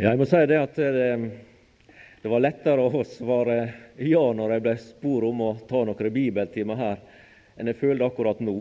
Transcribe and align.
Ja, 0.00 0.14
jeg 0.14 0.16
må 0.16 0.24
si 0.24 0.38
det 0.48 0.56
at 0.56 0.78
det, 0.80 1.08
det 2.22 2.28
var 2.32 2.40
lettere 2.40 2.86
å 2.88 3.02
svare 3.04 3.56
ja 4.00 4.22
når 4.32 4.54
jeg 4.54 4.62
ble 4.64 4.72
spurt 4.80 5.26
om 5.28 5.42
å 5.44 5.48
ta 5.68 5.82
noen 5.84 6.14
bibeltimer 6.14 6.78
her, 6.78 7.02
enn 7.60 7.68
jeg 7.68 7.76
følte 7.82 8.08
akkurat 8.08 8.40
nå. 8.40 8.54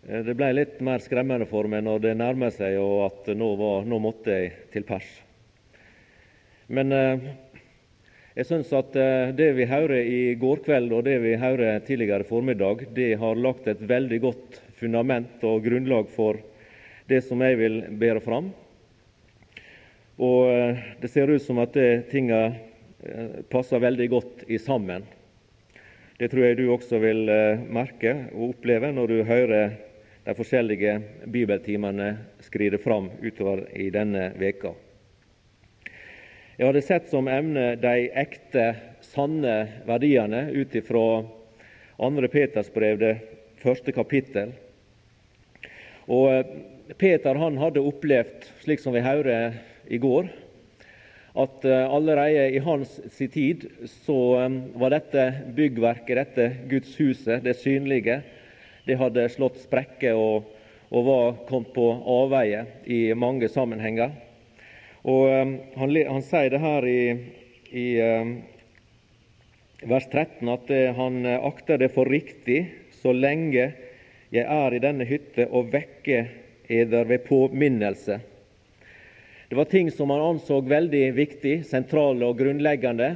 Det 0.00 0.32
ble 0.32 0.48
litt 0.56 0.80
mer 0.80 1.04
skremmende 1.04 1.44
for 1.50 1.68
meg 1.68 1.84
når 1.84 2.00
det 2.06 2.14
nærmer 2.22 2.56
seg 2.56 2.78
og 2.80 3.02
at 3.10 3.30
nå, 3.36 3.50
var, 3.60 3.84
nå 3.84 4.00
måtte 4.00 4.32
jeg 4.32 4.56
til 4.72 4.88
pers. 4.88 5.12
Men 6.72 6.96
eh, 6.96 7.28
jeg 8.40 8.48
syns 8.48 8.72
at 8.80 8.96
eh, 8.96 9.36
det 9.36 9.52
vi 9.60 9.68
hører 9.68 10.08
i 10.08 10.24
går 10.40 10.64
kveld 10.64 10.96
og 10.96 11.04
det 11.04 11.20
vi 11.20 11.36
hører 11.36 11.84
tidligere 11.84 12.24
formiddag, 12.24 12.88
det 12.96 13.12
har 13.20 13.36
lagt 13.36 13.68
et 13.68 13.84
veldig 13.92 14.24
godt 14.24 14.62
fundament 14.80 15.44
og 15.44 15.68
grunnlag 15.68 16.08
for 16.16 16.40
det 17.12 17.26
som 17.28 17.44
jeg 17.44 17.60
vil 17.60 17.82
bære 17.92 18.24
fram. 18.24 18.54
Og 20.16 20.46
eh, 20.50 20.78
det 21.00 21.08
ser 21.10 21.30
ut 21.30 21.42
som 21.42 21.58
at 21.58 21.74
det 21.74 22.06
tinga 22.12 22.44
eh, 22.46 23.40
passer 23.50 23.82
veldig 23.82 24.08
godt 24.12 24.44
i 24.46 24.58
sammen. 24.62 25.02
Det 26.18 26.28
tror 26.30 26.46
jeg 26.46 26.58
du 26.60 26.68
også 26.70 27.00
vil 27.02 27.26
eh, 27.28 27.64
merke 27.66 28.14
og 28.30 28.52
oppleve 28.52 28.92
når 28.94 29.10
du 29.10 29.24
hører 29.26 29.74
de 30.24 30.34
forskjellige 30.38 30.94
bibeltimene 31.26 32.14
skride 32.46 32.78
fram 32.78 33.10
utover 33.24 33.66
i 33.74 33.90
denne 33.92 34.30
veka. 34.38 34.72
Jeg 36.54 36.68
hadde 36.68 36.84
sett 36.86 37.10
som 37.10 37.26
emne 37.26 37.72
de 37.82 38.06
ekte, 38.14 38.68
sanne 39.02 39.56
verdiene 39.88 40.46
ut 40.54 40.76
ifra 40.78 41.24
2. 41.98 42.28
Peters 42.30 42.70
brev, 42.70 43.02
det 43.02 43.16
første 43.58 43.90
kapittel. 43.92 44.54
Og 46.06 46.46
Peter 47.00 47.34
han 47.42 47.58
hadde 47.58 47.82
opplevd, 47.82 48.46
slik 48.62 48.78
som 48.80 48.94
vi 48.94 49.02
hører 49.02 49.58
i 49.88 49.98
går, 49.98 50.28
at 51.34 51.64
eh, 51.64 51.90
allerede 51.90 52.50
i 52.54 52.58
hans 52.58 53.00
tid 53.32 53.66
så 53.90 54.18
eh, 54.44 54.58
var 54.78 54.94
dette 54.94 55.24
byggverket, 55.56 56.16
dette 56.16 56.48
Guds 56.70 56.94
huset, 57.00 57.42
det 57.44 57.56
synlige, 57.58 58.20
det 58.86 58.98
hadde 59.00 59.28
slått 59.32 59.58
sprekker 59.62 60.14
og, 60.18 60.50
og 60.94 61.06
var 61.08 61.40
kommet 61.48 61.72
på 61.74 61.88
avveie 62.18 62.66
i 62.84 63.06
mange 63.16 63.48
sammenhenger. 63.48 64.12
Og 65.04 65.28
um, 65.28 65.54
han, 65.76 65.96
han, 66.08 66.22
sier 66.24 66.52
det 66.52 66.60
her 66.62 66.86
i, 66.88 67.00
i 67.76 67.86
vers 69.84 70.06
13 70.08 70.48
at 70.48 70.70
han 70.96 71.26
akter 71.34 71.80
det 71.80 71.90
for 71.92 72.08
riktig 72.08 72.62
så 73.02 73.12
lenge 73.12 73.66
jeg 74.34 74.46
er 74.50 74.74
i 74.74 74.82
denne 74.82 75.04
hytte, 75.06 75.46
og 75.52 75.68
vekker 75.70 76.30
eder 76.72 77.04
ved 77.06 77.22
påminnelse. 77.28 78.18
Det 79.54 79.58
var 79.60 79.70
ting 79.70 79.90
som 79.94 80.10
han 80.10 80.20
anså 80.20 80.56
veldig 80.66 81.12
viktig, 81.14 81.52
sentrale 81.62 82.26
og 82.26 82.40
grunnleggende, 82.40 83.12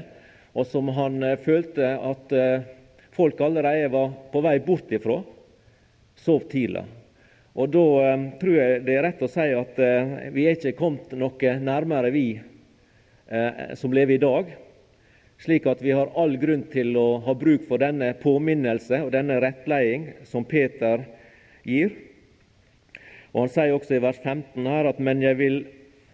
og 0.54 0.68
som 0.70 0.86
han 0.94 1.16
uh, 1.26 1.32
følte 1.42 1.88
at 1.98 2.30
uh, 2.30 2.68
folk 3.10 3.40
allerede 3.42 3.88
var 3.90 4.12
på 4.30 4.42
vei 4.44 4.52
bort 4.62 4.92
ifra. 4.94 5.16
Sov 6.22 6.44
tidlig. 6.52 6.84
Og 7.58 7.72
Da 7.74 7.82
eh, 8.06 8.22
tror 8.38 8.54
jeg 8.54 8.84
det 8.86 8.94
er 8.94 9.02
rett 9.08 9.24
å 9.26 9.28
si 9.32 9.46
at 9.50 9.80
eh, 9.82 10.12
vi 10.30 10.44
er 10.46 10.54
ikke 10.54 10.76
kommet 10.78 11.10
noe 11.18 11.54
nærmere, 11.58 12.12
vi 12.14 12.26
eh, 12.38 13.74
som 13.80 13.96
lever 13.96 14.14
i 14.14 14.22
dag. 14.22 14.52
Slik 15.42 15.66
at 15.66 15.82
vi 15.82 15.90
har 15.90 16.12
all 16.14 16.36
grunn 16.38 16.62
til 16.70 16.94
å 17.02 17.08
ha 17.26 17.34
bruk 17.34 17.66
for 17.66 17.82
denne 17.82 18.12
påminnelse 18.22 19.02
og 19.08 19.10
denne 19.16 19.40
rettleding 19.42 20.06
som 20.22 20.46
Peter 20.46 21.02
gir. 21.66 21.98
Og 23.34 23.42
Han 23.42 23.52
sier 23.56 23.74
også 23.74 23.98
i 23.98 24.04
vers 24.06 24.22
15 24.22 24.70
her 24.70 24.92
at 24.92 25.02
men 25.02 25.26
jeg 25.26 25.40
vil 25.42 25.58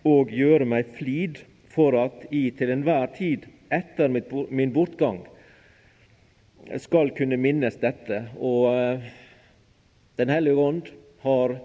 òg 0.05 0.33
gjøre 0.33 0.67
meg 0.69 0.91
flid 0.99 1.41
for 1.73 1.97
at 1.99 2.27
I 2.31 2.51
til 2.57 2.71
enhver 2.75 3.09
tid 3.17 3.47
etter 3.73 4.11
min 4.11 4.73
bortgang 4.75 5.23
skal 6.81 7.13
kunne 7.17 7.41
minnes 7.41 7.77
dette. 7.81 8.27
Og 8.39 9.01
Den 10.17 10.31
hellige 10.31 10.55
ånd 10.55 10.91
har 11.25 11.57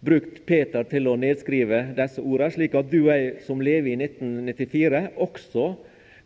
brukt 0.00 0.46
Peter 0.46 0.86
til 0.88 1.10
å 1.10 1.18
nedskrive 1.20 1.82
disse 1.98 2.22
ordene, 2.22 2.54
slik 2.54 2.74
at 2.78 2.88
du 2.90 3.02
og 3.02 3.12
jeg 3.12 3.34
som 3.46 3.60
lever 3.60 3.92
i 3.92 3.98
1994, 4.00 5.02
også 5.20 5.66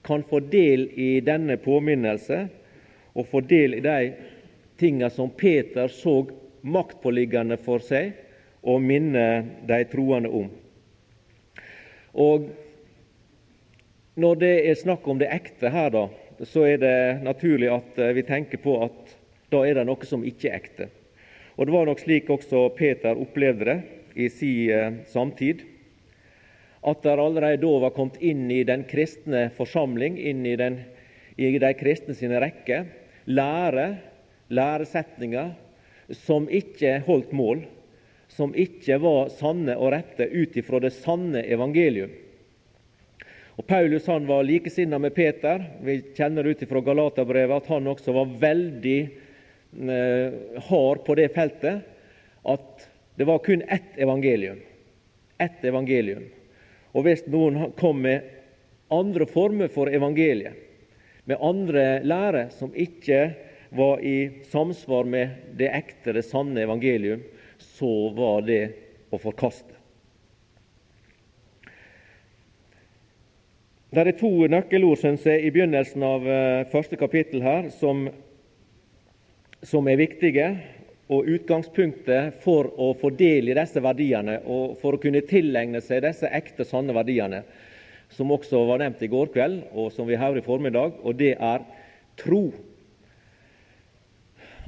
kan 0.07 0.23
få 0.29 0.41
del 0.53 0.87
i 0.95 1.19
denne 1.25 1.57
påminnelse 1.59 2.45
og 3.17 3.27
få 3.33 3.43
del 3.49 3.75
i 3.81 3.83
de 3.83 4.13
tingene 4.79 5.11
som 5.11 5.33
Peter 5.35 5.91
så 5.91 6.21
maktpåliggende 6.63 7.59
for 7.65 7.83
seg 7.83 8.15
å 8.63 8.79
minne 8.83 9.27
de 9.67 9.81
troende 9.91 10.31
om. 10.31 10.49
Og 12.17 12.49
Når 14.17 14.39
det 14.41 14.55
er 14.65 14.79
snakk 14.81 15.05
om 15.13 15.19
det 15.21 15.29
ekte 15.29 15.69
her, 15.69 15.91
da, 15.93 16.07
så 16.49 16.63
er 16.65 16.79
det 16.81 17.21
naturlig 17.21 17.69
at 17.69 17.99
vi 18.17 18.23
tenker 18.25 18.57
på 18.63 18.79
at 18.87 19.11
da 19.53 19.61
er 19.61 19.77
det 19.77 19.85
noe 19.85 20.09
som 20.09 20.25
ikke 20.25 20.49
er 20.49 20.57
ekte. 20.57 20.87
Og 21.57 21.69
Det 21.69 21.75
var 21.75 21.85
nok 21.85 22.01
slik 22.01 22.31
også 22.33 22.63
Peter 22.77 23.17
opplevde 23.17 23.69
det 23.69 23.77
i 24.17 24.29
sin 24.33 24.73
eh, 24.73 24.97
samtid. 25.13 25.67
At 26.87 27.03
det 27.05 27.13
allerede 27.13 27.61
da 27.61 27.73
var 27.85 27.93
kommet 27.93 28.17
inn 28.25 28.47
i 28.53 28.63
den 28.65 28.85
kristne 28.89 29.51
forsamling, 29.57 30.17
inn 30.17 30.45
i, 30.47 30.57
den, 30.57 30.81
i 31.37 31.53
de 31.59 31.73
kristne 31.77 32.17
sine 32.17 32.41
rekker, 32.41 32.87
lære, 33.27 33.87
læresetninger 34.49 35.53
som 36.25 36.49
ikke 36.49 37.01
holdt 37.07 37.33
mål, 37.37 37.65
som 38.33 38.55
ikke 38.55 38.99
var 39.03 39.31
sanne 39.35 39.77
og 39.79 39.93
rette 39.95 40.27
ut 40.29 40.57
ifra 40.57 40.81
det 40.83 40.93
sanne 40.97 41.45
evangelium. 41.45 42.11
Og 43.57 43.65
Paulus 43.67 44.09
han 44.11 44.27
var 44.29 44.45
likesinna 44.45 44.99
med 45.01 45.15
Peter. 45.17 45.63
Vi 45.81 46.01
kjenner 46.17 46.45
ut 46.45 46.63
ifra 46.63 46.83
Galaterbrevet 46.85 47.63
at 47.63 47.71
han 47.73 47.89
også 47.89 48.13
var 48.13 48.35
veldig 48.43 48.99
Eh, 49.81 50.33
hard 50.63 51.05
på 51.05 51.15
det 51.15 51.29
feltet, 51.29 51.81
at 52.43 52.89
det 53.15 53.25
var 53.25 53.39
kun 53.39 53.63
ett 53.63 53.99
evangelium. 53.99 54.61
Ett 55.39 55.65
evangelium. 55.65 56.25
Og 56.97 57.05
hvis 57.05 57.27
noen 57.29 57.75
kom 57.77 58.01
med 58.07 58.25
andre 58.89 59.27
former 59.29 59.69
for 59.69 59.93
evangeliet, 59.93 60.55
med 61.29 61.43
andre 61.45 61.85
lære 62.07 62.47
som 62.55 62.73
ikke 62.73 63.35
var 63.77 64.01
i 64.01 64.47
samsvar 64.49 65.05
med 65.05 65.53
det 65.59 65.69
ekte, 65.75 66.15
det 66.17 66.25
sanne 66.25 66.63
evangelium, 66.63 67.21
så 67.63 68.11
var 68.17 68.45
det 68.47 68.63
å 69.11 69.21
forkaste. 69.23 69.73
Det 73.97 74.03
er 74.03 74.17
to 74.19 74.31
nøkkelord 74.51 74.99
synes 75.01 75.25
jeg, 75.25 75.47
i 75.47 75.53
begynnelsen 75.55 76.03
av 76.05 76.27
eh, 76.29 76.67
første 76.73 76.99
kapittel 77.01 77.45
her 77.45 77.71
som 77.73 78.09
som 79.67 79.89
er 79.89 79.99
viktige, 79.99 80.49
og 81.07 81.29
utgangspunktet 81.31 82.41
for 82.43 82.67
å 82.83 82.91
få 82.99 83.13
del 83.15 83.51
i 83.51 83.55
disse 83.55 83.79
verdiene 83.83 84.41
og 84.43 84.75
for 84.81 84.97
å 84.97 85.01
kunne 85.03 85.23
tilegne 85.27 85.79
seg 85.85 86.03
disse 86.03 86.27
ekte, 86.35 86.67
sanne 86.67 86.95
verdiene, 86.97 87.45
som 88.11 88.33
også 88.35 88.65
var 88.67 88.83
nevnt 88.83 89.05
i 89.07 89.11
går 89.11 89.31
kveld, 89.35 89.61
og 89.71 89.93
som 89.95 90.09
vi 90.09 90.19
hører 90.19 90.41
i 90.41 90.47
formiddag, 90.47 90.99
og 91.03 91.19
det 91.19 91.37
er 91.39 91.63
tro. 92.19 92.49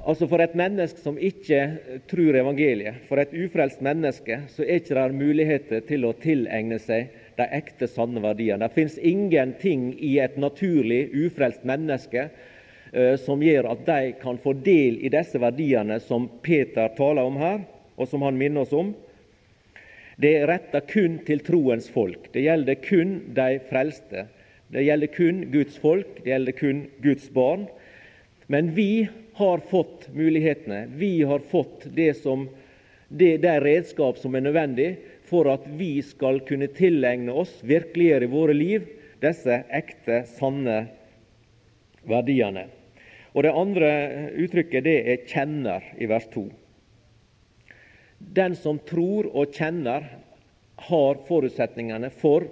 Altså 0.07 0.29
For 0.31 0.41
et 0.41 0.55
menneske 0.57 1.03
som 1.03 1.19
ikke 1.19 1.63
tror 2.09 2.37
evangeliet, 2.39 3.03
for 3.09 3.21
et 3.21 3.33
ufrelst 3.35 3.81
menneske, 3.85 4.43
så 4.55 4.63
er 4.63 4.79
ikke 4.81 4.95
det 4.95 5.19
muligheter 5.19 5.81
til 5.89 6.07
å 6.07 6.15
tilegne 6.17 6.79
seg 6.83 7.11
de 7.39 7.47
ekte, 7.55 7.87
sanne 7.91 8.23
verdiene. 8.23 8.65
Det 8.67 8.75
fins 8.75 8.99
ingenting 8.99 9.91
i 9.99 10.17
et 10.23 10.39
naturlig, 10.41 11.09
ufrelst 11.27 11.67
menneske 11.67 12.29
Eh, 12.93 13.17
som 13.21 13.43
gjør 13.43 13.69
at 13.69 13.85
de 13.85 14.13
kan 14.21 14.39
få 14.41 14.55
del 14.65 14.97
i 15.05 15.11
disse 15.13 15.39
verdiene 15.41 15.99
som 16.01 16.29
Peter 16.43 16.89
taler 16.97 17.27
om 17.29 17.37
her, 17.41 17.61
og 18.01 18.09
som 18.09 18.25
han 18.25 18.39
minner 18.41 18.65
oss 18.65 18.73
om. 18.73 18.95
Det 20.19 20.33
er 20.39 20.49
retta 20.51 20.81
kun 20.81 21.21
til 21.27 21.45
troens 21.45 21.89
folk. 21.93 22.31
Det 22.33 22.47
gjelder 22.47 22.81
kun 22.83 23.19
de 23.37 23.61
frelste. 23.69 24.25
Det 24.73 24.85
gjelder 24.87 25.13
kun 25.13 25.45
Guds 25.53 25.77
folk, 25.81 26.17
det 26.25 26.33
gjelder 26.33 26.57
kun 26.57 26.81
Guds 27.05 27.29
barn. 27.33 27.69
Men 28.49 28.73
vi 28.77 29.09
har 29.39 29.59
fått 29.59 30.09
mulighetene. 30.15 30.89
Vi 30.97 31.23
har 31.23 31.39
fått 31.39 31.85
det 31.85 32.15
som, 32.15 32.49
det, 33.09 33.37
det 33.37 33.61
redskap 33.61 34.19
som 34.19 34.35
er 34.35 34.41
nødvendig 34.41 34.89
for 35.31 35.47
at 35.53 35.67
vi 35.79 36.01
skal 36.03 36.41
kunne 36.49 36.67
tilegne 36.75 37.31
oss, 37.31 37.53
virkeliggjøre 37.63 38.27
i 38.27 38.33
våre 38.33 38.57
liv, 38.57 38.89
disse 39.23 39.61
ekte, 39.71 40.25
sanne 40.27 40.81
verdiene. 42.09 42.65
Og 43.37 43.45
Det 43.47 43.53
andre 43.55 43.91
uttrykket 44.43 44.85
det 44.85 44.97
er 45.13 45.23
'kjenner' 45.23 45.87
i 46.03 46.09
vers 46.11 46.27
2. 46.35 46.49
Den 48.19 48.57
som 48.57 48.79
tror 48.79 49.29
og 49.31 49.55
kjenner, 49.55 50.03
har 50.79 51.23
forutsetningene 51.29 52.11
for 52.11 52.47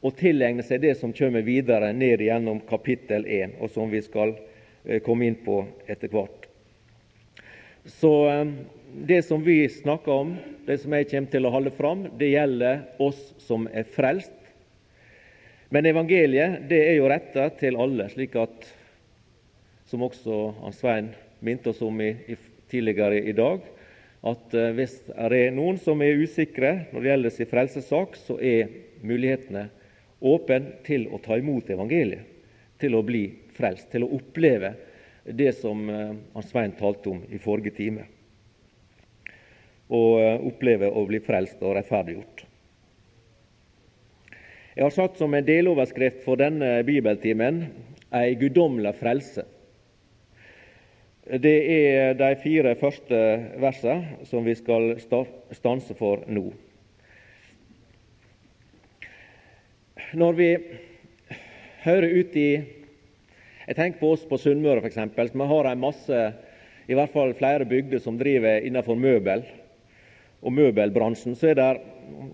å 0.00 0.10
tilegne 0.10 0.64
seg 0.64 0.80
det 0.80 0.94
som 1.00 1.12
kommer 1.12 1.44
videre 1.44 1.92
ned 1.92 2.20
gjennom 2.20 2.60
kapittel 2.68 3.24
1, 3.26 3.60
og 3.60 3.70
som 3.70 3.90
vi 3.90 4.00
skal 4.04 4.34
komme 5.04 5.28
inn 5.28 5.38
på 5.44 5.62
etter 5.86 6.10
hvert. 6.12 6.48
Så 7.84 8.12
eh, 8.28 8.46
det 8.92 9.22
som 9.26 9.42
vi 9.42 9.68
snakker 9.68 10.12
om, 10.12 10.36
det 10.66 10.78
som 10.82 10.94
jeg 10.94 11.08
kommer 11.10 11.32
til 11.32 11.48
å 11.48 11.52
holde 11.54 11.74
fram, 11.74 12.06
det 12.18 12.34
gjelder 12.34 12.84
oss 13.02 13.20
som 13.42 13.68
er 13.72 13.88
frelst, 13.88 14.38
Men 15.72 15.86
evangeliet 15.88 16.66
det 16.68 16.82
er 16.84 16.98
jo 16.98 17.08
retta 17.08 17.46
til 17.56 17.78
alle, 17.80 18.04
slik 18.12 18.34
at, 18.36 18.66
som 19.88 20.02
også 20.04 20.52
Svein 20.76 21.14
minte 21.40 21.72
oss 21.72 21.80
om 21.80 21.96
i, 22.04 22.10
i, 22.28 22.36
tidligere 22.68 23.22
i 23.24 23.32
dag, 23.32 23.64
at 24.20 24.52
uh, 24.52 24.66
hvis 24.76 24.98
det 25.06 25.30
er 25.38 25.54
noen 25.56 25.80
som 25.80 26.04
er 26.04 26.20
usikre 26.20 26.74
når 26.92 27.00
det 27.00 27.10
gjelder 27.10 27.34
sin 27.38 27.50
frelsessak, 27.54 28.20
så 28.20 28.36
er 28.36 28.68
mulighetene 29.00 29.64
åpne 30.20 30.60
til 30.84 31.08
å 31.08 31.22
ta 31.24 31.40
imot 31.40 31.72
evangeliet, 31.72 32.28
til 32.76 32.98
å 32.98 33.02
bli 33.06 33.24
frelst, 33.56 33.90
til 33.92 34.06
å 34.06 34.12
oppleve 34.16 34.74
det 35.24 35.52
som 35.58 35.84
uh, 35.88 36.42
Svein 36.46 36.74
talte 36.78 37.12
om 37.12 37.22
i 37.30 37.40
forrige 37.42 37.74
time. 37.76 38.06
Og 39.92 40.18
uh, 40.18 40.48
oppleve 40.48 40.90
å 40.90 41.04
bli 41.08 41.20
frelst 41.22 41.62
og 41.62 41.76
rettferdiggjort. 41.78 42.46
Jeg 44.72 44.86
har 44.86 44.94
satt 44.94 45.18
som 45.20 45.34
en 45.36 45.44
deloverskrift 45.44 46.22
for 46.24 46.40
denne 46.40 46.78
bibeltimen 46.88 47.66
ei 48.12 48.36
guddommelig 48.40 48.94
frelse. 48.96 49.44
Det 51.22 51.54
er 51.70 52.16
de 52.18 52.30
fire 52.42 52.72
første 52.80 53.18
versene 53.62 54.26
som 54.26 54.44
vi 54.44 54.56
skal 54.58 54.94
stanse 55.54 55.94
for 55.96 56.24
nå. 56.26 56.48
Når 60.18 60.38
vi 60.40 60.48
hører 61.84 62.16
ut 62.18 62.36
i 62.36 62.48
Jeg 63.62 63.76
tenker 63.78 64.00
på 64.00 64.08
oss 64.16 64.24
på 64.26 64.38
Sunnmøre 64.42 64.82
f.eks. 64.82 64.96
Vi 65.30 65.46
har 65.52 65.68
en 65.70 65.82
masse, 65.82 66.20
i 66.90 66.96
hvert 66.98 67.12
fall 67.14 67.34
flere 67.38 67.66
bygder 67.68 68.02
som 68.02 68.18
driver 68.18 68.64
innenfor 68.66 68.98
møbel 68.98 69.44
og 70.42 70.54
møbelbransjen. 70.56 71.36
Så 71.38 71.52
er 71.52 71.60
det 71.60 71.68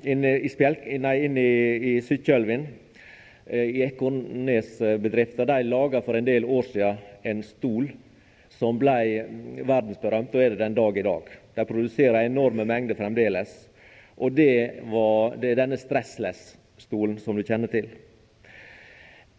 inne 0.09 0.39
i, 0.41 0.49
Spjelk, 0.49 0.87
nei, 1.05 1.15
inne 1.29 1.45
i, 1.45 1.59
i 1.91 1.93
Sykkylven, 2.05 2.65
i 3.49 3.85
Ekornes-bedrifter, 3.85 5.49
de 5.49 5.69
laga 5.69 6.01
for 6.05 6.17
en 6.17 6.27
del 6.29 6.49
år 6.49 6.67
siden 6.73 7.05
en 7.29 7.45
stol 7.45 7.91
som 8.59 8.81
ble 8.81 8.97
verdensberømt, 9.69 10.33
og 10.33 10.43
er 10.43 10.55
det 10.55 10.63
den 10.65 10.77
dag 10.81 10.97
i 10.97 11.05
dag. 11.05 11.31
De 11.57 11.69
produserer 11.69 12.25
enorme 12.25 12.65
mengder 12.69 12.97
fremdeles. 12.97 13.53
Og 14.17 14.33
det, 14.35 14.81
var, 14.89 15.37
det 15.37 15.53
er 15.53 15.61
denne 15.61 15.79
Stressless-stolen 15.79 17.21
som 17.23 17.37
du 17.37 17.45
kjenner 17.45 17.71
til. 17.71 17.93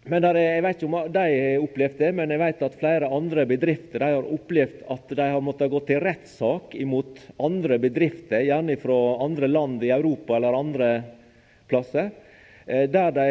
Men 0.08 0.24
er, 0.24 0.38
Jeg 0.40 0.64
vet 0.64 0.80
ikke 0.80 0.88
om 0.88 1.12
de 1.12 1.24
har 1.26 1.64
opplevd 1.64 1.98
det, 2.00 2.10
men 2.16 2.32
jeg 2.32 2.40
vet 2.40 2.62
at 2.64 2.78
flere 2.80 3.10
andre 3.12 3.44
bedrifter 3.50 4.06
har 4.06 4.24
opplevd 4.24 4.86
at 4.96 5.12
de 5.18 5.28
har 5.34 5.44
måttet 5.44 5.72
gå 5.74 5.82
til 5.90 6.00
rettssak 6.04 6.76
imot 6.80 7.20
andre 7.44 7.80
bedrifter, 7.84 8.46
gjerne 8.48 8.78
fra 8.80 9.00
andre 9.26 9.50
land 9.52 9.84
i 9.84 9.92
Europa 9.92 10.38
eller 10.38 10.56
andre 10.56 10.90
plasser, 11.70 12.12
eh, 12.66 12.88
der 12.90 13.12
de 13.12 13.28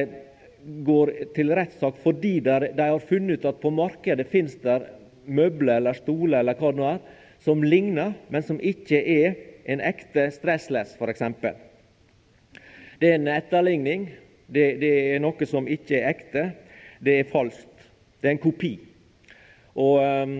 går 0.85 1.15
til 1.35 1.55
rettssak 1.56 1.97
fordi 2.03 2.37
de 2.44 2.76
har 2.76 3.00
funnet 3.09 3.38
ut 3.38 3.49
at 3.49 3.61
på 3.62 3.73
markedet 3.73 4.29
finnes 4.29 4.59
det 4.61 4.82
møbler 5.25 5.79
eller 5.79 5.97
stoler 5.97 6.43
eller 6.43 6.59
hva 6.59 6.73
det 6.73 6.82
nå 6.82 6.88
er, 6.93 7.03
som 7.41 7.62
ligner, 7.62 8.12
men 8.29 8.44
som 8.44 8.61
ikke 8.61 8.99
er 8.99 9.37
en 9.69 9.81
ekte 9.81 10.29
stressless, 10.35 10.97
f.eks. 10.99 11.23
Det 12.99 13.09
er 13.09 13.15
en 13.17 13.31
etterligning 13.31 14.09
det, 14.48 14.78
det, 14.80 14.92
er 15.14 15.22
noe 15.22 15.48
som 15.48 15.68
ikke 15.68 15.98
er 16.00 16.12
ekte. 16.14 16.44
Det 17.04 17.18
er 17.20 17.32
falskt. 17.32 17.88
Det 18.18 18.30
er 18.30 18.36
en 18.36 18.42
kopi. 18.42 18.72
Og 19.78 20.00
um, 20.02 20.38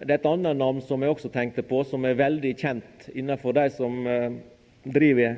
Det 0.00 0.08
er 0.08 0.18
et 0.18 0.30
annet 0.30 0.58
navn 0.58 0.80
som 0.82 1.04
jeg 1.04 1.12
også 1.12 1.30
tenkte 1.32 1.64
på, 1.66 1.82
som 1.86 2.04
er 2.08 2.18
veldig 2.18 2.54
kjent 2.58 3.10
innenfor 3.14 3.54
de 3.54 3.68
som 3.74 4.00
uh, 4.08 4.32
driver 4.82 5.36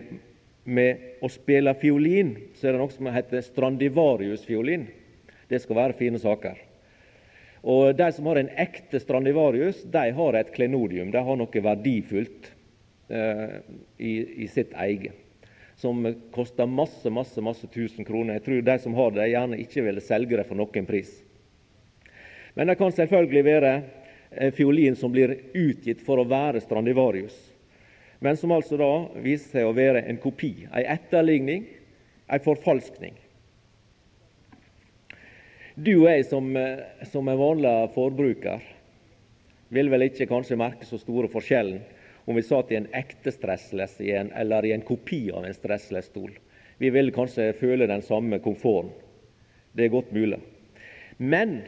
med 0.64 1.24
å 1.24 1.28
spille 1.28 1.74
fiolin. 1.76 2.36
Så 2.56 2.68
er 2.68 2.76
det 2.76 2.84
noe 2.84 2.94
som 2.94 3.10
heter 3.12 3.44
Strandivarius-fiolin. 3.44 4.86
Det 5.50 5.60
skal 5.60 5.82
være 5.82 5.98
fine 5.98 6.22
saker. 6.22 6.62
Og 7.64 7.96
De 7.96 8.08
som 8.12 8.30
har 8.30 8.40
en 8.40 8.52
ekte 8.60 9.00
Strandivarius, 9.00 9.82
de 9.90 10.06
har 10.16 10.38
et 10.38 10.54
klenodium. 10.54 11.10
De 11.12 11.20
har 11.26 11.36
noe 11.40 11.66
verdifullt 11.66 12.48
uh, 13.10 13.60
i, 13.98 14.14
i 14.46 14.48
sitt 14.48 14.72
eie 14.78 15.12
som 15.76 16.14
koster 16.34 16.66
masse 16.66 17.10
masse, 17.10 17.40
masse 17.40 17.66
tusen 17.66 18.04
kroner. 18.04 18.38
Jeg 18.38 18.44
tror 18.44 18.62
de 18.62 18.78
som 18.78 18.94
har 18.94 19.14
det, 19.14 19.30
gjerne 19.32 19.60
ikke 19.62 19.84
ville 19.86 20.04
selge 20.04 20.38
det 20.38 20.46
for 20.48 20.58
noen 20.58 20.86
pris. 20.86 21.10
Men 22.54 22.70
det 22.70 22.78
kan 22.78 22.94
selvfølgelig 22.94 23.44
være 23.44 23.72
en 24.44 24.54
fiolin 24.54 24.96
som 24.96 25.12
blir 25.12 25.34
utgitt 25.54 26.02
for 26.06 26.20
å 26.20 26.28
være 26.28 26.62
Strandivarius, 26.62 27.34
men 28.22 28.38
som 28.38 28.54
altså 28.54 28.78
da 28.78 28.92
viser 29.22 29.58
seg 29.58 29.66
å 29.68 29.74
være 29.74 30.04
en 30.08 30.18
kopi, 30.22 30.66
en 30.70 30.86
etterligning, 30.94 31.66
en 32.30 32.42
forfalskning. 32.42 33.18
Du 35.74 35.90
og 36.04 36.06
jeg 36.06 36.24
som, 36.30 36.56
eh, 36.56 37.04
som 37.10 37.28
en 37.28 37.38
vanlig 37.38 37.74
forbruker 37.94 38.62
vil 39.74 39.90
vel 39.90 40.06
ikke 40.06 40.28
kanskje 40.30 40.58
merke 40.58 40.86
så 40.86 41.00
store 41.02 41.28
forskjellen 41.32 41.82
om 42.24 42.34
vi 42.34 42.42
satt 42.42 42.72
i 42.72 42.78
en 42.78 42.88
ekte 42.96 43.32
stressless 43.32 43.98
eller 44.00 44.64
i 44.64 44.72
en 44.72 44.84
kopi 44.84 45.30
av 45.30 45.44
en 45.44 45.54
stressless-stol. 45.54 46.32
Vi 46.78 46.90
vil 46.90 47.12
kanskje 47.14 47.52
føle 47.58 47.86
den 47.86 48.02
samme 48.02 48.40
komforten. 48.42 48.92
Det 49.72 49.86
er 49.86 49.94
godt 49.94 50.12
mulig. 50.14 50.38
Men 51.18 51.62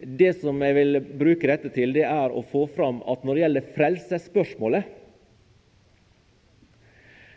det 0.00 0.32
som 0.40 0.60
jeg 0.64 0.76
vil 0.76 1.00
bruke 1.20 1.48
dette 1.50 1.70
til, 1.74 1.92
det 1.92 2.06
er 2.08 2.32
å 2.32 2.42
få 2.50 2.64
fram 2.72 3.02
at 3.08 3.24
når 3.24 3.36
det 3.36 3.44
gjelder 3.44 3.70
frelsesspørsmålet, 3.76 4.96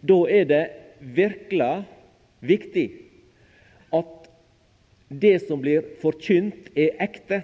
da 0.04 0.20
er 0.32 0.48
det 0.48 0.64
virkelig 1.16 1.72
viktig 2.44 2.88
at 3.96 4.30
det 5.14 5.36
som 5.46 5.62
blir 5.62 5.86
forkynt, 6.02 6.72
er 6.76 6.96
ekte. 7.04 7.44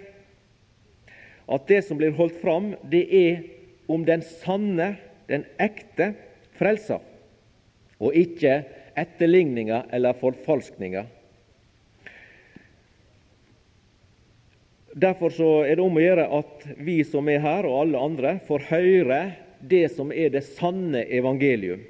At 1.49 1.67
det 1.69 1.83
som 1.85 1.99
blir 1.99 2.15
holdt 2.17 2.39
fram, 2.41 2.73
det 2.89 3.03
er 3.15 3.43
om 3.89 4.05
den 4.05 4.21
sanne, 4.21 4.93
den 5.29 5.45
ekte 5.57 6.13
frelsa, 6.59 6.99
og 7.99 8.15
ikke 8.15 8.61
etterligninger 8.99 9.89
eller 9.95 10.17
forfalskninger. 10.19 11.07
Derfor 14.99 15.33
er 15.65 15.77
det 15.77 15.83
om 15.85 15.97
å 15.97 16.03
gjøre 16.03 16.25
at 16.39 16.65
vi 16.81 16.99
som 17.07 17.29
er 17.31 17.41
her, 17.43 17.65
og 17.65 17.81
alle 17.83 18.05
andre, 18.09 18.37
får 18.45 18.69
høre 18.69 19.19
det 19.59 19.85
som 19.93 20.13
er 20.13 20.33
det 20.33 20.45
sanne 20.47 21.03
evangelium. 21.05 21.81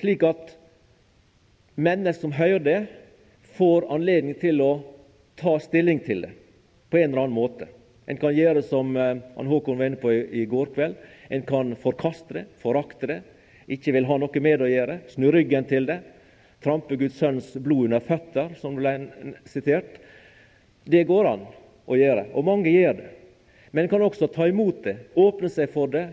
Slik 0.00 0.24
at 0.24 0.54
mennesker 1.76 2.20
som 2.20 2.36
hører 2.36 2.64
det, 2.64 2.80
får 3.56 3.90
anledning 3.92 4.36
til 4.40 4.62
å 4.64 4.70
ta 5.40 5.58
stilling 5.60 6.00
til 6.04 6.24
det 6.24 6.32
på 6.90 6.98
en 6.98 7.10
eller 7.10 7.26
annen 7.26 7.36
måte. 7.36 7.68
En 8.10 8.18
kan 8.18 8.34
gjøre 8.34 8.62
som 8.66 8.96
eh, 8.98 9.18
han 9.36 9.50
Håkon 9.50 9.78
var 9.78 9.86
inne 9.86 10.00
på 10.00 10.10
i, 10.12 10.42
går 10.50 10.72
kveld. 10.74 10.96
En 11.30 11.44
kan 11.46 11.76
forkaste 11.78 12.40
det, 12.40 12.46
forakte 12.58 13.06
det, 13.06 13.20
ikke 13.70 13.94
vil 13.94 14.08
ha 14.08 14.16
noe 14.18 14.42
med 14.42 14.58
det 14.58 14.66
å 14.66 14.70
gjøre, 14.72 14.96
snu 15.12 15.28
ryggen 15.30 15.68
til 15.70 15.86
det, 15.86 16.00
trampe 16.64 16.98
Guds 16.98 17.20
sønns 17.20 17.52
blod 17.62 17.86
under 17.86 18.02
føtter, 18.02 18.56
som 18.58 18.74
ble 18.74 18.96
sitert. 19.46 20.00
Det 20.90 21.04
går 21.06 21.28
an 21.30 21.46
å 21.86 21.98
gjøre, 21.98 22.26
og 22.34 22.48
mange 22.48 22.72
gjør 22.74 22.98
det. 22.98 23.12
Men 23.70 23.86
en 23.86 23.92
kan 23.92 24.02
også 24.02 24.26
ta 24.34 24.48
imot 24.50 24.82
det, 24.88 24.96
åpne 25.14 25.50
seg 25.52 25.70
for 25.70 25.92
det, 25.92 26.08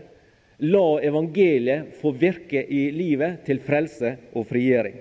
la 0.62 0.86
evangeliet 1.02 1.98
få 1.98 2.12
virke 2.14 2.62
i 2.62 2.88
livet 2.94 3.42
til 3.46 3.58
frelse 3.62 4.14
og 4.38 4.46
frigjøring. 4.46 5.00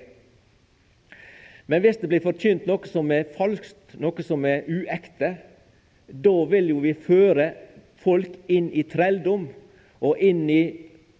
Men 1.69 1.83
hvis 1.83 2.01
det 2.01 2.09
blir 2.09 2.23
forkynt 2.23 2.65
noe 2.65 2.89
som 2.89 3.11
er 3.13 3.29
falskt, 3.37 3.97
noe 4.01 4.25
som 4.25 4.45
er 4.49 4.65
uekte, 4.65 5.35
da 6.07 6.35
vil 6.45 6.69
jo 6.71 6.81
vi 6.83 6.93
føre 6.95 7.51
folk 8.03 8.37
inn 8.47 8.69
i 8.71 8.83
trelldom 8.87 9.47
og 10.05 10.19
inn 10.23 10.45
i 10.49 10.63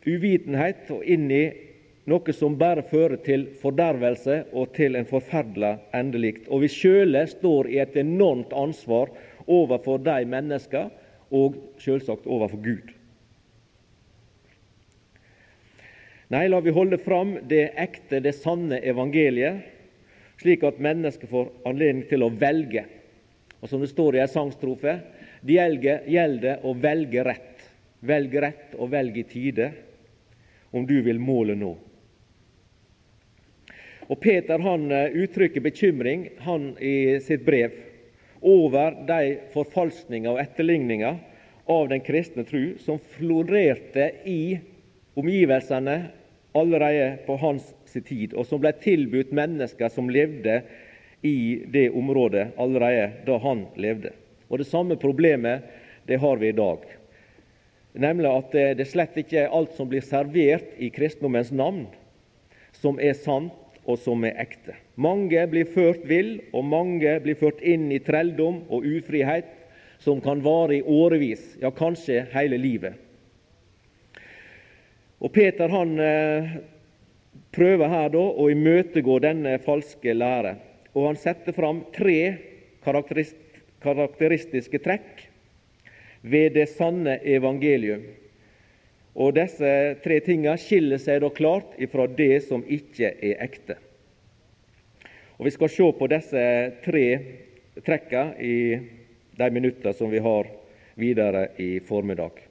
uvitenhet 0.08 0.92
og 0.94 1.04
inn 1.04 1.32
i 1.34 1.46
noe 2.08 2.34
som 2.34 2.56
bare 2.56 2.86
fører 2.88 3.20
til 3.24 3.50
fordervelse 3.60 4.46
og 4.56 4.72
til 4.78 4.96
en 4.96 5.08
forferdelig 5.10 5.74
endelikt. 5.98 6.48
Og 6.48 6.64
vi 6.64 6.72
sjøle 6.72 7.26
står 7.28 7.68
i 7.74 7.82
et 7.84 7.98
enormt 8.00 8.54
ansvar 8.56 9.12
overfor 9.44 10.00
de 10.06 10.22
mennesker 10.30 10.88
og 11.36 11.58
selvsagt 11.84 12.28
overfor 12.28 12.64
Gud. 12.64 12.94
Nei, 16.32 16.48
la 16.52 16.60
vi 16.60 16.76
holde 16.76 17.00
fram 17.00 17.38
det 17.48 17.70
ekte, 17.80 18.20
det 18.20 18.36
sanne 18.36 18.80
evangeliet, 18.84 19.64
slik 20.40 20.64
at 20.68 20.80
mennesker 20.84 21.28
får 21.32 21.52
anledning 21.68 22.08
til 22.10 22.24
å 22.24 22.32
velge 22.32 22.84
og 23.60 23.70
som 23.70 23.82
det 23.82 23.90
står 23.92 24.18
i 24.18 24.22
ei 24.24 24.30
sangstrofe, 24.32 24.94
det 25.42 25.58
gjelder 25.58 26.66
å 26.66 26.74
velge 26.78 27.24
rett. 27.26 27.66
Velg 28.00 28.36
rett 28.42 28.76
og 28.78 28.92
velg 28.94 29.18
i 29.18 29.26
tide, 29.26 29.72
om 30.72 30.86
du 30.86 31.00
vil 31.02 31.20
målet 31.20 31.58
nå. 31.58 31.72
Og 34.08 34.20
Peter 34.24 34.62
han 34.64 34.86
eh, 34.94 35.16
uttrykker 35.24 35.64
bekymring 35.66 36.28
han 36.46 36.70
i 36.80 37.18
sitt 37.24 37.44
brev 37.48 37.74
over 38.46 38.96
de 39.08 39.34
forfalskninger 39.52 40.32
og 40.32 40.40
etterligninger 40.40 41.18
av 41.68 41.90
den 41.92 42.04
kristne 42.06 42.46
tru 42.48 42.78
som 42.80 43.02
florerte 43.18 44.12
i 44.30 44.60
omgivelsene 45.18 45.98
allerede 46.58 47.18
på 47.26 47.36
hans 47.42 47.74
tid, 48.06 48.34
og 48.34 48.46
som 48.48 48.62
ble 48.62 48.72
tilbudt 48.82 49.34
mennesker 49.36 49.92
som 49.92 50.10
levde 50.14 50.62
i 51.22 51.64
det 51.68 51.90
området 51.90 52.48
allerede 52.58 53.12
da 53.26 53.38
han 53.42 53.66
levde. 53.76 54.14
Og 54.50 54.58
Det 54.58 54.68
samme 54.68 54.96
problemet 54.96 55.62
det 56.08 56.20
har 56.20 56.38
vi 56.38 56.48
i 56.48 56.56
dag. 56.56 56.84
Nemlig 57.94 58.30
at 58.30 58.52
det 58.78 58.88
slett 58.88 59.18
ikke 59.18 59.42
er 59.44 59.54
alt 59.54 59.74
som 59.76 59.90
blir 59.90 60.06
servert 60.06 60.76
i 60.78 60.92
kristendommens 60.94 61.52
navn, 61.52 61.88
som 62.72 63.00
er 63.00 63.18
sant 63.18 63.54
og 63.88 63.98
som 64.00 64.24
er 64.28 64.38
ekte. 64.44 64.76
Mange 64.96 65.42
blir 65.50 65.68
ført 65.72 66.04
vill, 66.06 66.38
og 66.54 66.66
mange 66.68 67.18
blir 67.24 67.38
ført 67.40 67.64
inn 67.64 67.88
i 67.92 68.02
trelldom 68.04 68.64
og 68.70 68.86
ufrihet 68.86 69.50
som 70.04 70.22
kan 70.22 70.44
vare 70.46 70.78
i 70.78 70.84
årevis, 70.84 71.56
ja, 71.62 71.72
kanskje 71.72 72.26
hele 72.34 72.60
livet. 72.62 72.94
Og 75.18 75.32
Peter 75.34 75.72
han 75.74 75.96
eh, 76.00 76.58
prøver 77.56 77.90
her 77.90 78.12
da 78.14 78.22
å 78.22 78.50
imøtegå 78.54 79.18
denne 79.24 79.56
falske 79.66 80.14
lære, 80.14 80.54
og 80.98 81.12
han 81.12 81.20
setter 81.22 81.54
fram 81.54 81.84
tre 81.94 82.22
karakteristiske 82.82 84.80
trekk 84.82 85.28
ved 86.26 86.56
det 86.58 86.66
sanne 86.74 87.20
evangelium. 87.22 88.02
Og 89.18 89.36
Disse 89.38 89.70
tre 90.02 90.18
tingene 90.26 90.58
skiller 90.62 91.02
seg 91.02 91.22
da 91.22 91.30
klart 91.34 91.78
ifra 91.82 92.08
det 92.10 92.48
som 92.48 92.66
ikke 92.66 93.12
er 93.14 93.44
ekte. 93.46 93.78
Og 95.38 95.46
Vi 95.46 95.54
skal 95.54 95.70
se 95.70 95.92
på 96.00 96.10
disse 96.10 96.44
tre 96.86 97.06
trekkene 97.86 98.34
i 98.42 98.58
de 99.38 99.50
minutter 99.54 99.94
som 99.94 100.10
vi 100.10 100.22
har 100.22 100.50
videre 100.98 101.52
i 101.62 101.78
formiddag. 101.86 102.42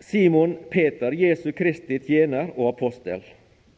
Simon 0.00 0.56
Peter, 0.72 1.12
Jesu 1.12 1.52
Kristi 1.52 1.98
tjener 2.00 2.48
og 2.56 2.72
apostel, 2.72 3.20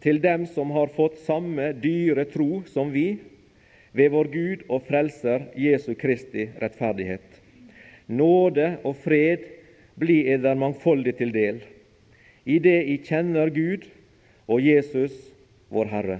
til 0.03 0.19
dem 0.23 0.47
som 0.51 0.73
har 0.75 0.91
fått 0.97 1.21
samme 1.23 1.71
dyre 1.79 2.25
tro 2.31 2.63
som 2.71 2.91
vi, 2.95 3.21
ved 3.93 4.11
vår 4.15 4.31
Gud 4.33 4.65
og 4.73 4.87
Frelser 4.89 5.51
Jesu 5.59 5.93
Kristi 5.99 6.49
rettferdighet. 6.61 7.25
Nåde 8.09 8.79
og 8.89 8.97
fred 9.05 9.45
bli 10.01 10.23
eder 10.33 10.57
mangfoldig 10.59 11.15
til 11.21 11.33
del, 11.35 11.61
i 12.45 12.59
det 12.59 12.79
I 12.91 12.99
kjenner 13.05 13.53
Gud 13.53 13.85
og 14.51 14.65
Jesus, 14.65 15.13
vår 15.71 15.91
Herre. 15.93 16.19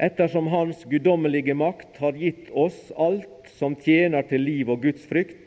Ettersom 0.00 0.48
Hans 0.50 0.80
guddommelige 0.90 1.54
makt 1.54 2.00
har 2.02 2.16
gitt 2.18 2.48
oss 2.50 2.78
alt 2.98 3.50
som 3.58 3.76
tjener 3.78 4.24
til 4.26 4.42
liv 4.42 4.70
og 4.72 4.82
Guds 4.86 5.04
frykt, 5.06 5.42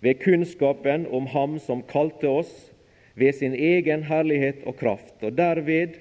ved 0.00 0.20
kunnskapen 0.22 1.06
om 1.12 1.26
Ham 1.32 1.58
som 1.60 1.82
kalte 1.86 2.28
oss 2.28 2.52
ved 3.18 3.34
sin 3.36 3.54
egen 3.54 4.04
herlighet 4.06 4.62
og 4.68 4.78
kraft, 4.80 5.16
og 5.22 5.34
derved 5.36 5.98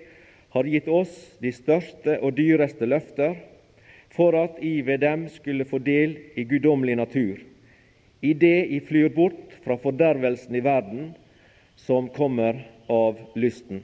har 0.50 0.64
gitt 0.64 0.88
oss 0.88 1.14
de 1.40 1.52
største 1.54 2.18
og 2.24 2.34
dyreste 2.38 2.88
løfter, 2.90 3.38
for 4.10 4.36
at 4.36 4.58
I 4.66 4.80
ved 4.82 5.04
dem 5.06 5.28
skulle 5.30 5.68
få 5.70 5.78
del 5.86 6.18
i 6.36 6.44
guddommelig 6.50 6.98
natur, 6.98 7.38
i 8.22 8.34
det 8.34 8.68
I 8.74 8.80
flyr 8.84 9.14
bort 9.16 9.54
fra 9.64 9.78
fordervelsen 9.80 10.58
i 10.58 10.64
verden, 10.66 11.14
som 11.80 12.10
kommer 12.12 12.60
av 12.90 13.20
lysten. 13.40 13.84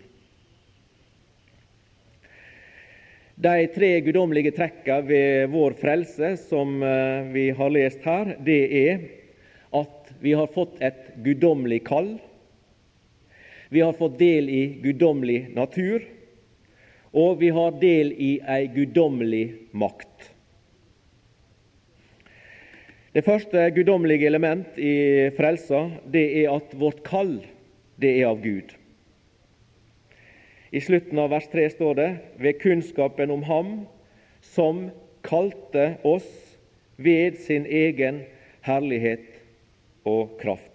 De 3.36 3.68
tre 3.68 3.90
guddommelige 4.00 4.54
trekka 4.56 5.02
ved 5.04 5.50
vår 5.52 5.74
frelse 5.76 6.38
som 6.40 6.78
eh, 6.84 7.26
vi 7.36 7.50
har 7.52 7.72
lest 7.72 8.06
her, 8.08 8.32
det 8.40 8.62
er 8.80 9.02
at 9.76 10.14
vi 10.24 10.32
har 10.40 10.48
fått 10.48 10.80
et 10.80 11.10
guddommelig 11.24 11.82
kall. 11.88 12.14
Vi 13.70 13.84
har 13.84 13.92
fått 13.98 14.16
del 14.22 14.48
i 14.50 14.62
guddommelig 14.84 15.50
natur, 15.52 16.06
og 17.16 17.40
vi 17.40 17.50
har 17.56 17.78
del 17.80 18.12
i 18.12 18.32
ei 18.44 18.68
guddommelig 18.76 19.46
makt. 19.72 20.32
Det 23.16 23.24
første 23.24 23.70
guddommelige 23.72 24.28
element 24.28 24.76
i 24.76 25.32
frelsa 25.38 25.86
det 26.12 26.26
er 26.42 26.52
at 26.52 26.76
vårt 26.76 27.00
kall 27.08 27.38
det 27.96 28.18
er 28.20 28.28
av 28.28 28.42
Gud. 28.44 28.74
I 30.76 30.82
slutten 30.84 31.22
av 31.24 31.32
vers 31.32 31.48
3 31.54 31.70
står 31.72 31.96
det 32.02 32.10
ved 32.44 32.60
kunnskapen 32.60 33.32
om 33.32 33.46
Ham 33.48 33.74
som 34.44 34.90
kalte 35.24 35.94
oss 36.04 36.28
ved 37.00 37.40
sin 37.40 37.64
egen 37.64 38.26
herlighet 38.68 39.40
og 40.04 40.36
kraft. 40.42 40.75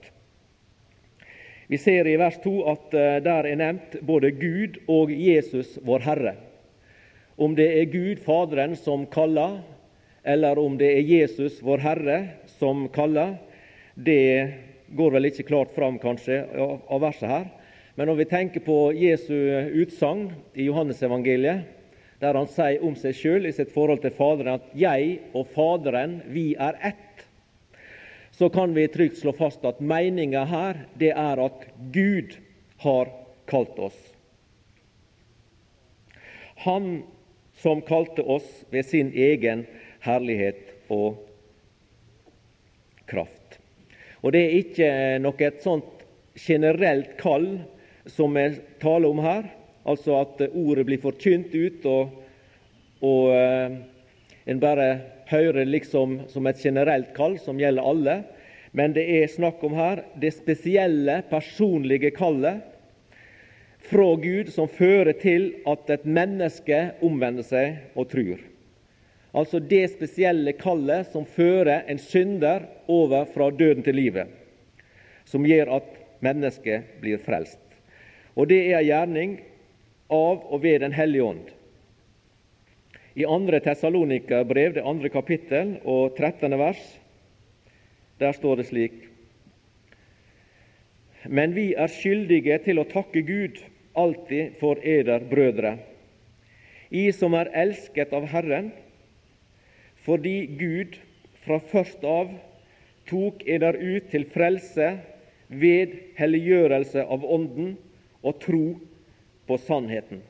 Vi 1.70 1.78
ser 1.78 2.06
i 2.06 2.16
vers 2.18 2.34
2 2.42 2.52
at 2.66 2.94
eh, 2.98 3.16
der 3.22 3.46
er 3.46 3.58
nevnt 3.60 3.92
både 4.02 4.32
Gud 4.34 4.80
og 4.90 5.12
Jesus, 5.14 5.76
vår 5.86 6.02
Herre. 6.02 6.32
Om 7.38 7.52
det 7.54 7.68
er 7.78 7.92
Gud 7.92 8.18
Faderen 8.24 8.74
som 8.74 9.04
kaller, 9.06 9.60
eller 10.26 10.58
om 10.58 10.74
det 10.80 10.88
er 10.96 11.06
Jesus, 11.06 11.60
vår 11.62 11.84
Herre, 11.84 12.16
som 12.58 12.88
kaller, 12.90 13.36
det 13.94 14.50
går 14.98 15.14
vel 15.14 15.30
ikke 15.30 15.46
klart 15.46 15.70
fram 15.76 16.00
kanskje 16.02 16.40
av 16.58 17.04
verset 17.04 17.30
her. 17.30 17.46
Men 17.94 18.10
når 18.10 18.18
vi 18.24 18.30
tenker 18.32 18.66
på 18.66 18.80
Jesu 18.98 19.36
utsagn 19.84 20.32
i 20.58 20.66
Johannesevangeliet, 20.66 21.70
der 22.18 22.34
han 22.34 22.50
sier 22.50 22.82
om 22.82 22.98
seg 22.98 23.14
sjøl 23.14 23.46
i 23.46 23.54
sitt 23.54 23.70
forhold 23.70 24.02
til 24.02 24.16
Faderen 24.18 24.58
at 24.58 24.74
'jeg 24.74 25.20
og 25.38 25.46
Faderen, 25.54 26.18
vi 26.34 26.56
er 26.58 26.74
ett', 26.82 27.09
så 28.40 28.48
kan 28.48 28.74
vi 28.74 28.88
trygt 28.88 29.18
slå 29.18 29.32
fast 29.36 29.64
at 29.68 29.82
meninga 29.84 30.46
her 30.48 30.78
det 30.96 31.10
er 31.12 31.40
at 31.44 31.64
Gud 31.92 32.38
har 32.80 33.10
kalt 33.44 33.76
oss. 33.76 33.98
Han 36.64 37.02
som 37.60 37.82
kalte 37.84 38.24
oss 38.24 38.48
ved 38.72 38.88
sin 38.88 39.12
egen 39.12 39.66
herlighet 40.00 40.72
og 40.88 41.20
kraft. 43.12 43.60
Og 44.24 44.32
Det 44.32 44.40
er 44.46 44.58
ikke 44.62 44.90
noe 45.20 45.48
et 45.50 45.60
sånt 45.60 46.08
generelt 46.32 47.18
kall 47.20 47.48
som 48.08 48.40
vi 48.40 48.48
taler 48.80 49.12
om 49.12 49.20
her, 49.20 49.52
altså 49.84 50.16
at 50.22 50.46
ordet 50.48 50.88
blir 50.88 51.04
forkynt 51.04 51.52
ut, 51.52 51.84
og, 51.84 52.16
og 53.04 53.36
uh, 53.36 53.80
en 54.48 54.64
bare 54.64 54.94
hører 55.30 55.68
liksom 55.68 56.20
som 56.30 56.46
et 56.50 56.60
generelt 56.62 57.14
kall 57.16 57.38
som 57.42 57.60
gjelder 57.60 57.86
alle, 57.86 58.16
men 58.76 58.94
det 58.94 59.06
er 59.06 59.30
snakk 59.30 59.62
om 59.66 59.74
her 59.74 60.04
det 60.22 60.32
spesielle, 60.36 61.20
personlige 61.30 62.12
kallet 62.14 62.62
fra 63.90 64.14
Gud 64.22 64.50
som 64.54 64.68
fører 64.70 65.16
til 65.18 65.50
at 65.68 65.90
et 65.90 66.06
menneske 66.06 66.78
omvender 67.02 67.46
seg 67.46 67.98
og 67.98 68.10
tror. 68.12 68.42
Altså 69.30 69.60
det 69.62 69.84
spesielle 69.92 70.54
kallet 70.58 71.10
som 71.12 71.26
fører 71.26 71.86
en 71.90 71.98
synder 72.02 72.66
over 72.90 73.26
fra 73.30 73.50
døden 73.54 73.82
til 73.86 73.98
livet, 73.98 74.26
som 75.24 75.46
gjør 75.46 75.76
at 75.78 75.90
mennesket 76.22 76.98
blir 77.02 77.22
frelst. 77.22 77.62
Og 78.34 78.50
det 78.50 78.60
er 78.70 78.80
en 78.80 78.86
gjerning 78.86 79.38
av 80.10 80.42
og 80.50 80.62
ved 80.62 80.80
Den 80.82 80.94
hellige 80.94 81.24
ånd. 81.24 81.46
I 83.14 83.24
2. 83.26 83.60
Tessalonika-brev, 83.60 84.74
det 84.74 84.84
andre 84.86 85.08
kapittel 85.10 85.80
og 85.82 86.14
13. 86.14 86.52
vers, 86.58 86.82
der 88.20 88.32
står 88.36 88.60
det 88.60 88.66
slik 88.68 88.92
Men 91.26 91.54
vi 91.56 91.72
er 91.74 91.90
skyldige 91.90 92.60
til 92.64 92.78
å 92.78 92.86
takke 92.86 93.24
Gud 93.26 93.58
alltid 93.98 94.54
for 94.60 94.78
eder 94.86 95.26
brødre, 95.26 95.74
I 96.90 97.10
som 97.12 97.34
er 97.34 97.50
elsket 97.54 98.14
av 98.14 98.24
Herren, 98.30 98.70
fordi 100.06 100.46
Gud 100.58 100.96
fra 101.44 101.58
først 101.58 102.06
av 102.06 102.30
tok 103.10 103.42
eder 103.46 103.74
ut 103.74 104.08
til 104.10 104.24
frelse 104.30 104.94
ved 105.50 105.98
helliggjørelse 106.18 107.04
av 107.04 107.26
Ånden 107.26 107.74
og 108.22 108.40
tro 108.42 108.64
på 109.46 109.58
sannheten. 109.66 110.22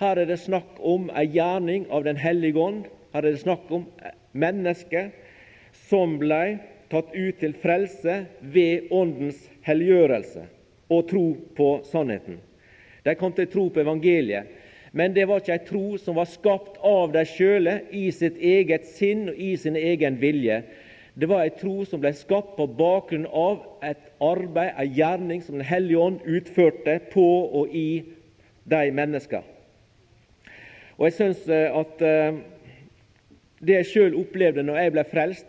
Her 0.00 0.16
er 0.16 0.30
det 0.30 0.38
snakk 0.40 0.78
om 0.80 1.10
ei 1.12 1.26
gjerning 1.28 1.82
av 1.92 2.06
Den 2.06 2.16
hellige 2.16 2.56
ånd. 2.56 2.86
Her 3.12 3.20
er 3.20 3.34
det 3.34 3.42
snakk 3.42 3.66
om 3.68 3.82
mennesker 4.32 5.10
som 5.90 6.14
blei 6.22 6.54
tatt 6.88 7.10
ut 7.12 7.36
til 7.42 7.52
frelse 7.60 8.14
ved 8.54 8.88
Åndens 8.96 9.42
helliggjørelse 9.68 10.46
og 10.88 11.04
tro 11.10 11.26
på 11.58 11.68
sannheten. 11.90 12.40
De 13.04 13.14
kom 13.20 13.36
til 13.36 13.50
tro 13.52 13.66
på 13.68 13.84
evangeliet, 13.84 14.48
men 14.96 15.12
det 15.12 15.28
var 15.28 15.44
ikke 15.44 15.58
ei 15.58 15.66
tro 15.68 15.84
som 16.00 16.16
var 16.16 16.32
skapt 16.32 16.80
av 16.80 17.12
dem 17.12 17.28
sjøle 17.28 17.76
i 17.92 18.08
sitt 18.08 18.40
eget 18.40 18.88
sinn 18.88 19.28
og 19.34 19.36
i 19.36 19.52
sin 19.60 19.76
egen 19.76 20.16
vilje. 20.24 20.62
Det 21.12 21.28
var 21.28 21.44
ei 21.44 21.52
tro 21.60 21.84
som 21.84 22.00
ble 22.00 22.16
skapt 22.16 22.56
på 22.56 22.70
bakgrunn 22.80 23.28
av 23.28 23.84
et 23.84 24.00
arbeid, 24.24 24.72
ei 24.80 24.88
gjerning, 24.96 25.44
som 25.44 25.60
Den 25.60 25.68
hellige 25.68 26.00
ånd 26.08 26.24
utførte 26.24 27.02
på 27.12 27.30
og 27.52 27.68
i 27.68 27.88
de 28.64 28.86
menneskene. 28.96 29.59
Og 31.00 31.06
jeg 31.08 31.16
syns 31.16 31.46
eh, 31.48 31.72
at 31.72 32.02
eh, 32.04 32.40
det 33.64 33.76
jeg 33.78 33.88
sjøl 33.88 34.18
opplevde 34.20 34.66
når 34.66 34.82
jeg 34.82 34.92
ble 34.92 35.04
frelst, 35.08 35.48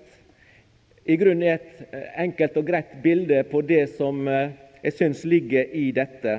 i 1.11 1.17
grunnen 1.19 1.43
er 1.43 1.57
et 1.57 1.81
eh, 1.91 2.05
enkelt 2.23 2.55
og 2.61 2.69
greit 2.69 2.93
bilde 3.03 3.41
på 3.51 3.59
det 3.67 3.83
som 3.97 4.23
jeg 4.31 4.95
syns 4.95 5.25
ligger 5.27 5.67
i 5.75 5.89
dette 5.91 6.37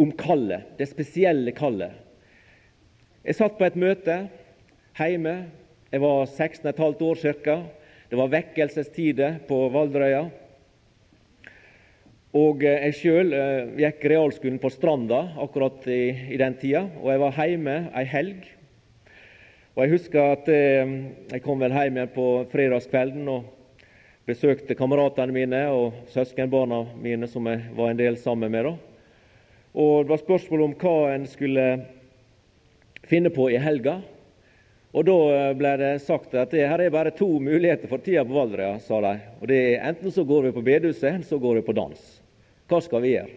om 0.00 0.08
kallet, 0.16 0.64
det 0.80 0.88
spesielle 0.90 1.52
kallet. 1.54 1.92
Jeg 3.28 3.36
satt 3.36 3.58
på 3.58 3.66
et 3.68 3.76
møte 3.78 4.16
hjemme. 4.98 5.34
Jeg 5.92 6.00
var 6.02 6.24
16,5 6.24 7.04
år 7.04 7.20
ca. 7.44 7.58
Det 8.08 8.18
var 8.18 8.32
vekkelsestider 8.32 9.42
på 9.46 9.60
Valderøya. 9.76 10.24
Og 12.36 12.60
eh, 12.60 12.82
jeg 12.90 12.96
sjøl 12.98 13.30
eh, 13.32 13.70
gikk 13.80 14.02
realskolen 14.12 14.58
på 14.60 14.68
Stranda 14.68 15.22
akkurat 15.40 15.86
i, 15.88 16.12
i, 16.28 16.36
den 16.36 16.58
tida, 16.60 16.82
og 17.00 17.08
jeg 17.08 17.20
var 17.22 17.38
hjemme 17.40 17.76
ei 17.96 18.04
helg. 18.04 18.42
Og 19.72 19.84
Jeg 19.84 19.92
husker 19.94 20.34
at 20.34 20.50
eh, 20.52 20.90
jeg 21.32 21.40
kom 21.44 21.62
vel 21.62 21.72
hjem 21.72 21.96
igjen 21.96 22.12
på 22.12 22.26
fredagskvelden 22.52 23.30
og 23.32 23.48
besøkte 24.28 24.76
kameratene 24.76 25.32
mine 25.32 25.62
og 25.72 26.04
søskenbarna 26.12 26.82
mine 27.00 27.30
som 27.32 27.48
jeg 27.48 27.64
var 27.78 27.94
en 27.94 28.02
del 28.02 28.20
sammen 28.20 28.52
med. 28.52 28.68
da. 28.68 28.76
Og 29.72 30.04
Det 30.04 30.12
var 30.12 30.22
spørsmål 30.26 30.66
om 30.66 30.76
hva 30.76 30.94
en 31.14 31.26
skulle 31.26 31.66
finne 33.08 33.32
på 33.32 33.48
i 33.48 33.56
helga. 33.56 34.02
Og 34.92 35.08
Da 35.08 35.52
ble 35.56 35.74
det 35.80 35.96
sagt 36.04 36.36
at 36.36 36.52
det 36.52 36.68
her 36.68 36.84
er 36.84 36.92
bare 36.92 37.16
to 37.16 37.38
muligheter 37.40 37.88
for 37.88 38.04
tida 38.04 38.20
på 38.24 38.36
Valdrea, 38.36 38.76
sa 38.84 39.00
de. 39.00 39.16
Og 39.40 39.48
det 39.48 39.64
er 39.64 39.88
Enten 39.88 40.12
så 40.12 40.28
går 40.28 40.50
vi 40.50 40.56
på 40.60 40.64
bedehuset, 40.64 41.14
eller 41.14 41.24
så 41.24 41.40
går 41.40 41.62
vi 41.62 41.68
på 41.72 41.72
dans. 41.72 42.17
Hva 42.68 42.80
skal 42.84 43.04
vi 43.04 43.14
gjøre? 43.14 43.36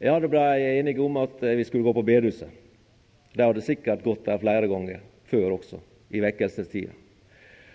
Ja, 0.00 0.16
det 0.20 0.30
ble 0.32 0.42
enige 0.80 1.02
om 1.04 1.16
at 1.20 1.40
vi 1.40 1.64
skulle 1.68 1.84
gå 1.84 1.92
på 1.96 2.04
bedehuset. 2.04 2.48
De 3.36 3.44
hadde 3.44 3.62
sikkert 3.64 4.04
gått 4.04 4.26
der 4.26 4.40
flere 4.42 4.68
ganger 4.68 5.02
før 5.30 5.54
også, 5.58 5.78
i 6.10 6.22
vekkelsestida. 6.24 6.92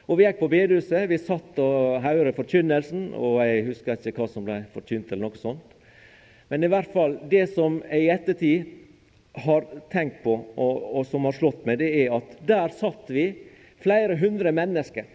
Og 0.06 0.20
Vi 0.20 0.26
gikk 0.28 0.38
på 0.38 0.50
bedehuset, 0.52 1.08
vi 1.10 1.18
satt 1.18 1.58
og 1.62 2.02
hørte 2.04 2.36
forkynnelsen, 2.38 3.08
og 3.18 3.40
jeg 3.42 3.64
husker 3.72 3.98
ikke 3.98 4.22
hva 4.22 4.28
som 4.30 4.46
ble 4.46 4.60
forkynt, 4.74 5.10
eller 5.10 5.26
noe 5.26 5.42
sånt. 5.42 5.72
Men 6.52 6.62
i 6.62 6.70
hvert 6.70 6.92
fall, 6.94 7.18
det 7.32 7.48
som 7.56 7.80
jeg 7.90 8.06
i 8.06 8.12
ettertid 8.14 8.68
har 9.46 9.66
tenkt 9.92 10.22
på, 10.24 10.36
og, 10.54 10.84
og, 10.92 11.02
som 11.10 11.26
har 11.26 11.34
slått 11.36 11.66
meg, 11.66 11.80
det 11.82 11.90
er 12.04 12.14
at 12.20 12.38
der 12.46 12.76
satt 12.78 13.10
vi, 13.10 13.32
flere 13.82 14.18
hundre 14.18 14.54
mennesker, 14.56 15.10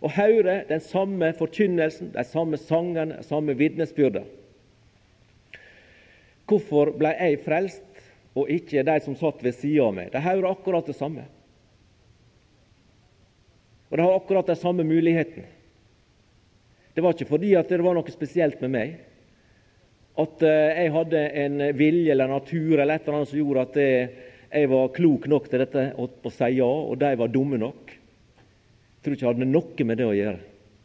og 0.00 0.14
hørte 0.14 0.62
den 0.70 0.80
samme 0.82 1.32
forkynnelsen, 1.38 2.14
de 2.14 2.24
samme 2.26 2.58
sangene, 2.62 3.18
de 3.18 3.26
samme 3.26 3.58
vitnesbyrda. 3.58 4.22
Hvorfor 6.52 6.92
ble 7.00 7.14
jeg 7.16 7.40
frelst, 7.46 7.84
og 8.36 8.50
ikke 8.52 8.84
de 8.84 8.96
som 9.04 9.16
satt 9.16 9.40
ved 9.44 9.56
sida 9.56 9.86
av 9.86 9.94
meg? 9.96 10.10
De 10.12 10.20
hører 10.20 10.50
akkurat 10.50 10.88
det 10.88 10.96
samme. 10.96 11.24
Og 13.88 13.96
de 13.96 14.04
har 14.04 14.16
akkurat 14.16 14.48
de 14.48 14.56
samme 14.56 14.84
mulighetene. 14.88 15.48
Det 16.92 17.00
var 17.00 17.16
ikke 17.16 17.30
fordi 17.30 17.54
at 17.56 17.72
det 17.72 17.80
var 17.80 17.96
noe 17.96 18.12
spesielt 18.12 18.60
med 18.64 18.72
meg. 18.72 18.94
At 20.20 20.44
eh, 20.44 20.82
jeg 20.82 20.92
hadde 20.92 21.24
en 21.40 21.64
vilje 21.76 22.12
eller 22.12 22.28
natur 22.28 22.76
eller 22.76 22.98
et 22.98 23.06
eller 23.06 23.18
annet 23.18 23.30
som 23.30 23.40
gjorde 23.40 23.64
at 23.64 23.78
jeg 24.52 24.68
var 24.68 24.92
klok 24.92 25.28
nok 25.32 25.48
til 25.48 25.62
dette 25.64 25.84
å 25.96 26.32
si 26.32 26.50
ja, 26.58 26.68
og 26.68 26.98
de 27.00 27.12
var 27.16 27.32
dumme 27.32 27.60
nok. 27.60 27.92
Jeg 27.92 29.04
tror 29.04 29.16
ikke 29.16 29.24
jeg 29.24 29.32
hadde 29.32 29.48
noe 29.48 29.86
med 29.88 30.00
det 30.00 30.08
å 30.08 30.16
gjøre. 30.16 30.40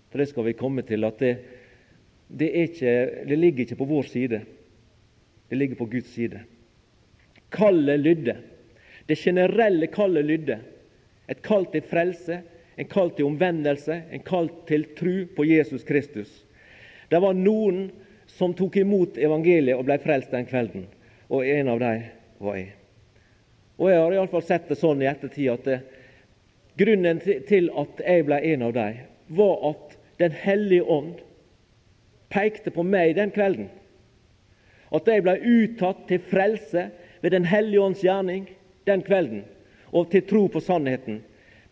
For 0.07 0.23
det 0.23 0.29
skal 0.31 0.47
vi 0.47 0.55
komme 0.59 0.83
til 0.87 1.03
at 1.03 1.19
det, 1.19 1.33
det, 2.27 2.47
ikke, 2.63 2.93
det 3.27 3.39
ligger 3.39 3.65
ikke 3.65 3.79
på 3.81 3.89
vår 3.91 4.07
side. 4.07 4.39
Det 5.49 5.55
ligger 5.55 5.75
på 5.75 5.85
Guds 5.85 6.09
side. 6.13 6.39
Kallet 7.49 7.99
lydde. 7.99 8.35
Det 9.05 9.15
generelle 9.15 9.87
kallet 9.87 10.25
lydde. 10.25 10.59
Et 11.27 11.41
kall 11.43 11.65
til 11.71 11.83
frelse, 11.83 12.41
en 12.77 12.87
kall 12.87 13.11
til 13.15 13.27
omvendelse, 13.27 14.01
en 14.11 14.23
kall 14.23 14.49
til 14.67 14.85
tru 14.97 15.25
på 15.35 15.45
Jesus 15.47 15.83
Kristus. 15.83 16.29
Det 17.09 17.19
var 17.23 17.35
noen 17.35 17.87
som 18.27 18.53
tok 18.55 18.77
imot 18.77 19.17
evangeliet 19.17 19.77
og 19.77 19.87
ble 19.87 19.97
frelst 20.03 20.33
den 20.35 20.47
kvelden, 20.47 20.85
og 21.31 21.47
en 21.47 21.71
av 21.71 21.79
dem 21.83 22.03
var 22.43 22.59
jeg. 22.59 22.73
Og 23.77 23.89
Jeg 23.91 24.01
har 24.01 24.15
iallfall 24.15 24.43
sett 24.43 24.67
det 24.69 24.79
sånn 24.79 25.01
i 25.03 25.09
ettertid 25.09 25.51
at 25.53 25.67
det, 25.67 25.77
grunnen 26.77 27.21
til 27.21 27.69
at 27.77 28.01
jeg 28.03 28.25
ble 28.27 28.41
en 28.51 28.67
av 28.67 28.75
dem, 28.75 29.05
var 29.27 29.71
at 29.71 29.95
Den 30.17 30.33
hellige 30.33 30.81
ånd 30.81 31.19
pekte 32.33 32.71
på 32.73 32.81
meg 32.81 33.11
den 33.19 33.29
kvelden. 33.29 33.67
At 34.91 35.07
jeg 35.09 35.23
ble 35.25 35.35
uttatt 35.43 36.05
til 36.07 36.23
frelse 36.23 36.87
ved 37.21 37.33
Den 37.33 37.47
hellige 37.49 37.83
ånds 37.83 38.03
gjerning 38.05 38.47
den 38.87 39.03
kvelden, 39.03 39.43
og 39.91 40.11
til 40.11 40.23
tro 40.23 40.45
på 40.47 40.61
sannheten. 40.63 41.21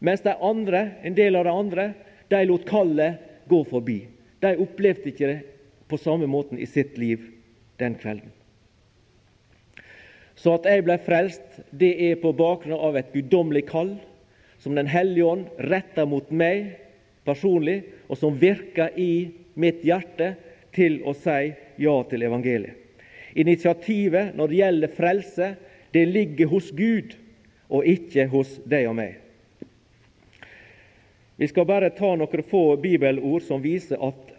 Mens 0.04 0.23
de 0.25 0.34
andre, 0.43 0.82
en 1.04 1.15
del 1.15 1.36
av 1.39 1.45
de 1.47 1.54
andre 1.54 1.86
de 2.32 2.41
lot 2.49 2.65
kallet 2.67 3.21
gå 3.47 3.62
forbi. 3.69 4.01
De 4.43 4.56
opplevde 4.60 5.12
ikke 5.13 5.30
det 5.30 5.38
på 5.88 5.99
samme 6.01 6.28
måten 6.28 6.60
i 6.60 6.67
sitt 6.67 6.97
liv 6.99 7.23
den 7.80 7.95
kvelden. 8.01 8.32
Så 10.36 10.58
at 10.58 10.67
jeg 10.67 10.84
ble 10.84 10.97
frelst, 10.99 11.62
det 11.71 11.93
er 12.10 12.19
på 12.19 12.34
bakgrunn 12.36 12.75
av 12.75 12.97
et 12.99 13.13
guddommelig 13.15 13.63
kall 13.69 13.95
som 14.60 14.75
Den 14.75 14.88
hellige 14.89 15.25
ånd 15.28 15.47
retter 15.71 16.08
mot 16.10 16.32
meg 16.32 16.73
personlig, 17.28 17.84
og 18.10 18.17
som 18.17 18.38
virker 18.39 18.95
i 18.97 19.30
mitt 19.56 19.84
hjerte 19.86 20.34
til 20.75 20.99
å 21.06 21.13
si 21.15 21.54
ja 21.80 21.95
til 22.10 22.25
evangeliet. 22.25 22.85
Initiativet 23.36 24.36
når 24.36 24.52
det 24.52 24.60
gjelder 24.62 24.95
frelse, 24.95 25.52
det 25.93 26.06
ligger 26.08 26.52
hos 26.52 26.71
Gud 26.76 27.15
og 27.69 27.88
ikke 27.88 28.28
hos 28.32 28.58
deg 28.67 28.88
og 28.89 28.95
meg. 28.98 29.17
Vi 31.36 31.48
skal 31.52 31.67
bare 31.67 31.91
ta 31.91 32.13
noen 32.15 32.48
få 32.48 32.78
bibelord 32.80 33.43
som 33.43 33.63
viser 33.63 34.00
at 34.00 34.32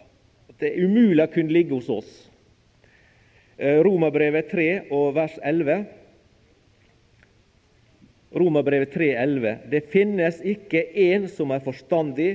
det 0.57 0.71
er 0.71 0.87
umulig 0.89 1.21
å 1.21 1.29
kunne 1.29 1.53
ligge 1.53 1.77
hos 1.77 1.89
oss. 1.93 2.09
Eh, 3.57 3.77
Romerbrevet 3.85 4.49
3 4.49 4.67
og 4.93 5.11
vers 5.17 5.37
11. 5.45 5.85
Romerbrevet 8.37 8.91
3, 8.93 9.11
11. 9.13 9.53
Det 9.69 9.83
finnes 9.93 10.41
ikke 10.41 10.83
én 10.93 11.27
som 11.29 11.53
er 11.53 11.61
forstandig. 11.65 12.31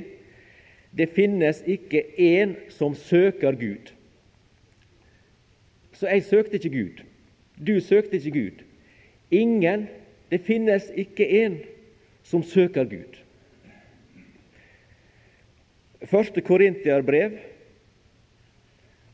Det 0.95 1.09
finnes 1.15 1.63
ikke 1.67 2.05
én 2.19 2.55
som 2.71 2.95
søker 2.95 3.59
Gud. 3.59 3.93
Så 6.03 6.09
jeg 6.11 6.25
søkte 6.27 6.59
ikke 6.59 6.71
Gud. 6.71 7.03
Du 7.67 7.81
søkte 7.81 8.17
ikke 8.19 8.31
Gud. 8.31 8.63
Ingen. 9.31 9.85
Det 10.31 10.41
finnes 10.43 10.89
ikke 10.99 11.47
én 11.47 11.61
som 12.27 12.43
søker 12.43 12.85
Gud. 12.91 13.21
Første 16.03 16.41
Korintiarbrev, 16.41 17.39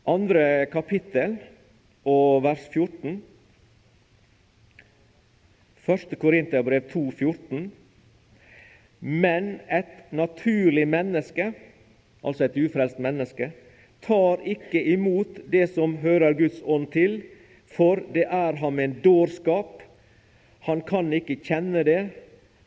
andre 0.06 0.66
kapittel 0.72 1.36
og 2.04 2.42
vers 2.42 2.64
14. 2.72 3.22
Første 5.76 6.16
Korintiarbrev 6.16 6.88
2, 6.88 7.10
14. 7.10 7.72
Men 9.00 9.60
et 9.68 10.12
naturlig 10.12 10.88
menneske, 10.88 11.52
altså 12.24 12.44
et 12.44 12.62
ufrelst 12.64 12.98
menneske, 12.98 13.52
tar 14.04 14.42
ikke 14.46 14.82
imot 14.94 15.40
det 15.50 15.66
som 15.74 15.96
hører 16.02 16.36
Guds 16.38 16.60
ånd 16.64 16.88
til, 16.94 17.20
for 17.68 18.00
det 18.14 18.26
er 18.30 18.56
ham 18.60 18.78
en 18.80 18.96
dårskap. 19.04 19.82
Han 20.68 20.82
kan 20.86 21.12
ikke 21.12 21.40
kjenne 21.44 21.84
det, 21.86 22.00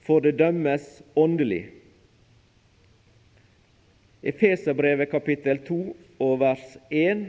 for 0.02 0.24
det 0.24 0.38
dømmes 0.40 1.02
åndelig. 1.16 1.66
Efeserbrevet 4.22 5.10
kapittel 5.10 5.62
2 5.66 5.80
og 6.22 6.40
vers 6.42 6.76
1. 6.94 7.26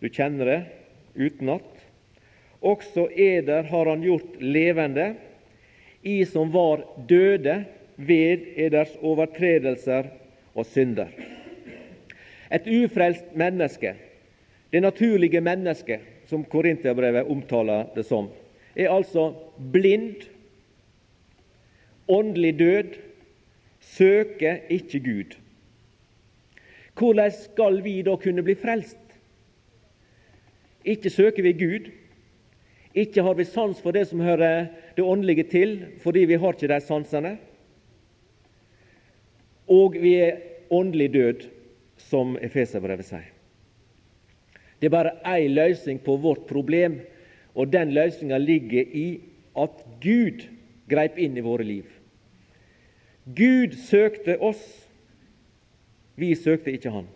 Du 0.00 0.08
kjenner 0.08 0.48
det 0.48 0.60
utenat. 1.16 1.68
Også 2.64 3.08
eder 3.12 3.68
har 3.68 3.90
han 3.90 4.04
gjort 4.04 4.40
levende, 4.40 5.14
i 6.06 6.22
som 6.24 6.52
var 6.54 6.84
døde 7.08 7.64
ved 7.96 8.46
eders 8.56 8.92
overtredelser 9.02 10.08
og 10.54 10.68
synder. 10.70 11.10
Et 12.52 12.66
ufrelst 12.66 13.34
menneske, 13.34 13.94
det 14.72 14.82
naturlige 14.82 15.40
mennesket, 15.40 16.00
som 16.26 16.44
Korinterbrevet 16.44 17.30
omtaler 17.30 17.86
det 17.94 18.04
som, 18.06 18.28
er 18.76 18.90
altså 18.92 19.32
blind, 19.72 20.26
åndelig 22.08 22.58
død, 22.58 22.96
søker 23.80 24.56
ikke 24.70 25.00
Gud. 25.00 25.36
Hvordan 26.98 27.30
skal 27.30 27.84
vi 27.84 28.02
da 28.02 28.16
kunne 28.16 28.42
bli 28.42 28.54
frelst? 28.54 28.98
Ikke 30.84 31.10
søker 31.10 31.42
vi 31.42 31.52
Gud. 31.52 31.90
Ikke 32.94 33.22
har 33.22 33.34
vi 33.34 33.44
sans 33.44 33.80
for 33.82 33.92
det 33.92 34.06
som 34.08 34.20
hører 34.20 34.66
det 34.96 35.04
åndelige 35.04 35.42
til, 35.50 35.74
fordi 36.00 36.24
vi 36.24 36.38
har 36.40 36.54
ikke 36.56 36.68
de 36.68 36.80
sansene. 36.80 37.36
Og 39.68 39.96
vi 40.00 40.14
er 40.14 40.38
åndelig 40.70 41.12
død, 41.14 41.48
som 41.96 42.36
Efeserbrevet 42.42 43.08
sier. 43.08 43.32
Det 44.80 44.90
er 44.90 44.92
bare 44.92 45.14
én 45.24 45.54
løsning 45.56 45.98
på 46.04 46.18
vårt 46.20 46.44
problem, 46.48 47.00
og 47.54 47.72
den 47.72 47.94
løsninga 47.96 48.38
ligger 48.38 48.84
i 48.84 49.20
at 49.56 49.84
Gud 50.02 50.44
greip 50.90 51.16
inn 51.18 51.36
i 51.36 51.44
våre 51.44 51.64
liv. 51.64 51.86
Gud 53.24 53.72
søkte 53.88 54.36
oss 54.44 54.86
vi 56.16 56.34
søkte 56.34 56.72
ikke 56.72 56.90
Han. 56.90 57.08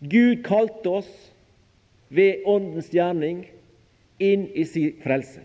Gud 0.00 0.42
kalte 0.46 0.90
oss 1.00 1.10
ved 2.08 2.44
Åndens 2.46 2.90
gjerning 2.94 3.44
inn 4.22 4.46
i 4.54 4.64
sin 4.68 5.00
frelse. 5.02 5.42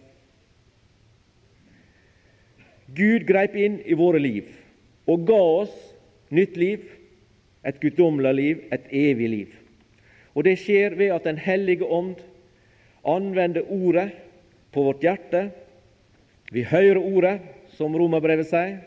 Gud 2.93 3.25
greip 3.29 3.55
inn 3.57 3.79
i 3.85 3.97
våre 3.97 4.21
liv 4.21 4.49
og 5.09 5.25
ga 5.29 5.39
oss 5.63 5.73
nytt 6.33 6.57
liv, 6.57 6.85
et 7.65 7.79
guddommelig 7.81 8.33
liv, 8.35 8.61
et 8.71 8.87
evig 8.91 9.29
liv. 9.29 9.55
Og 10.35 10.43
Det 10.43 10.57
skjer 10.59 10.95
ved 10.95 11.11
at 11.11 11.23
Den 11.23 11.37
hellige 11.37 11.83
ånd 11.85 12.15
anvender 13.05 13.61
Ordet 13.69 14.11
på 14.71 14.83
vårt 14.83 15.01
hjerte. 15.01 15.51
Vi 16.51 16.63
hører 16.63 16.97
Ordet, 16.97 17.39
som 17.75 17.95
Romerbrevet 17.95 18.47
sier, 18.47 18.79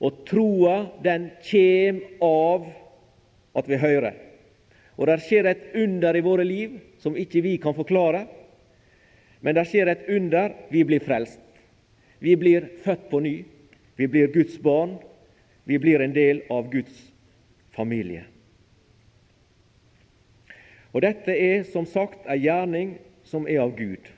og 0.00 0.24
troa 0.26 0.88
den 1.02 1.30
kjem 1.42 2.00
av 2.22 2.66
at 3.58 3.68
vi 3.68 3.76
hører. 3.76 4.14
Og 4.98 5.06
det 5.06 5.20
skjer 5.22 5.46
et 5.46 5.66
under 5.78 6.16
i 6.16 6.22
våre 6.22 6.44
liv 6.46 6.78
som 7.02 7.16
ikke 7.16 7.42
vi 7.42 7.56
kan 7.62 7.74
forklare. 7.74 8.26
Men 9.40 9.54
det 9.54 9.66
skjer 9.70 9.90
et 9.90 10.08
under 10.10 10.54
vi 10.70 10.84
blir 10.86 11.02
frelst. 11.02 11.40
Vi 12.18 12.34
blir 12.36 12.66
født 12.82 13.06
på 13.10 13.20
ny. 13.22 13.36
Vi 13.96 14.06
blir 14.06 14.32
Guds 14.34 14.58
barn. 14.62 14.98
Vi 15.64 15.78
blir 15.78 16.02
en 16.02 16.14
del 16.14 16.42
av 16.50 16.70
Guds 16.70 17.12
familie. 17.78 18.24
Og 20.92 21.04
Dette 21.04 21.30
er 21.30 21.62
som 21.68 21.86
sagt 21.86 22.26
ei 22.26 22.40
gjerning 22.42 22.96
som 23.28 23.46
er 23.46 23.62
av 23.62 23.76
Gud. 23.78 24.08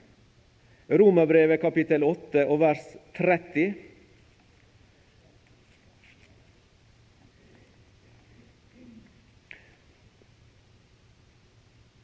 Romerbrevet 0.91 1.61
kapittel 1.63 2.03
8 2.07 2.47
og 2.49 2.61
vers 2.63 2.87
30 3.19 3.91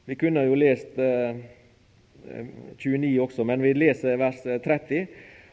Vi 0.06 0.14
kunne 0.14 0.44
jo 0.46 0.54
lest 0.54 0.94
29 0.94 3.10
eh, 3.10 3.22
også, 3.24 3.42
men 3.42 3.58
vi 3.62 3.72
leser 3.74 4.16
vers 4.20 4.38
30. 4.44 5.06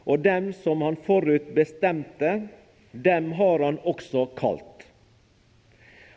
Og 0.06 0.20
dem 0.22 0.52
som 0.54 0.82
han 0.86 0.96
forut 1.02 1.42
bestemte, 1.56 2.48
dem 2.92 3.32
har 3.34 3.58
han 3.66 3.78
også 3.82 4.28
kalt. 4.38 4.73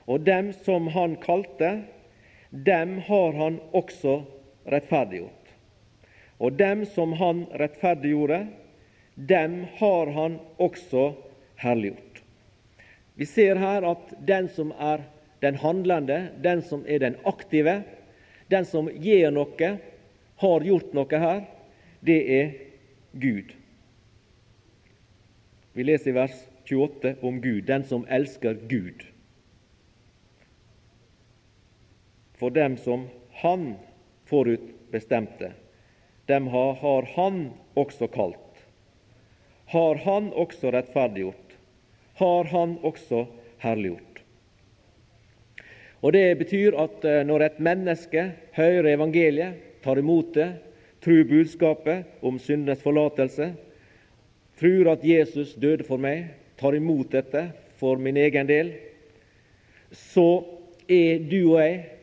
Og 0.08 0.24
dem 0.24 0.54
som 0.63 0.88
han 0.88 1.17
kalte, 1.20 1.82
dem 2.50 2.98
har 3.08 3.36
han 3.36 3.60
også 3.76 4.22
rettferdiggjort. 4.72 5.34
Og 6.39 6.56
dem 6.56 6.86
som 6.86 7.13
han 7.20 7.43
rettferdiggjorde, 7.60 8.46
dem 9.15 9.65
har 9.80 10.12
han 10.15 10.39
også 10.58 11.12
herliggjort. 11.60 12.22
Vi 13.17 13.26
ser 13.26 13.58
her 13.58 13.84
at 13.89 14.13
den 14.28 14.50
som 14.54 14.72
er 14.80 15.02
den 15.41 15.58
handlende, 15.58 16.30
den 16.43 16.62
som 16.62 16.86
er 16.88 17.02
den 17.02 17.17
aktive, 17.26 17.82
den 18.48 18.65
som 18.65 18.89
gjør 18.89 19.34
noe, 19.34 19.72
har 20.38 20.65
gjort 20.70 20.93
noe 20.93 21.22
her, 21.24 21.41
det 22.06 22.20
er 22.38 22.52
Gud. 23.17 23.52
Vi 25.74 25.86
leser 25.86 26.13
i 26.13 26.17
vers 26.17 26.38
28 26.70 27.15
om 27.26 27.41
Gud, 27.41 27.65
den 27.65 27.84
som 27.89 28.06
elsker 28.10 28.58
Gud. 28.70 29.02
For 32.38 32.50
dem 32.50 32.78
som 32.78 33.08
Han 33.41 33.76
forutbestemte. 34.26 35.52
dem 36.28 36.47
har, 36.47 37.08
Han 37.15 37.50
også 37.73 38.08
kalt. 38.08 38.65
Har 39.65 39.95
Han 39.95 40.34
også 40.34 40.71
rettferdiggjort, 40.71 41.58
har 42.15 42.43
Han 42.43 42.78
også 42.84 43.26
herliggjort. 43.58 44.21
Og 46.02 46.13
Det 46.13 46.38
betyr 46.38 46.78
at 46.78 47.06
eh, 47.06 47.26
når 47.26 47.41
et 47.41 47.60
menneske 47.60 48.32
hører 48.54 48.93
evangeliet, 48.93 49.54
tar 49.84 49.97
imot 49.97 50.34
det, 50.34 50.54
tror 51.02 51.23
budskapet 51.23 52.04
om 52.21 52.39
syndenes 52.39 52.82
forlatelse, 52.84 53.54
tror 54.60 54.91
at 54.91 55.04
Jesus 55.04 55.56
døde 55.56 55.84
for 55.84 55.97
meg, 55.97 56.28
tar 56.58 56.76
imot 56.76 57.12
dette 57.12 57.52
for 57.78 57.97
min 58.02 58.17
egen 58.17 58.47
del, 58.50 58.73
så 59.91 60.43
er 60.89 61.23
du 61.30 61.54
og 61.54 61.62
jeg 61.62 61.97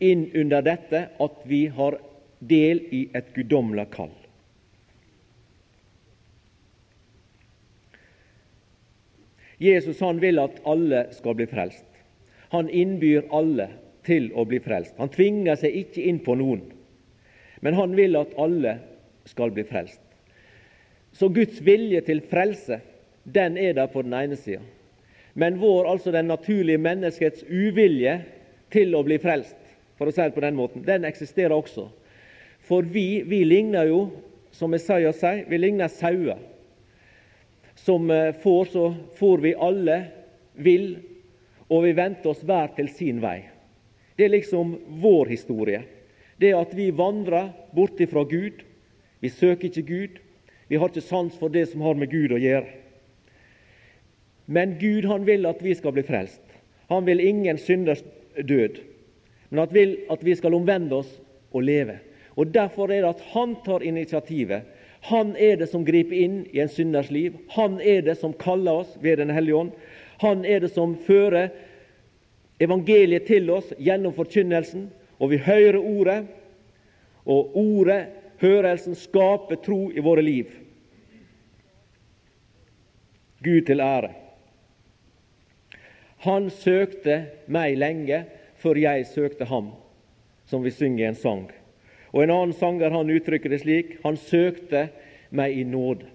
inn 0.00 0.30
under 0.34 0.64
dette 0.64 1.04
at 1.20 1.44
vi 1.44 1.66
har 1.76 1.98
del 2.40 2.80
i 2.90 3.02
et 3.14 3.34
guddommelig 3.36 3.86
kall. 3.92 4.12
Jesus 9.60 10.00
han 10.00 10.20
vil 10.22 10.40
at 10.40 10.56
alle 10.64 11.04
skal 11.12 11.36
bli 11.36 11.46
frelst. 11.50 11.84
Han 12.50 12.70
innbyr 12.72 13.28
alle 13.36 13.68
til 14.08 14.30
å 14.32 14.46
bli 14.48 14.58
frelst. 14.64 14.96
Han 14.96 15.12
tvinger 15.12 15.58
seg 15.60 15.76
ikke 15.82 16.06
inn 16.08 16.22
på 16.24 16.34
noen, 16.40 16.62
men 17.60 17.76
han 17.76 17.92
vil 17.98 18.16
at 18.16 18.32
alle 18.40 18.78
skal 19.28 19.52
bli 19.52 19.66
frelst. 19.68 20.00
Så 21.12 21.28
Guds 21.28 21.60
vilje 21.60 22.00
til 22.06 22.22
frelse, 22.30 22.80
den 23.24 23.58
er 23.60 23.76
der 23.76 23.90
på 23.92 24.02
den 24.06 24.16
ene 24.16 24.38
sida. 24.40 24.62
Men 25.34 25.60
vår, 25.60 25.86
altså 25.92 26.10
den 26.14 26.30
naturlige 26.30 26.80
menneskets 26.80 27.44
uvilje 27.44 28.16
til 28.72 28.96
å 28.96 29.04
bli 29.06 29.18
frelst, 29.20 29.59
for 30.00 30.08
å 30.08 30.14
si 30.16 30.24
det 30.24 30.32
på 30.32 30.40
den 30.40 30.56
måten, 30.56 30.86
den 30.86 31.04
eksisterer 31.04 31.52
også. 31.52 31.90
For 32.64 32.86
vi, 32.88 33.20
vi 33.28 33.42
ligner 33.44 33.90
jo, 33.90 34.06
som 34.56 34.72
Isaiah 34.74 35.12
sier, 35.12 35.44
vi 35.48 35.60
ligner 35.60 35.92
sauer. 35.92 36.40
Som 37.76 38.08
eh, 38.12 38.32
får, 38.40 38.72
så 38.72 38.86
får 39.20 39.44
vi 39.44 39.52
alle 39.68 40.00
vil 40.56 40.88
og 41.70 41.84
vi 41.86 41.94
venter 41.94 42.32
oss 42.32 42.42
hver 42.42 42.72
til 42.74 42.90
sin 42.90 43.20
vei. 43.22 43.44
Det 44.18 44.26
er 44.26 44.34
liksom 44.34 44.74
vår 45.00 45.30
historie. 45.30 45.84
Det 46.40 46.50
at 46.56 46.74
vi 46.74 46.90
vandrer 46.90 47.52
bort 47.76 48.00
ifra 48.02 48.24
Gud. 48.26 48.64
Vi 49.22 49.30
søker 49.30 49.68
ikke 49.68 49.86
Gud. 49.86 50.18
Vi 50.68 50.78
har 50.80 50.90
ikke 50.90 51.04
sans 51.04 51.36
for 51.38 51.52
det 51.52 51.68
som 51.70 51.84
har 51.86 51.94
med 51.98 52.10
Gud 52.10 52.34
å 52.34 52.40
gjøre. 52.40 52.66
Men 54.50 54.74
Gud 54.80 55.06
han 55.06 55.26
vil 55.28 55.46
at 55.46 55.62
vi 55.62 55.76
skal 55.78 55.94
bli 55.94 56.02
frelst. 56.06 56.42
Han 56.90 57.06
vil 57.06 57.22
ingen 57.22 57.58
synders 57.58 58.02
død, 58.34 58.80
men 59.50 59.58
han 59.58 59.74
vil 59.74 59.96
at 60.10 60.22
vi 60.24 60.34
skal 60.38 60.54
omvende 60.54 61.02
oss 61.02 61.10
og 61.50 61.64
leve. 61.66 61.98
Og 62.38 62.52
Derfor 62.54 62.90
er 62.90 63.02
det 63.02 63.10
at 63.10 63.24
han 63.34 63.56
tar 63.66 63.82
initiativet. 63.82 64.62
Han 65.10 65.34
er 65.36 65.56
det 65.56 65.70
som 65.72 65.84
griper 65.84 66.14
inn 66.16 66.44
i 66.52 66.60
en 66.62 66.70
synders 66.70 67.10
liv. 67.10 67.36
Han 67.56 67.80
er 67.80 68.04
det 68.06 68.18
som 68.20 68.32
kaller 68.32 68.84
oss 68.84 68.94
ved 69.02 69.18
Den 69.18 69.30
hellige 69.30 69.56
ånd. 69.56 69.72
Han 70.20 70.44
er 70.44 70.60
det 70.60 70.70
som 70.72 70.94
fører 71.06 71.50
evangeliet 72.60 73.26
til 73.26 73.50
oss 73.50 73.72
gjennom 73.78 74.14
forkynnelsen, 74.14 74.90
og 75.18 75.32
vi 75.32 75.40
hører 75.40 75.80
ordet, 75.80 76.24
og 77.24 77.56
ordet, 77.56 78.06
hørelsen, 78.40 78.94
skaper 78.94 79.58
tro 79.64 79.90
i 79.92 80.04
våre 80.04 80.22
liv. 80.22 80.52
Gud 83.44 83.64
til 83.66 83.80
ære. 83.80 84.12
Han 86.24 86.50
søkte 86.52 87.22
meg 87.48 87.78
lenge 87.80 88.24
før 88.60 88.78
jeg 88.78 89.08
søkte 89.08 89.48
ham, 89.48 89.72
som 90.46 90.64
vi 90.64 90.72
synger 90.74 91.04
i 91.04 91.08
en 91.08 91.18
sang. 91.18 91.48
Og 92.12 92.24
En 92.24 92.32
annen 92.34 92.56
sanger 92.56 92.90
han 92.90 93.10
uttrykker 93.10 93.52
det 93.52 93.62
slik 93.62 93.98
han 94.04 94.18
søkte 94.18 94.88
meg 95.30 95.58
i 95.58 95.64
nåde 95.64 96.08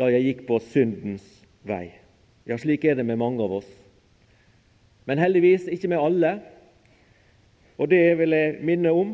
da 0.00 0.06
jeg 0.08 0.24
gikk 0.24 0.46
på 0.48 0.56
syndens 0.64 1.24
vei. 1.68 1.90
Ja, 2.48 2.56
slik 2.56 2.86
er 2.88 2.94
det 2.96 3.04
med 3.04 3.18
mange 3.20 3.44
av 3.44 3.52
oss. 3.58 3.68
Men 5.04 5.20
heldigvis 5.20 5.66
ikke 5.68 5.90
med 5.92 6.00
alle. 6.00 6.30
Og 7.76 7.90
det 7.92 8.16
vil 8.16 8.32
jeg 8.32 8.54
minne 8.64 8.94
om, 8.96 9.10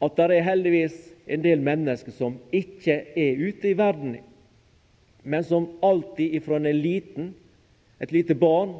at 0.00 0.16
det 0.16 0.38
er 0.38 0.46
heldigvis 0.46 0.96
en 1.28 1.44
del 1.44 1.60
mennesker 1.60 2.14
som 2.16 2.38
ikke 2.56 3.02
er 3.18 3.40
ute 3.42 3.68
i 3.68 3.76
verden, 3.76 4.16
men 5.28 5.44
som 5.44 5.68
alltid 5.84 6.38
ifra 6.38 6.56
en 6.56 6.80
liten, 6.80 7.34
et 8.00 8.12
lite 8.14 8.36
barn, 8.38 8.78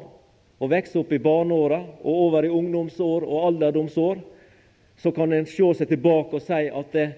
og 0.59 0.71
vokser 0.71 0.99
opp 1.01 1.13
i 1.15 1.21
barneåra 1.23 1.79
og 2.03 2.23
over 2.27 2.45
i 2.45 2.51
ungdomsår 2.51 3.25
og 3.25 3.45
alderdomsår, 3.49 4.21
så 4.99 5.11
kan 5.15 5.33
en 5.33 5.47
se 5.47 5.67
seg 5.79 5.87
tilbake 5.87 6.35
og 6.35 6.43
si 6.43 6.65
at 6.67 6.95
det, 6.95 7.09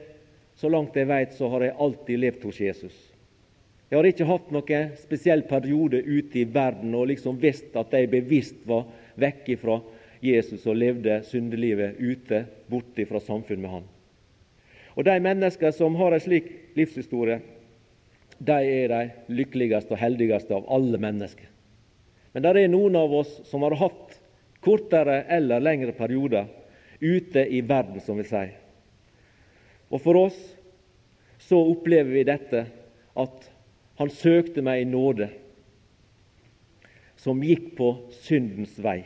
så 0.56 0.70
langt 0.70 0.98
jeg 0.98 1.10
vet, 1.10 1.34
så 1.34 1.50
har 1.50 1.66
jeg 1.66 1.78
alltid 1.82 2.22
levd 2.22 2.44
hos 2.46 2.60
Jesus. 2.62 2.98
Jeg 3.90 3.98
har 3.98 4.08
ikke 4.08 4.28
hatt 4.30 4.52
noen 4.54 4.92
spesiell 5.02 5.42
periode 5.50 6.00
ute 6.06 6.44
i 6.44 6.46
verden 6.48 6.94
og 6.96 7.10
liksom 7.10 7.40
visst 7.42 7.74
at 7.76 7.92
jeg 7.92 8.12
bevisst 8.12 8.62
var 8.70 8.86
vekk 9.20 9.50
fra 9.60 9.82
Jesus 10.24 10.64
og 10.70 10.78
levde 10.78 11.18
syndelivet 11.28 11.98
ute, 12.00 12.46
borte 12.70 13.08
fra 13.10 13.20
samfunn 13.20 13.60
med 13.64 13.74
Han. 13.74 13.90
Og 14.96 15.04
De 15.08 15.18
mennesker 15.20 15.74
som 15.76 15.98
har 16.00 16.14
en 16.14 16.24
slik 16.24 16.48
livshistorie, 16.78 17.42
de 18.40 18.60
er 18.78 18.94
de 18.94 19.34
lykkeligste 19.34 19.96
og 19.96 20.00
heldigste 20.02 20.56
av 20.56 20.70
alle 20.72 21.02
mennesker. 21.02 21.51
Men 22.32 22.44
det 22.44 22.52
er 22.56 22.72
noen 22.72 22.96
av 22.96 23.14
oss 23.14 23.32
som 23.50 23.64
har 23.66 23.76
hatt 23.80 24.18
kortere 24.64 25.24
eller 25.24 25.64
lengre 25.64 25.92
perioder 25.98 26.48
ute 27.00 27.44
i 27.46 27.62
verden, 27.66 28.02
som 28.02 28.20
vi 28.20 28.28
sier. 28.30 28.54
Og 29.92 30.00
for 30.04 30.20
oss 30.28 30.38
så 31.42 31.60
opplever 31.74 32.14
vi 32.14 32.28
dette 32.28 32.66
at 33.20 33.50
han 34.00 34.14
søkte 34.14 34.64
meg 34.64 34.84
i 34.84 34.90
nåde, 34.90 35.28
som 37.20 37.42
gikk 37.44 37.74
på 37.78 37.90
syndens 38.24 38.78
vei. 38.82 39.02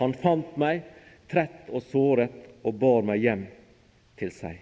Han 0.00 0.12
fant 0.16 0.56
meg 0.60 0.82
trett 1.30 1.70
og 1.70 1.84
såret 1.86 2.34
og 2.66 2.76
bar 2.80 3.06
meg 3.06 3.22
hjem 3.24 3.46
til 4.20 4.32
seg. 4.34 4.58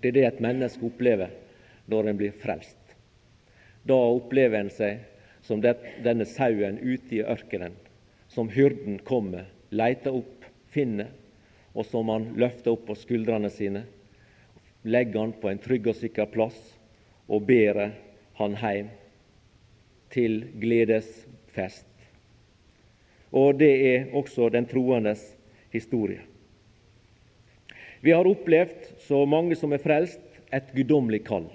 Det 0.00 0.10
er 0.10 0.16
det 0.16 0.24
et 0.26 0.42
menneske 0.42 0.88
opplever 0.88 1.30
når 1.90 2.10
en 2.10 2.18
blir 2.18 2.34
frelst. 2.42 2.78
Da 3.86 3.94
opplever 3.94 4.58
en 4.58 4.72
seg 4.74 5.04
som 5.42 5.62
denne 5.62 6.26
sauen 6.28 6.78
ute 6.78 7.18
i 7.18 7.22
ørkenen, 7.22 7.74
som 8.28 8.50
hyrden 8.52 9.00
kommer, 9.04 9.48
leiter 9.70 10.14
opp, 10.14 10.46
finner, 10.72 11.10
og 11.74 11.86
som 11.88 12.08
han 12.12 12.30
løfter 12.38 12.74
opp 12.74 12.86
på 12.88 12.96
skuldrene 13.00 13.50
sine, 13.52 13.84
legger 14.82 15.20
han 15.20 15.34
på 15.40 15.50
en 15.50 15.60
trygg 15.62 15.88
og 15.92 15.98
sikker 15.98 16.28
plass 16.32 16.58
og 17.28 17.46
bærer 17.48 17.94
han 18.38 18.56
hjem 18.58 18.90
til 20.12 20.42
gledesfest. 20.60 21.88
Og 23.32 23.56
det 23.60 23.72
er 23.88 24.10
også 24.16 24.50
den 24.52 24.66
troendes 24.68 25.22
historie. 25.72 26.20
Vi 28.02 28.10
har 28.12 28.26
opplevd, 28.28 28.98
så 29.06 29.22
mange 29.24 29.56
som 29.56 29.72
er 29.72 29.80
frelst, 29.80 30.20
et 30.52 30.74
guddommelig 30.74 31.22
kall. 31.24 31.46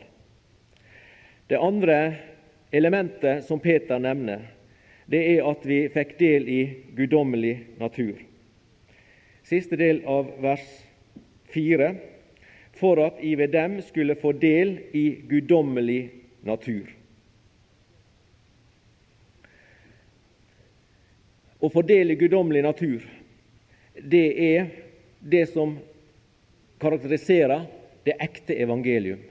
Det 1.52 1.60
andre 1.62 2.15
elementet 2.71 3.45
som 3.45 3.60
Peter 3.60 3.99
nevner, 3.99 4.47
det 5.06 5.23
er 5.38 5.45
at 5.47 5.63
vi 5.65 5.86
fikk 5.91 6.17
del 6.19 6.49
i 6.51 6.62
guddommelig 6.97 7.56
natur. 7.80 8.19
Siste 9.47 9.80
del 9.80 10.01
av 10.03 10.34
vers 10.43 10.65
4 11.53 11.93
for 12.77 12.99
at 13.01 13.21
I 13.23 13.36
ved 13.39 13.56
dem 13.56 13.80
skulle 13.82 14.17
få 14.19 14.34
del 14.38 14.77
i 14.93 15.06
guddommelig 15.30 16.10
natur. 16.45 16.91
Å 21.58 21.69
få 21.73 21.82
del 21.88 22.13
i 22.13 22.19
guddommelig 22.19 22.62
natur, 22.67 23.06
det 23.97 24.27
er 24.51 24.67
det 25.19 25.47
som 25.49 25.77
karakteriserer 26.84 27.65
det 28.06 28.19
ekte 28.21 28.60
evangelium. 28.62 29.23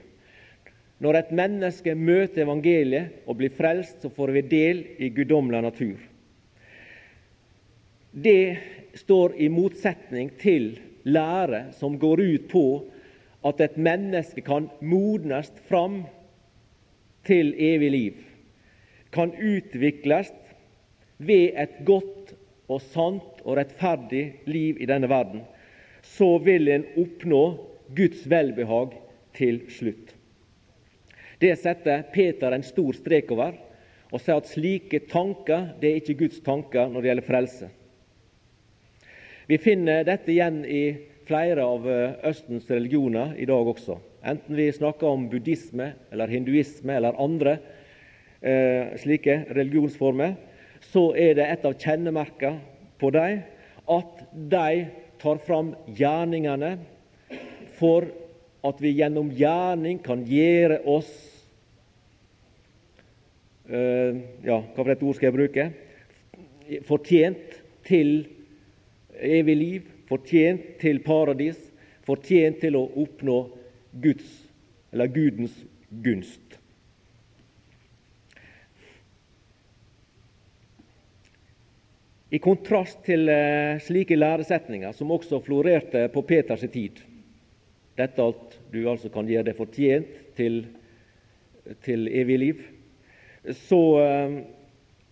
Når 1.03 1.19
et 1.19 1.31
menneske 1.35 1.93
møter 1.93 2.41
evangeliet 2.45 3.27
og 3.29 3.37
blir 3.37 3.53
frelst, 3.53 4.01
så 4.01 4.09
får 4.09 4.33
vi 4.33 4.45
del 4.49 4.83
i 4.97 5.11
guddommelig 5.13 5.61
natur. 5.61 5.97
Det 8.11 8.57
står 8.97 9.35
i 9.37 9.49
motsetning 9.53 10.31
til 10.41 10.71
lære 11.05 11.67
som 11.77 11.99
går 12.01 12.23
ut 12.23 12.47
på 12.49 12.65
at 13.45 13.61
et 13.61 13.77
menneske 13.77 14.41
kan 14.41 14.71
modnes 14.81 15.51
fram 15.69 16.01
til 17.27 17.53
evig 17.53 17.91
liv, 17.93 18.17
kan 19.13 19.31
utvikles 19.37 20.31
ved 21.17 21.53
et 21.61 21.77
godt 21.85 22.33
og 22.67 22.81
sant 22.89 23.41
og 23.45 23.59
rettferdig 23.59 24.25
liv 24.49 24.81
i 24.81 24.89
denne 24.89 25.09
verden, 25.11 25.45
så 26.03 26.37
vil 26.43 26.67
en 26.71 26.85
oppnå 26.97 27.43
Guds 27.95 28.25
velbehag 28.29 28.97
til 29.37 29.61
slutt. 29.71 30.16
Det 31.39 31.55
setter 31.59 32.01
Peter 32.13 32.51
en 32.51 32.65
stor 32.65 32.95
strek 32.97 33.31
over 33.35 33.57
og 34.07 34.21
sier 34.23 34.39
at 34.39 34.49
slike 34.49 35.03
tanker 35.11 35.73
det 35.81 35.89
er 35.89 35.99
ikke 35.99 36.17
Guds 36.23 36.39
tanker 36.41 36.89
når 36.89 37.03
det 37.03 37.11
gjelder 37.11 37.27
frelse. 37.27 37.69
Vi 39.47 39.59
finner 39.61 40.07
dette 40.07 40.31
igjen 40.33 40.63
i 40.65 40.83
flere 41.27 41.63
av 41.63 41.85
eh, 41.87 42.15
Østens 42.27 42.67
religioner 42.71 43.35
i 43.37 43.45
dag 43.47 43.69
også. 43.69 43.99
Enten 44.27 44.57
vi 44.57 44.71
snakker 44.73 45.07
om 45.07 45.27
buddhisme 45.31 45.91
eller 46.11 46.31
hinduisme 46.31 46.97
eller 46.97 47.19
andre 47.21 47.57
eh, 48.41 48.95
slike 48.99 49.43
religionsformer, 49.55 50.35
så 50.89 51.11
er 51.19 51.37
det 51.37 51.47
et 51.51 51.67
av 51.67 51.77
kjennemerkene 51.79 52.63
på 52.97 53.11
dem 53.13 53.43
at 53.93 54.23
de 54.33 54.87
tar 55.21 55.39
fram 55.45 55.75
gjerningene 55.95 56.77
for 57.77 58.07
at 58.67 58.81
vi 58.81 58.95
gjennom 58.97 59.29
gjerning 59.37 60.01
kan 60.03 60.23
gjøre 60.27 60.81
oss 60.89 61.11
Ja, 63.67 64.61
hva 64.61 64.75
for 64.77 64.93
et 64.93 65.01
ord 65.03 65.17
skal 65.17 65.27
jeg 65.27 65.35
bruke? 65.35 65.63
Fortjent 66.87 67.57
til 67.87 68.11
evig 69.19 69.55
liv, 69.59 69.89
fortjent 70.07 70.77
til 70.79 71.01
paradis, 71.03 71.59
fortjent 72.07 72.61
til 72.63 72.77
å 72.79 72.85
oppnå 73.03 73.41
Guds, 74.03 74.29
eller 74.93 75.11
Gudens 75.11 75.57
gunst. 75.89 76.55
I 82.27 82.39
kontrast 82.43 83.05
til 83.07 83.29
eh, 83.31 83.79
slike 83.83 84.15
læresetninger 84.17 84.95
som 84.95 85.11
også 85.15 85.39
florerte 85.43 86.07
på 86.11 86.23
Peters 86.27 86.65
tid, 86.71 86.99
dette 87.99 88.23
at 88.31 88.57
du 88.71 88.81
altså 88.83 89.11
kan 89.11 89.27
gjøre 89.27 89.47
deg 89.47 89.59
fortjent 89.59 90.17
til, 90.35 90.65
til 91.87 92.09
evig 92.11 92.39
liv, 92.43 92.65
så 93.55 93.81
uh, 93.99 94.37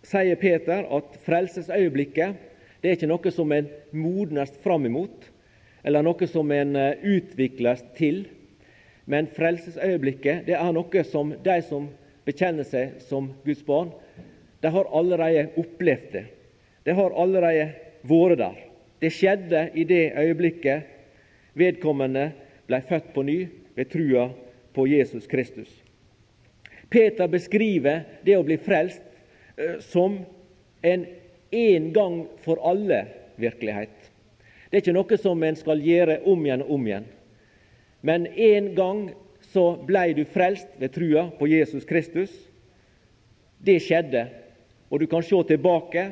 sier 0.06 0.38
Peter 0.40 0.86
at 0.92 1.16
frelsesøyeblikket 1.26 2.42
det 2.82 2.90
er 2.90 2.98
ikke 2.98 3.08
noe 3.10 3.32
som 3.32 3.52
en 3.56 3.68
modnes 3.96 4.52
fram 4.62 4.84
imot, 4.86 5.30
eller 5.86 6.04
noe 6.04 6.28
som 6.30 6.50
en 6.54 6.76
uh, 6.76 6.92
utvikles 7.02 7.82
til. 7.96 8.26
Men 9.06 9.30
frelsesøyeblikket 9.34 10.46
det 10.48 10.58
er 10.58 10.74
noe 10.74 11.04
som 11.08 11.32
de 11.42 11.56
som 11.66 11.88
bekjenner 12.26 12.66
seg 12.66 13.00
som 13.06 13.30
Guds 13.46 13.62
barn, 13.66 13.92
de 14.62 14.72
har 14.72 14.88
allerede 14.98 15.48
opplevd 15.60 16.08
det. 16.12 16.24
Det 16.86 16.94
har 16.94 17.14
allerede 17.14 17.70
vært 18.06 18.40
der. 18.40 18.58
Det 19.02 19.12
skjedde 19.12 19.68
i 19.74 19.84
det 19.84 20.12
øyeblikket 20.16 20.86
vedkommende 21.54 22.30
ble 22.66 22.80
født 22.88 23.12
på 23.14 23.24
ny 23.26 23.38
ved 23.76 23.90
trua 23.92 24.30
på 24.74 24.86
Jesus 24.90 25.26
Kristus. 25.30 25.85
Peter 26.90 27.28
beskriver 27.28 28.04
det 28.22 28.36
å 28.38 28.44
bli 28.46 28.56
frelst 28.62 29.02
eh, 29.56 29.78
som 29.84 30.20
en 30.82 31.06
en 31.50 31.92
gang 31.92 32.26
for 32.42 32.60
alle-virkelighet. 32.62 34.10
Det 34.70 34.78
er 34.78 34.82
ikke 34.82 34.96
noe 34.96 35.18
som 35.20 35.42
en 35.46 35.58
skal 35.58 35.82
gjøre 35.82 36.18
om 36.26 36.42
igjen 36.46 36.64
og 36.64 36.72
om 36.76 36.88
igjen. 36.88 37.06
Men 38.02 38.26
en 38.26 38.72
gang 38.76 39.02
så 39.52 39.76
blei 39.86 40.10
du 40.14 40.24
frelst 40.28 40.68
ved 40.80 40.94
trua 40.94 41.28
på 41.38 41.48
Jesus 41.48 41.86
Kristus. 41.88 42.32
Det 43.58 43.78
skjedde, 43.82 44.26
og 44.90 45.00
du 45.00 45.06
kan 45.10 45.24
se 45.24 45.38
tilbake 45.48 46.10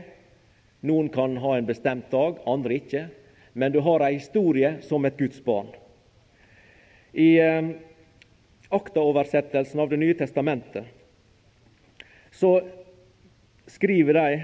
noen 0.84 1.08
kan 1.08 1.36
ha 1.40 1.56
en 1.56 1.66
bestemt 1.68 2.10
dag, 2.12 2.40
andre 2.46 2.78
ikke. 2.78 3.06
Men 3.54 3.72
du 3.72 3.80
har 3.84 4.02
ei 4.04 4.18
historie 4.18 4.76
som 4.82 5.04
et 5.06 5.18
Guds 5.18 5.40
barn. 5.44 5.70
I 7.14 7.36
eh, 7.40 7.68
aktaoversettelsen 8.74 9.80
av 9.80 9.90
Det 9.90 10.00
nye 10.00 10.16
testamentet 10.18 10.84
så 12.34 12.56
skriver 13.70 14.16
de 14.18 14.42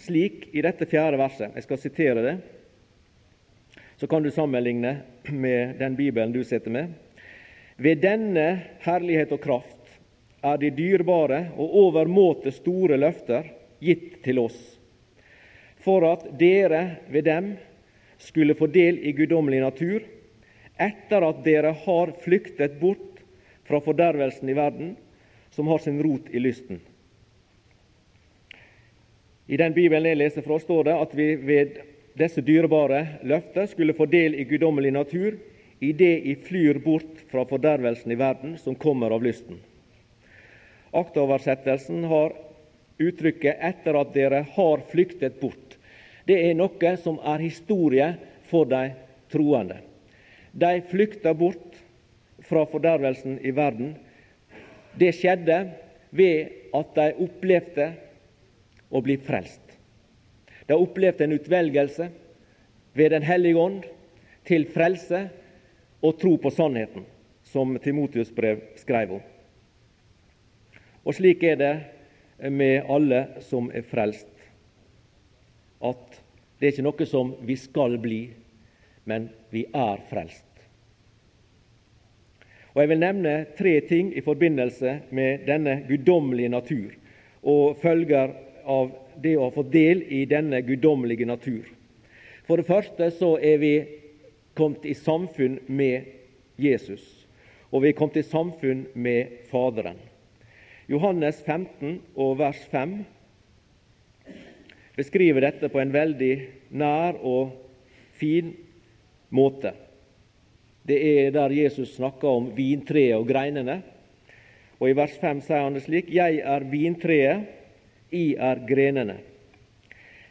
slik 0.00 0.48
i 0.52 0.62
dette 0.62 0.86
fjerde 0.88 1.16
verset. 1.20 1.54
Jeg 1.56 1.64
skal 1.64 1.78
sitere 1.80 2.24
det. 2.24 2.34
Så 3.96 4.08
kan 4.08 4.22
du 4.22 4.30
sammenligne 4.30 4.98
med 5.32 5.78
den 5.80 5.96
bibelen 5.96 6.32
du 6.32 6.42
sitter 6.44 6.70
med. 6.70 6.92
Ved 7.80 8.02
denne 8.04 8.46
herlighet 8.84 9.32
og 9.32 9.40
kraft 9.44 9.96
er 10.44 10.60
de 10.60 10.70
dyrebare 10.72 11.46
og 11.56 11.76
overmåte 11.84 12.52
store 12.52 13.00
løfter 13.00 13.48
gitt 13.80 14.20
til 14.24 14.40
oss 14.44 14.60
for 15.80 16.04
at 16.04 16.26
dere 16.40 16.82
ved 17.08 17.24
dem 17.24 17.52
skulle 18.20 18.56
få 18.56 18.68
del 18.68 18.98
i 19.00 19.14
guddommelig 19.16 19.62
natur, 19.64 20.02
etter 20.76 21.24
at 21.24 21.40
dere 21.44 21.72
har 21.86 22.12
flyktet 22.20 22.76
bort 22.80 23.09
fra 23.70 23.80
fordervelsen 23.80 24.48
i 24.48 24.56
verden, 24.58 24.96
som 25.54 25.68
har 25.70 25.78
sin 25.78 26.02
rot 26.02 26.26
i 26.30 26.42
lysten. 26.42 26.80
I 29.46 29.56
den 29.58 29.74
Bibelen 29.74 30.10
jeg 30.10 30.18
leser 30.18 30.46
fra, 30.46 30.58
står 30.62 30.84
det 30.88 30.98
at 30.98 31.14
vi 31.14 31.28
ved 31.38 31.80
disse 32.18 32.42
dyrebare 32.42 33.04
løfter 33.26 33.70
skulle 33.70 33.94
få 33.94 34.06
del 34.10 34.34
i 34.34 34.46
guddommelig 34.50 34.92
natur 34.94 35.38
idet 35.80 36.26
I 36.28 36.34
flyr 36.34 36.78
bort 36.84 37.22
fra 37.30 37.46
fordervelsen 37.48 38.12
i 38.12 38.18
verden, 38.18 38.58
som 38.58 38.74
kommer 38.74 39.14
av 39.14 39.22
lysten. 39.24 39.62
Aktoversettelsen 40.92 42.04
har 42.10 42.34
uttrykket 42.98 43.56
'etter 43.56 43.96
at 44.00 44.14
dere 44.14 44.42
har 44.56 44.82
flyktet 44.90 45.40
bort' 45.40 45.78
det 46.26 46.38
er 46.50 46.54
noe 46.54 46.96
som 47.02 47.18
er 47.24 47.42
historie 47.42 48.08
for 48.50 48.68
de 48.70 48.90
troende. 49.32 49.78
De 50.52 50.82
flykter 50.90 51.34
bort 51.34 51.69
fra 52.50 52.66
fordervelsen 52.66 53.38
i 53.46 53.52
verden. 53.54 53.94
Det 54.98 55.12
skjedde 55.14 55.60
ved 56.10 56.50
at 56.74 56.96
de 56.96 57.06
opplevde 57.22 57.86
å 58.90 59.02
bli 59.06 59.14
frelst. 59.22 59.62
De 60.66 60.74
opplevde 60.74 61.26
en 61.26 61.36
utvelgelse 61.38 62.10
ved 62.98 63.14
Den 63.14 63.22
hellige 63.22 63.58
ånd 63.58 63.84
til 64.46 64.66
frelse 64.74 65.28
og 66.02 66.18
tro 66.18 66.34
på 66.42 66.50
sannheten, 66.50 67.04
som 67.46 67.76
Timotius 67.78 68.32
brev 68.34 68.64
skrev 68.80 69.14
om. 69.20 69.22
Og 71.06 71.14
slik 71.14 71.46
er 71.46 71.56
det 71.60 72.50
med 72.50 72.90
alle 72.90 73.24
som 73.46 73.70
er 73.70 73.86
frelst 73.86 74.26
at 75.80 76.20
det 76.60 76.66
er 76.66 76.74
ikke 76.74 76.84
noe 76.84 77.06
som 77.08 77.32
vi 77.46 77.56
skal 77.56 77.94
bli, 78.02 78.20
men 79.08 79.30
vi 79.48 79.64
er 79.72 80.02
frelst. 80.10 80.49
Og 82.74 82.82
Jeg 82.82 82.88
vil 82.88 83.02
nevne 83.02 83.34
tre 83.58 83.80
ting 83.80 84.12
i 84.16 84.22
forbindelse 84.22 85.00
med 85.10 85.46
denne 85.46 85.80
guddommelige 85.88 86.48
natur 86.48 86.92
og 87.42 87.76
følger 87.82 88.34
av 88.64 88.92
det 89.22 89.36
å 89.36 89.48
ha 89.48 89.54
fått 89.54 89.72
del 89.72 90.02
i 90.06 90.24
denne 90.28 90.60
guddommelige 90.62 91.26
natur. 91.26 91.64
For 92.46 92.60
det 92.60 92.68
første 92.68 93.10
så 93.16 93.34
er 93.42 93.58
vi 93.62 93.74
kommet 94.54 94.86
i 94.86 94.94
samfunn 94.94 95.58
med 95.66 96.06
Jesus, 96.60 97.02
og 97.70 97.82
vi 97.82 97.90
er 97.90 97.98
kommet 97.98 98.20
i 98.20 98.26
samfunn 98.26 98.84
med 98.94 99.40
Faderen. 99.50 99.98
Johannes 100.90 101.38
15 101.46 102.00
og 102.18 102.38
vers 102.40 102.60
5 102.70 102.96
beskriver 104.98 105.46
dette 105.46 105.70
på 105.70 105.80
en 105.80 105.94
veldig 105.94 106.34
nær 106.70 107.18
og 107.22 107.54
fin 108.18 108.52
måte. 109.30 109.72
Det 110.90 110.98
er 110.98 111.30
der 111.30 111.52
Jesus 111.54 111.94
snakker 111.94 112.28
om 112.40 112.48
vintreet 112.56 113.14
og 113.14 113.28
greinene. 113.28 113.78
Og 114.80 114.90
I 114.90 114.96
vers 114.98 115.14
5 115.20 115.42
sier 115.46 115.62
han 115.62 115.76
det 115.76 115.84
slik.: 115.84 116.08
Jeg 116.10 116.40
er 116.42 116.66
vintreet, 116.66 117.46
I 118.10 118.34
er 118.34 118.62
grenene. 118.66 119.20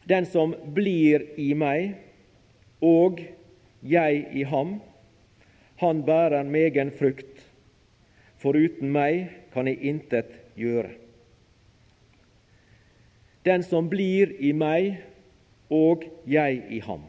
Den 0.10 0.26
som 0.26 0.56
blir 0.76 1.24
i 1.40 1.54
meg, 1.54 1.94
og 2.82 3.22
jeg 3.86 4.26
i 4.36 4.44
ham, 4.44 4.80
han 5.80 6.02
bærer 6.04 6.44
megen 6.44 6.92
frukt, 6.92 7.46
for 8.36 8.58
uten 8.58 8.92
meg 8.92 9.30
kan 9.54 9.70
jeg 9.70 9.80
intet 9.80 10.34
gjøre. 10.60 10.92
Den 13.46 13.64
som 13.64 13.88
blir 13.88 14.34
i 14.44 14.52
meg, 14.52 14.98
og 15.70 16.04
jeg 16.28 16.64
i 16.70 16.82
ham. 16.84 17.06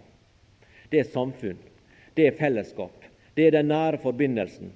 Det 0.92 1.00
er 1.00 1.10
samfunn, 1.10 1.58
det 2.14 2.28
er 2.28 2.38
fellesskap. 2.38 2.99
Det 3.36 3.46
er 3.46 3.50
den 3.50 3.70
nære 3.70 3.98
forbindelsen. 4.02 4.72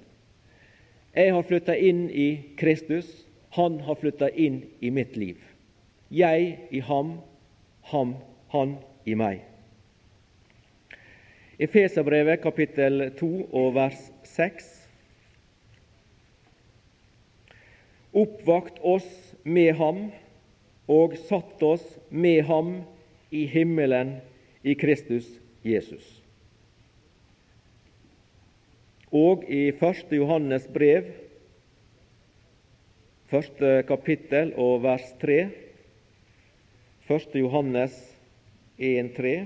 Jeg 1.15 1.33
har 1.33 1.43
flytta 1.47 1.75
inn 1.79 2.09
i 2.09 2.29
Kristus, 2.59 3.07
han 3.55 3.79
har 3.87 3.95
flytta 3.95 4.29
inn 4.29 4.63
i 4.83 4.89
mitt 4.91 5.15
liv. 5.17 5.39
Jeg 6.11 6.57
i 6.71 6.79
ham, 6.79 7.19
ham, 7.91 8.15
han 8.51 8.75
i 9.05 9.15
meg. 9.15 9.43
Efeserbrevet 11.59 12.41
kapittel 12.43 13.11
2 13.15 13.29
og 13.55 13.69
vers 13.77 14.01
6. 14.27 14.67
Oppvakt 18.15 18.81
oss 18.83 19.07
med 19.43 19.71
ham 19.79 20.09
og 20.91 21.15
satt 21.29 21.63
oss 21.63 21.85
med 22.09 22.43
ham 22.49 22.75
i 23.31 23.45
himmelen 23.47 24.17
i 24.63 24.75
Kristus 24.75 25.27
Jesus. 25.63 26.24
Og 29.15 29.45
i 29.47 29.69
1. 29.71 30.09
Johannes 30.11 30.65
brev, 30.67 31.05
første 33.31 33.77
kapittel 33.87 34.51
og 34.59 34.81
vers 34.83 35.13
3. 35.21 35.37
1. 37.07 37.37
Johannes 37.39 37.95
1,3. 38.75 39.37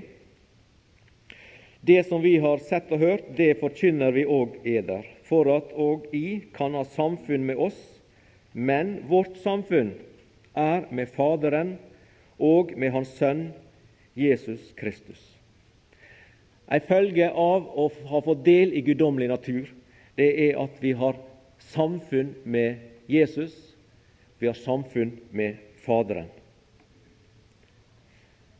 Det 1.86 2.00
som 2.08 2.22
vi 2.24 2.34
har 2.42 2.58
sett 2.66 2.90
og 2.92 2.98
hørt, 2.98 3.30
det 3.38 3.60
forkynner 3.62 4.10
vi 4.16 4.26
òg 4.26 4.58
eder, 4.66 5.06
for 5.24 5.46
at 5.54 5.70
òg 5.72 6.10
I 6.12 6.42
kan 6.56 6.74
ha 6.74 6.82
samfunn 6.96 7.46
med 7.46 7.62
oss. 7.70 7.78
Men 8.52 8.96
vårt 9.08 9.38
samfunn 9.44 9.94
er 10.58 10.88
med 10.90 11.14
Faderen 11.14 11.76
og 12.42 12.74
med 12.76 12.90
Hans 12.96 13.14
Sønn 13.20 13.52
Jesus 14.18 14.72
Kristus. 14.74 15.29
Ei 16.70 16.78
følge 16.86 17.26
av 17.30 17.66
å 17.74 17.88
ha 18.12 18.20
fått 18.22 18.44
del 18.46 18.74
i 18.78 18.84
guddommelig 18.86 19.30
natur, 19.32 19.70
det 20.18 20.28
er 20.48 20.58
at 20.62 20.76
vi 20.82 20.92
har 20.94 21.18
samfunn 21.72 22.34
med 22.44 22.78
Jesus, 23.10 23.54
vi 24.38 24.46
har 24.46 24.58
samfunn 24.58 25.16
med 25.34 25.58
Faderen. 25.82 26.28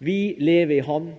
Vi 0.01 0.35
lever 0.41 0.79
i 0.79 0.87
Han, 0.87 1.13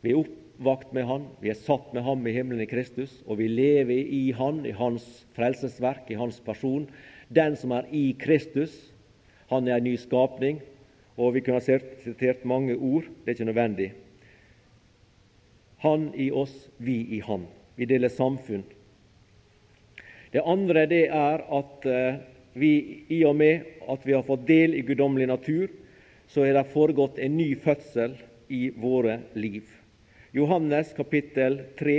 vi 0.00 0.12
er 0.12 0.22
oppvakt 0.22 0.92
med 0.94 1.06
Han, 1.08 1.26
vi 1.42 1.50
er 1.50 1.58
satt 1.58 1.92
med 1.92 2.06
Ham 2.06 2.24
i 2.26 2.34
himmelen 2.34 2.62
i 2.64 2.70
Kristus, 2.70 3.18
og 3.26 3.40
vi 3.42 3.50
lever 3.50 3.98
i 3.98 4.22
Han, 4.38 4.62
i 4.66 4.74
Hans 4.78 5.26
frelsesverk, 5.36 6.06
i 6.08 6.18
Hans 6.18 6.40
person. 6.40 6.86
Den 7.34 7.58
som 7.58 7.74
er 7.74 7.88
i 7.90 8.12
Kristus, 8.18 8.72
han 9.52 9.68
er 9.68 9.80
en 9.80 9.84
ny 9.84 9.96
skapning. 10.00 10.62
Og 11.20 11.34
vi 11.34 11.42
kunne 11.44 11.60
ha 11.60 11.80
sitert 12.04 12.46
mange 12.48 12.76
ord, 12.76 13.04
det 13.04 13.32
er 13.32 13.36
ikke 13.36 13.50
nødvendig. 13.50 13.90
Han 15.82 16.12
i 16.14 16.30
oss, 16.30 16.68
vi 16.76 17.00
i 17.16 17.20
Han. 17.26 17.46
Vi 17.74 17.86
deler 17.90 18.08
samfunn. 18.08 18.62
Det 20.32 20.42
andre 20.46 20.86
det 20.86 21.06
er 21.10 21.42
at 21.52 21.86
eh, 21.86 22.20
vi, 22.54 22.72
i 23.08 23.24
og 23.26 23.36
med 23.36 23.66
at 23.90 24.04
vi 24.06 24.14
har 24.14 24.24
fått 24.24 24.46
del 24.48 24.76
i 24.78 24.84
guddommelig 24.86 25.26
natur, 25.28 25.72
så 26.30 26.46
er 26.46 26.54
det 26.56 26.70
foregått 26.72 27.18
en 27.18 27.34
ny 27.36 27.50
fødsel 27.60 28.14
i 28.48 28.70
våre 28.70 29.18
liv. 29.34 29.66
Johannes 30.32 30.94
kapittel 30.96 31.58
3 31.80 31.98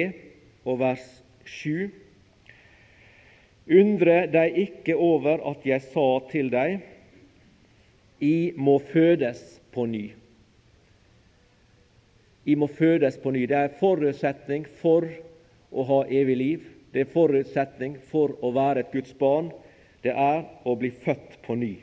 og 0.66 0.80
vers 0.82 1.06
7. 1.46 1.92
Undre 3.70 4.18
deg 4.32 4.58
ikke 4.64 4.98
over 4.98 5.44
at 5.52 5.68
jeg 5.68 5.86
sa 5.92 6.08
til 6.32 6.50
deg, 6.54 6.80
I 8.24 8.54
må 8.56 8.80
fødes 8.80 9.44
på 9.76 9.86
ny. 9.90 10.08
I 12.46 12.56
må 12.56 12.68
fødes 12.68 13.18
på 13.24 13.32
ny. 13.32 13.46
Det 13.48 13.58
er 13.58 13.76
forutsetning 13.80 14.66
for 14.82 15.08
å 15.72 15.86
ha 15.88 16.00
evig 16.12 16.38
liv. 16.38 16.66
Det 16.94 17.06
er 17.06 17.14
forutsetning 17.14 17.98
for 18.12 18.36
å 18.44 18.52
være 18.54 18.84
et 18.84 18.92
Guds 18.94 19.14
barn. 19.18 19.52
Det 20.04 20.12
er 20.12 20.44
å 20.68 20.76
bli 20.76 20.92
født 20.92 21.40
på 21.46 21.56
ny. 21.56 21.78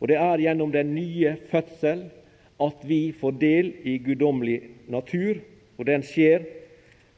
Og 0.00 0.08
Det 0.08 0.16
er 0.20 0.42
gjennom 0.42 0.72
den 0.72 0.94
nye 0.94 1.36
fødsel 1.50 2.06
at 2.60 2.84
vi 2.88 3.12
får 3.12 3.36
del 3.40 3.72
i 3.84 3.98
guddommelig 3.98 4.60
natur. 4.88 5.40
Og 5.76 5.86
den 5.86 6.04
skjer 6.04 6.44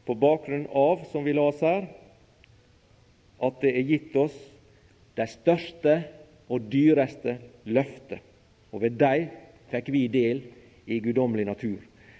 på 0.06 0.16
bakgrunn 0.18 0.66
av, 0.74 1.04
som 1.12 1.24
vi 1.26 1.34
las 1.36 1.60
her, 1.62 1.86
at 3.38 3.60
det 3.62 3.74
er 3.76 3.86
gitt 3.86 4.16
oss 4.18 4.34
de 5.18 5.26
største 5.30 6.00
og 6.48 6.66
dyreste 6.72 7.36
løfter. 7.68 8.22
Og 8.72 8.82
ved 8.82 8.98
dem 8.98 9.28
fikk 9.70 9.92
vi 9.94 10.06
del 10.10 10.42
i 10.88 10.98
guddommelig 11.04 11.46
natur. 11.46 11.78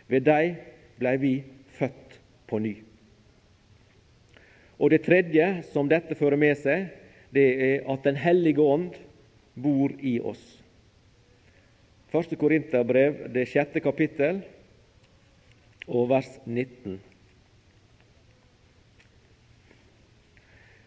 Ved 0.09 0.25
dei 0.25 0.57
blei 0.99 1.17
vi 1.21 1.33
født 1.79 2.19
på 2.49 2.59
ny. 2.59 2.77
Og 4.79 4.91
Det 4.91 5.03
tredje 5.05 5.63
som 5.73 5.89
dette 5.91 6.15
fører 6.15 6.39
med 6.39 6.57
seg, 6.57 6.89
det 7.35 7.49
er 7.61 7.91
at 7.93 8.05
Den 8.05 8.17
hellige 8.17 8.63
ånd 8.63 8.95
bor 9.59 9.93
i 10.01 10.19
oss. 10.21 10.63
Første 12.09 12.39
Korinterbrev, 12.41 13.27
det 13.35 13.49
sjette 13.51 13.83
kapittel, 13.85 14.41
og 15.89 16.09
vers 16.09 16.31
19. 16.47 17.01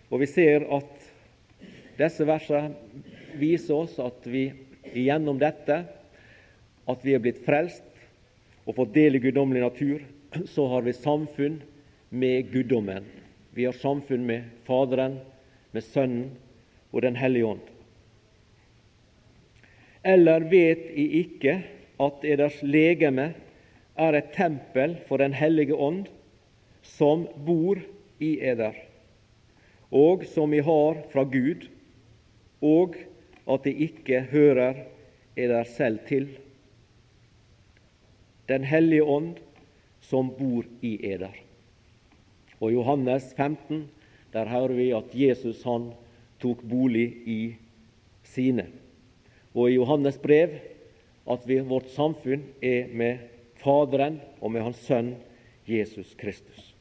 Og 0.10 0.20
Vi 0.20 0.28
ser 0.28 0.66
at 0.66 1.12
disse 2.00 2.26
versene 2.26 2.74
viser 3.38 3.76
oss 3.76 4.00
at 4.02 4.26
vi 4.26 4.50
gjennom 4.96 5.38
dette 5.40 5.78
at 6.90 7.06
vi 7.06 7.14
er 7.16 7.22
blitt 7.24 7.44
frelst 7.46 7.91
og 8.66 8.78
fått 8.78 8.94
del 8.96 9.18
i 9.18 9.24
guddommelig 9.24 9.64
natur, 9.64 10.06
så 10.54 10.68
har 10.68 10.86
vi 10.86 10.94
samfunn 10.94 11.60
med 12.10 12.52
guddommen. 12.52 13.06
Vi 13.52 13.66
har 13.66 13.76
samfunn 13.76 14.26
med 14.28 14.48
Faderen, 14.68 15.20
med 15.72 15.84
Sønnen 15.84 16.32
og 16.92 17.02
Den 17.02 17.16
hellige 17.16 17.46
ånd. 17.46 17.68
Eller 20.04 20.44
vet 20.50 20.90
I 20.98 21.06
ikke 21.22 21.62
at 22.02 22.26
eders 22.26 22.58
legeme 22.64 23.32
er 24.00 24.18
et 24.18 24.32
tempel 24.36 24.98
for 25.08 25.22
Den 25.22 25.34
hellige 25.38 25.76
ånd, 25.76 26.08
som 26.82 27.28
bor 27.46 27.80
i 28.20 28.32
eder, 28.42 28.74
og 29.92 30.26
som 30.26 30.54
I 30.54 30.64
har 30.66 31.04
fra 31.12 31.24
Gud, 31.24 31.68
og 32.62 32.96
at 33.50 33.66
De 33.66 33.74
ikke 33.86 34.24
hører 34.32 34.86
eder 35.38 35.64
selv 35.64 36.02
til? 36.08 36.30
Den 38.52 38.68
hellige 38.68 39.08
ånd 39.08 39.40
som 40.04 40.34
bor 40.36 40.68
i 40.84 40.98
eder. 41.14 41.34
Og 42.60 42.74
Johannes 42.76 43.32
15 43.38 43.86
der 44.34 44.48
hører 44.48 44.76
vi 44.76 44.92
at 44.96 45.16
Jesus 45.16 45.64
han 45.68 45.92
tok 46.42 46.64
bolig 46.68 47.08
i 47.28 47.40
sine. 48.24 48.68
Og 49.54 49.70
i 49.70 49.76
Johannes 49.76 50.18
brev 50.22 50.60
at 51.32 51.48
vi, 51.48 51.60
vårt 51.60 51.92
samfunn 51.94 52.46
er 52.64 52.92
med 52.96 53.28
Faderen 53.62 54.20
og 54.42 54.54
med 54.56 54.66
Hans 54.66 54.80
Sønn 54.88 55.14
Jesus 55.70 56.16
Kristus. 56.18 56.72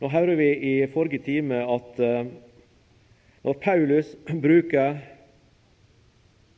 Nå 0.00 0.08
hører 0.08 0.38
vi 0.38 0.48
i 0.54 0.74
forrige 0.88 1.26
time 1.26 1.58
at 1.68 1.98
uh, 2.00 2.30
når 3.44 3.58
Paulus 3.60 4.14
bruker 4.44 5.02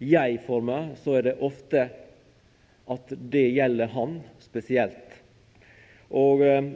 jeg-former, 0.03 0.95
så 1.03 1.19
er 1.19 1.27
det 1.27 1.41
ofte 1.43 1.89
at 2.93 3.13
det 3.33 3.49
gjelder 3.57 3.91
han 3.95 4.19
spesielt. 4.43 5.19
Og 6.13 6.45
eh, 6.47 6.71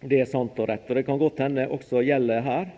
det 0.00 0.22
er 0.22 0.28
sant 0.28 0.58
og 0.58 0.70
rett. 0.70 0.88
Og 0.88 0.96
Det 0.96 1.06
kan 1.06 1.20
godt 1.20 1.42
hende 1.44 1.68
også 1.68 2.04
gjelder 2.06 2.44
her. 2.44 2.70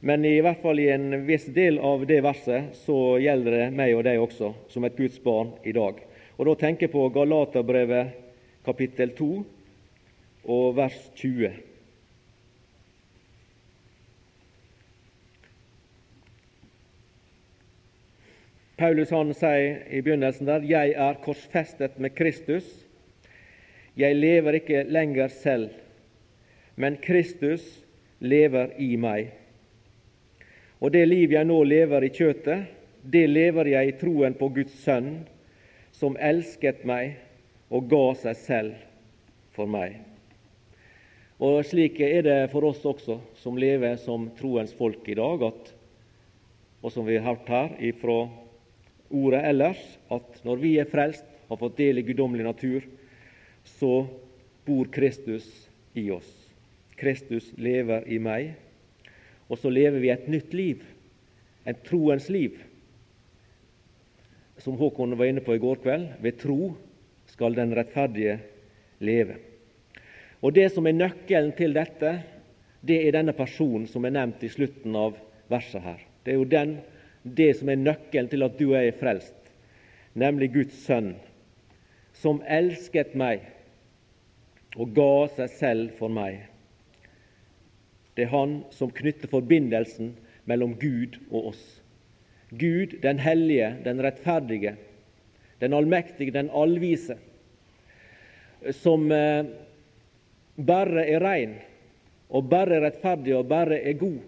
Men 0.00 0.24
i 0.28 0.38
hvert 0.44 0.60
fall 0.62 0.80
i 0.80 0.90
en 0.92 1.22
viss 1.26 1.46
del 1.52 1.78
av 1.82 2.04
det 2.08 2.20
verset 2.24 2.76
så 2.84 3.16
gjelder 3.20 3.56
det 3.56 3.66
meg 3.76 3.94
og 3.96 4.04
deg 4.06 4.20
også, 4.20 4.52
som 4.72 4.84
et 4.84 4.96
Guds 4.96 5.18
barn 5.24 5.54
i 5.64 5.72
dag. 5.76 6.00
Og 6.36 6.46
Da 6.46 6.54
tenker 6.60 6.86
jeg 6.86 6.92
på 6.92 7.08
Galaterbrevet 7.14 8.12
kapittel 8.66 9.12
2 9.16 9.30
og 10.52 10.76
vers 10.76 10.98
20. 11.16 11.75
Paulus 18.76 19.10
han 19.10 19.30
sier 19.32 19.86
i 19.88 20.02
begynnelsen 20.04 20.46
der 20.46 20.60
'Jeg 20.60 20.92
er 21.00 21.14
korsfestet 21.24 21.98
med 21.98 22.12
Kristus'. 22.12 22.84
Jeg 23.96 24.16
lever 24.16 24.52
ikke 24.52 24.82
lenger 24.82 25.28
selv, 25.28 25.70
men 26.76 26.96
Kristus 26.96 27.84
lever 28.20 28.68
i 28.78 28.96
meg. 28.96 29.32
Og 30.80 30.92
det 30.92 31.08
liv 31.08 31.32
jeg 31.32 31.44
nå 31.44 31.62
lever 31.64 32.04
i 32.04 32.12
kjøtet, 32.12 32.66
det 33.12 33.30
lever 33.30 33.64
jeg 33.64 33.88
i 33.88 33.96
troen 33.96 34.34
på 34.34 34.48
Guds 34.48 34.76
Sønn, 34.84 35.26
som 35.92 36.16
elsket 36.20 36.84
meg 36.84 37.16
og 37.70 37.88
ga 37.88 38.14
seg 38.14 38.36
selv 38.36 38.74
for 39.56 39.66
meg. 39.66 39.96
Og 41.40 41.64
Slik 41.64 42.00
er 42.00 42.22
det 42.22 42.50
for 42.52 42.64
oss 42.64 42.84
også 42.84 43.20
som 43.40 43.56
lever 43.56 43.96
som 43.96 44.30
troens 44.36 44.74
folk 44.74 45.08
i 45.08 45.14
dag, 45.14 45.42
at, 45.42 45.72
og 46.82 46.92
som 46.92 47.06
vi 47.06 47.16
har 47.16 47.24
hørt 47.24 47.48
her 47.48 47.72
ifra 47.80 48.26
ordet 49.10 49.42
ellers, 49.46 49.80
at 50.10 50.40
når 50.46 50.62
vi 50.62 50.76
er 50.80 50.90
frelst, 50.90 51.26
har 51.48 51.60
fått 51.60 51.78
del 51.78 52.00
i 52.00 52.06
guddommelig 52.06 52.46
natur, 52.46 52.86
så 53.78 54.06
bor 54.66 54.88
Kristus 54.92 55.46
i 55.94 56.08
oss. 56.10 56.28
Kristus 56.98 57.52
lever 57.60 58.06
i 58.10 58.18
meg. 58.22 58.54
Og 59.46 59.60
så 59.60 59.70
lever 59.70 60.02
vi 60.02 60.10
et 60.10 60.26
nytt 60.30 60.54
liv, 60.56 60.82
et 61.66 61.82
troens 61.86 62.26
liv. 62.32 62.56
Som 64.58 64.78
Håkon 64.80 65.14
var 65.18 65.30
inne 65.30 65.44
på 65.44 65.54
i 65.54 65.62
går 65.62 65.78
kveld, 65.84 66.08
ved 66.22 66.40
tro 66.40 66.72
skal 67.30 67.54
den 67.54 67.74
rettferdige 67.76 68.40
leve. 68.98 69.38
Og 70.42 70.54
Det 70.54 70.68
som 70.72 70.86
er 70.86 70.96
nøkkelen 70.96 71.52
til 71.56 71.74
dette, 71.74 72.18
det 72.86 72.98
er 73.02 73.16
denne 73.16 73.34
personen 73.34 73.86
som 73.90 74.04
er 74.04 74.14
nevnt 74.14 74.42
i 74.46 74.50
slutten 74.52 74.94
av 74.98 75.16
verset 75.50 75.82
her. 75.82 76.02
Det 76.24 76.34
er 76.34 76.38
jo 76.38 76.50
den, 76.50 76.76
det 77.34 77.52
som 77.58 77.70
er 77.70 77.80
nøkkelen 77.80 78.28
til 78.30 78.46
at 78.46 78.58
du 78.58 78.70
er 78.78 78.92
frelst, 79.00 79.34
nemlig 80.14 80.52
Guds 80.54 80.76
sønn, 80.86 81.14
som 82.16 82.42
elsket 82.48 83.16
meg 83.18 83.42
og 84.76 84.92
ga 84.96 85.26
seg 85.36 85.52
selv 85.56 85.96
for 85.98 86.12
meg. 86.12 86.38
Det 88.16 88.26
er 88.26 88.32
Han 88.32 88.62
som 88.72 88.92
knytter 88.92 89.28
forbindelsen 89.28 90.14
mellom 90.48 90.76
Gud 90.80 91.18
og 91.30 91.52
oss. 91.52 91.64
Gud, 92.50 93.00
den 93.02 93.18
hellige, 93.18 93.74
den 93.84 94.00
rettferdige, 94.00 94.76
den 95.60 95.74
allmektige, 95.74 96.32
den 96.32 96.48
allvise, 96.54 97.18
som 98.72 99.10
eh, 99.12 99.44
bare 100.56 101.04
er 101.04 101.20
rein 101.20 101.56
og 102.30 102.48
bare 102.50 102.78
er 102.78 102.86
rettferdig 102.86 103.34
og 103.36 103.48
bare 103.50 103.80
er 103.82 103.98
god. 104.00 104.18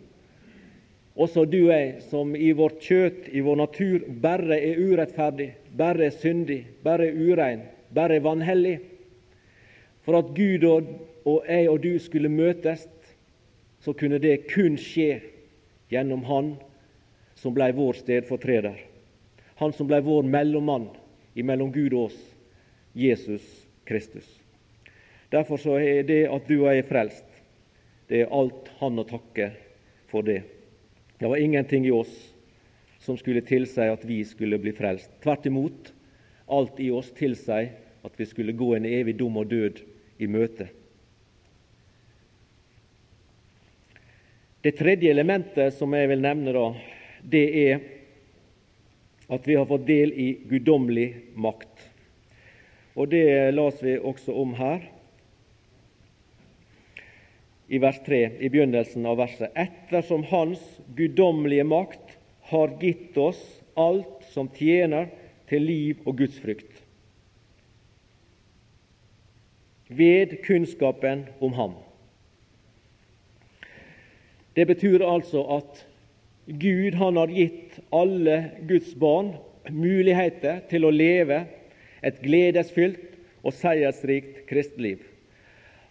Også 1.18 1.42
du 1.50 1.64
og 1.64 1.72
jeg, 1.72 2.02
som 2.06 2.36
i 2.38 2.52
vårt 2.54 2.78
kjøtt, 2.84 3.26
i 3.34 3.42
vår 3.42 3.56
natur, 3.58 4.04
bare 4.22 4.54
er 4.54 4.78
urettferdig, 4.78 5.48
bare 5.74 6.06
er 6.06 6.14
syndig, 6.14 6.60
bare 6.84 7.08
er 7.08 7.16
urein, 7.18 7.64
bare 7.94 8.20
er 8.20 8.22
vanhellig. 8.22 8.76
For 10.06 10.20
at 10.20 10.30
Gud 10.36 10.66
og, 10.68 10.92
og 11.26 11.48
jeg 11.48 11.66
og 11.72 11.80
du 11.82 11.96
skulle 11.98 12.30
møtes, 12.30 12.86
så 13.82 13.94
kunne 13.98 14.20
det 14.22 14.44
kun 14.52 14.78
skje 14.78 15.18
gjennom 15.90 16.22
Han 16.28 16.52
som 17.38 17.54
blei 17.54 17.72
vår 17.74 17.98
stedfortreder. 17.98 18.78
Han 19.58 19.74
som 19.74 19.90
blei 19.90 19.98
vår 20.06 20.26
mellommann 20.26 20.86
mellom 21.34 21.72
Gud 21.74 21.94
og 21.94 22.08
oss, 22.08 22.18
Jesus 22.94 23.42
Kristus. 23.86 24.26
Derfor 25.30 25.58
så 25.58 25.76
er 25.82 26.06
det 26.06 26.24
at 26.30 26.46
du 26.48 26.60
og 26.60 26.70
jeg 26.70 26.84
er 26.84 26.88
frelst, 26.88 27.26
det 28.08 28.22
er 28.22 28.32
alt 28.34 28.70
Han 28.78 29.02
å 29.02 29.06
takke 29.06 29.50
for 30.10 30.26
det. 30.26 30.40
Det 31.18 31.26
var 31.26 31.36
ingenting 31.36 31.86
i 31.86 31.90
oss 31.90 32.34
som 32.98 33.16
skulle 33.18 33.40
tilsi 33.40 33.88
at 33.90 34.04
vi 34.04 34.24
skulle 34.24 34.58
bli 34.58 34.72
frelst. 34.72 35.10
Tvert 35.22 35.46
imot, 35.46 35.92
alt 36.46 36.80
i 36.80 36.90
oss 36.90 37.10
tilsier 37.16 37.72
at 38.06 38.14
vi 38.16 38.26
skulle 38.26 38.52
gå 38.52 38.74
en 38.76 38.86
evig 38.86 39.16
dum 39.18 39.36
og 39.40 39.50
død 39.50 39.80
i 40.18 40.28
møte. 40.30 40.68
Det 44.62 44.74
tredje 44.78 45.10
elementet 45.10 45.74
som 45.74 45.94
jeg 45.94 46.10
vil 46.10 46.22
nevne, 46.22 46.54
da, 46.54 46.66
det 47.22 47.46
er 47.62 47.80
at 49.28 49.46
vi 49.46 49.56
har 49.58 49.68
fått 49.70 49.86
del 49.86 50.12
i 50.14 50.28
guddommelig 50.50 51.08
makt. 51.34 51.84
Og 52.98 53.10
Det 53.10 53.54
las 53.54 53.82
vi 53.82 53.98
også 53.98 54.34
om 54.34 54.54
her, 54.58 54.82
i 57.68 57.78
vers 57.78 58.00
3, 58.06 58.20
i 58.40 58.48
begynnelsen 58.48 59.06
av 59.06 59.18
verset. 59.20 59.52
Ettersom 59.54 60.24
Hans 60.30 60.60
guddommelige 60.96 61.64
makt 61.68 62.16
har 62.50 62.72
gitt 62.80 63.16
oss 63.20 63.40
alt 63.78 64.24
som 64.32 64.48
tjener 64.56 65.10
til 65.48 65.64
liv 65.64 66.00
og 66.08 66.18
gudsfrykt, 66.20 66.72
ved 69.88 70.38
kunnskapen 70.44 71.26
om 71.44 71.54
Ham. 71.56 71.76
Det 74.56 74.66
betyr 74.68 75.04
altså 75.06 75.44
at 75.58 75.84
Gud 76.48 76.96
han 76.98 77.20
har 77.20 77.32
gitt 77.32 77.76
alle 77.94 78.38
Guds 78.68 78.94
barn 78.98 79.34
muligheter 79.68 80.62
til 80.70 80.88
å 80.88 80.92
leve 80.92 81.44
et 82.04 82.18
gledesfylt 82.24 83.14
og 83.44 83.52
seiersrikt 83.54 84.42
kristeliv. 84.48 85.04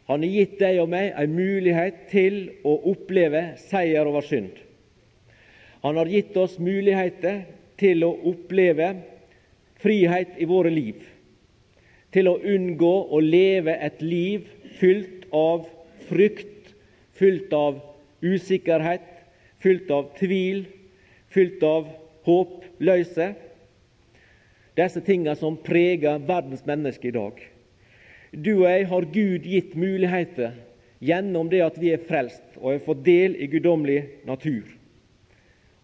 Han 0.08 0.24
har 0.24 0.32
gitt 0.32 0.56
deg 0.62 0.78
og 0.80 0.88
meg 0.92 1.12
en 1.20 1.34
mulighet 1.36 2.06
til 2.12 2.38
å 2.64 2.78
oppleve 2.94 3.42
seier 3.60 4.08
over 4.08 4.24
synd. 4.24 4.54
Han 5.84 6.00
har 6.00 6.08
gitt 6.12 6.38
oss 6.40 6.56
muligheter 6.64 7.42
til 7.80 8.06
å 8.08 8.14
oppleve 8.32 8.94
frihet 9.84 10.40
i 10.42 10.48
våre 10.50 10.72
liv, 10.74 11.04
til 12.16 12.32
å 12.32 12.38
unngå 12.40 12.94
å 13.14 13.20
leve 13.22 13.76
et 13.84 14.00
liv 14.02 14.48
fylt 14.80 15.28
av 15.36 15.68
frykt, 16.08 16.72
fylt 17.20 17.52
av 17.54 17.82
usikkerhet, 18.24 19.04
fylt 19.60 19.92
av 19.92 20.08
tvil, 20.18 20.64
fylt 21.36 21.68
av 21.68 21.92
håpløse. 22.26 23.34
Disse 24.78 25.04
tingene 25.04 25.36
som 25.36 25.60
preger 25.60 26.24
verdens 26.24 26.64
mennesker 26.66 27.12
i 27.12 27.18
dag. 27.20 27.46
Du 28.32 28.54
og 28.62 28.68
jeg 28.70 28.88
har 28.90 29.08
Gud 29.14 29.46
gitt 29.48 29.76
muligheter 29.80 30.56
gjennom 31.00 31.50
det 31.50 31.62
at 31.66 31.78
vi 31.80 31.94
er 31.94 32.04
frelst 32.08 32.58
og 32.58 32.72
har 32.74 32.84
fått 32.86 33.06
del 33.06 33.38
i 33.38 33.48
guddommelig 33.52 34.02
natur 34.28 34.66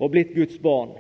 og 0.01 0.11
blitt 0.11 0.33
Guds 0.35 0.57
barn. 0.59 0.95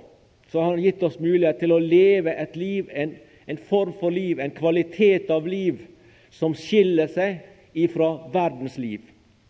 Så 0.47 0.61
har 0.61 0.75
han 0.75 0.83
gitt 0.83 1.01
oss 1.03 1.17
mulighet 1.19 1.59
til 1.59 1.73
å 1.73 1.81
leve 1.81 2.31
et 2.37 2.55
liv, 2.55 2.91
en, 2.93 3.15
en 3.49 3.59
form 3.69 3.95
for 3.99 4.13
liv, 4.13 4.39
en 4.39 4.53
kvalitet 4.53 5.31
av 5.33 5.47
liv, 5.49 5.81
som 6.29 6.53
skiller 6.55 7.09
seg 7.11 7.41
ifra 7.73 8.13
verdens 8.31 8.77
liv 8.77 9.01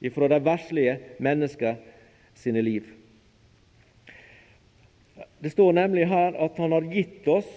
ifra 0.03 0.27
de 0.27 0.39
verslige 0.43 0.97
mennesker 1.23 1.77
sine 2.35 2.61
liv. 2.61 2.87
Det 5.39 5.51
står 5.51 5.75
nemlig 5.77 6.07
her 6.07 6.35
at 6.39 6.57
Han 6.57 6.75
har 6.75 6.89
gitt 6.91 7.27
oss 7.27 7.49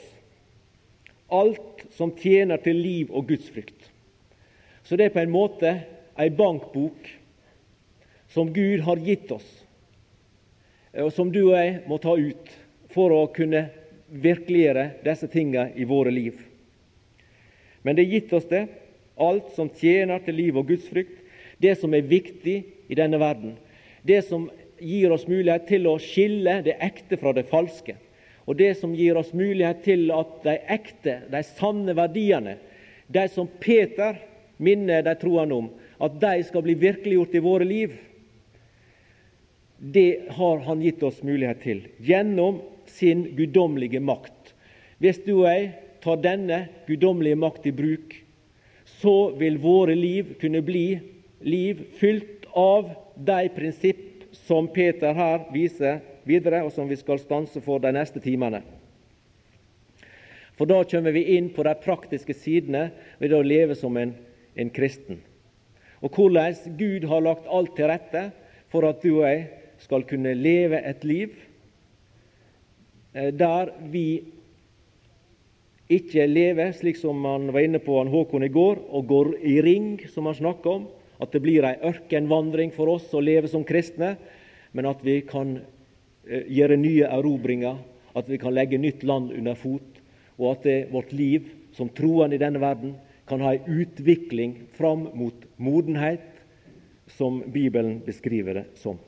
alt 1.30 1.82
som 1.90 2.12
tjener 2.14 2.62
til 2.62 2.78
liv 2.78 3.10
og 3.10 3.26
gudsfrykt. 3.26 3.90
Så 4.86 4.96
det 4.96 5.08
er 5.08 5.14
på 5.16 5.22
en 5.24 5.34
måte 5.34 5.72
ei 6.14 6.28
bankbok 6.30 7.08
som 8.30 8.52
Gud 8.54 8.84
har 8.86 9.00
gitt 9.02 9.32
oss, 9.34 9.46
og 10.94 11.10
som 11.12 11.32
du 11.34 11.40
og 11.48 11.56
jeg 11.58 11.80
må 11.90 11.98
ta 12.00 12.14
ut 12.14 12.52
for 12.94 13.12
å 13.12 13.24
kunne 13.34 13.66
virkeliggjøre 14.06 14.84
disse 15.04 15.26
tingene 15.32 15.72
i 15.74 15.86
våre 15.88 16.12
liv. 16.14 16.38
Men 17.82 17.98
det 17.98 18.06
er 18.06 18.14
gitt 18.14 18.34
oss 18.38 18.46
det, 18.50 18.66
alt 19.18 19.50
som 19.56 19.72
tjener 19.74 20.22
til 20.22 20.38
liv 20.38 20.56
og 20.58 20.70
gudsfrykt, 20.70 21.18
det 21.58 21.74
som 21.80 21.94
er 21.96 22.06
viktig 22.06 22.56
i 22.86 22.98
denne 22.98 23.18
verden. 23.20 23.56
Det 24.06 24.22
som 24.28 24.46
gir 24.78 25.10
oss 25.10 25.26
mulighet 25.26 25.66
til 25.66 25.88
å 25.90 25.96
skille 26.02 26.60
det 26.66 26.76
ekte 26.84 27.18
fra 27.18 27.32
det 27.34 27.46
falske. 27.50 27.96
Og 28.46 28.58
det 28.60 28.76
som 28.78 28.94
gir 28.94 29.18
oss 29.18 29.32
mulighet 29.34 29.82
til 29.82 30.10
at 30.14 30.38
de 30.44 30.56
ekte, 30.76 31.18
de 31.32 31.42
sanne 31.56 31.96
verdiene, 31.96 32.58
de 33.10 33.26
som 33.32 33.48
Peter 33.60 34.20
minner 34.56 35.02
de 35.02 35.14
troende 35.20 35.54
om, 35.54 35.70
at 36.00 36.20
de 36.20 36.44
skal 36.44 36.64
bli 36.64 36.76
virkeliggjort 36.80 37.34
i 37.34 37.44
våre 37.44 37.64
liv, 37.68 37.96
det 39.78 40.32
har 40.38 40.62
han 40.64 40.80
gitt 40.80 41.02
oss 41.04 41.20
mulighet 41.22 41.60
til 41.60 41.82
gjennom 42.00 42.62
sin 42.88 43.26
guddommelige 43.36 44.00
makt. 44.00 44.54
Hvis 45.02 45.20
du 45.26 45.34
og 45.42 45.50
jeg 45.50 45.66
tar 46.04 46.22
denne 46.24 46.62
guddommelige 46.86 47.36
makt 47.36 47.68
i 47.68 47.74
bruk, 47.76 48.14
så 49.02 49.34
vil 49.36 49.58
våre 49.60 49.96
liv 49.98 50.36
kunne 50.40 50.62
bli 50.64 50.86
liv 51.44 51.82
fylt 52.00 52.46
av 52.56 52.94
de 53.16 53.48
prinsipp 53.52 54.24
som 54.46 54.68
Peter 54.72 55.12
her 55.16 55.44
viser 55.52 56.00
videre, 56.26 56.62
og 56.64 56.72
som 56.72 56.88
vi 56.88 56.96
skal 56.98 57.20
stanse 57.20 57.60
for 57.64 57.82
de 57.82 57.92
neste 57.94 58.22
timene. 58.24 58.62
For 60.56 60.68
da 60.68 60.80
kommer 60.88 61.12
vi 61.12 61.36
inn 61.36 61.50
på 61.52 61.64
de 61.66 61.74
praktiske 61.82 62.34
sidene 62.34 62.88
ved 63.20 63.34
å 63.36 63.44
leve 63.44 63.76
som 63.76 63.96
en, 64.00 64.14
en 64.56 64.70
kristen. 64.70 65.20
Og 66.04 66.12
hvordan 66.12 66.76
Gud 66.78 67.06
har 67.08 67.24
lagt 67.24 67.48
alt 67.48 67.76
til 67.76 67.88
rette 67.90 68.30
for 68.72 68.86
at 68.88 69.02
du 69.02 69.20
og 69.20 69.28
jeg 69.28 69.46
skal 69.82 70.04
kunne 70.08 70.34
leve 70.36 70.80
et 70.88 71.04
liv 71.04 71.34
eh, 73.14 73.32
der 73.32 73.72
vi 73.92 74.08
ikke 75.92 76.26
lever 76.26 76.72
slik 76.74 76.98
som 76.98 77.22
han 77.28 77.52
var 77.54 77.62
inne 77.62 77.78
på 77.82 77.98
han 78.00 78.10
Håkon 78.10 78.42
i 78.42 78.50
går, 78.50 78.80
og 78.90 79.06
går 79.06 79.28
i 79.46 79.60
ring, 79.62 80.00
som 80.10 80.26
han 80.26 80.34
snakka 80.34 80.72
om. 80.80 80.88
At 81.22 81.32
det 81.32 81.40
blir 81.44 81.64
ei 81.64 81.76
ørkenvandring 81.86 82.72
for 82.74 82.90
oss 82.90 83.06
å 83.14 83.22
leve 83.22 83.48
som 83.48 83.64
kristne, 83.64 84.16
men 84.74 84.88
at 84.90 85.04
vi 85.06 85.20
kan 85.28 85.56
eh, 86.26 86.42
gjøre 86.58 86.80
nye 86.80 87.06
erobringer, 87.06 87.78
at 88.16 88.28
vi 88.28 88.38
kan 88.40 88.54
legge 88.56 88.80
nytt 88.80 89.06
land 89.06 89.30
under 89.36 89.56
fot, 89.56 90.02
og 90.36 90.50
at 90.52 90.66
det, 90.66 90.76
vårt 90.90 91.14
liv 91.16 91.46
som 91.76 91.88
troende 91.92 92.36
i 92.36 92.42
denne 92.42 92.60
verden 92.60 92.96
kan 93.26 93.42
ha 93.42 93.52
ei 93.54 93.60
utvikling 93.66 94.60
fram 94.76 95.08
mot 95.14 95.46
modenhet, 95.56 96.32
som 97.06 97.42
Bibelen 97.52 98.00
beskriver 98.06 98.54
det 98.54 98.64
som. 98.74 98.98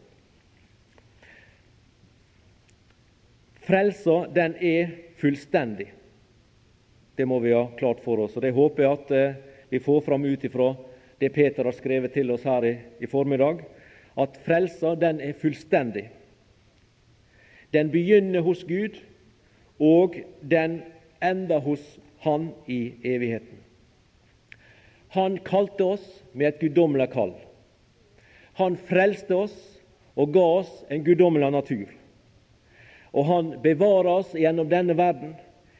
Frelsa, 3.67 4.27
den 4.35 4.55
er 4.61 4.91
fullstendig. 5.19 5.93
Det 7.17 7.27
må 7.27 7.41
vi 7.43 7.53
ha 7.53 7.67
klart 7.79 8.01
for 8.01 8.23
oss. 8.23 8.37
og 8.37 8.43
Det 8.43 8.55
håper 8.55 8.85
jeg 8.85 8.93
at 8.93 9.11
eh, 9.11 9.35
vi 9.69 9.83
får 9.83 10.01
fram 10.07 10.25
ut 10.25 10.45
ifra 10.45 10.71
det 11.19 11.33
Peter 11.35 11.67
har 11.67 11.75
skrevet 11.75 12.15
til 12.15 12.31
oss 12.31 12.47
her 12.47 12.65
i, 12.65 12.77
i 13.03 13.11
formiddag, 13.11 13.65
at 14.19 14.39
frelsa 14.47 14.95
den 14.95 15.21
er 15.21 15.35
fullstendig. 15.39 16.07
Den 17.75 17.91
begynner 17.91 18.41
hos 18.47 18.63
Gud, 18.65 18.97
og 19.79 20.17
den 20.41 20.81
ender 21.23 21.59
hos 21.59 21.99
Han 22.19 22.49
i 22.67 22.95
evigheten. 23.07 23.61
Han 25.17 25.39
kalte 25.45 25.85
oss 25.97 26.07
med 26.33 26.49
et 26.49 26.61
guddommelig 26.61 27.11
kall. 27.15 27.35
Han 28.61 28.77
frelste 28.89 29.35
oss 29.35 29.57
og 30.19 30.33
ga 30.35 30.47
oss 30.61 30.73
en 30.91 31.05
guddommelig 31.07 31.51
natur. 31.55 31.87
Og 33.15 33.25
han 33.25 33.53
bevarer 33.63 34.11
oss 34.21 34.35
gjennom 34.37 34.69
denne 34.69 34.97
verden 34.99 35.37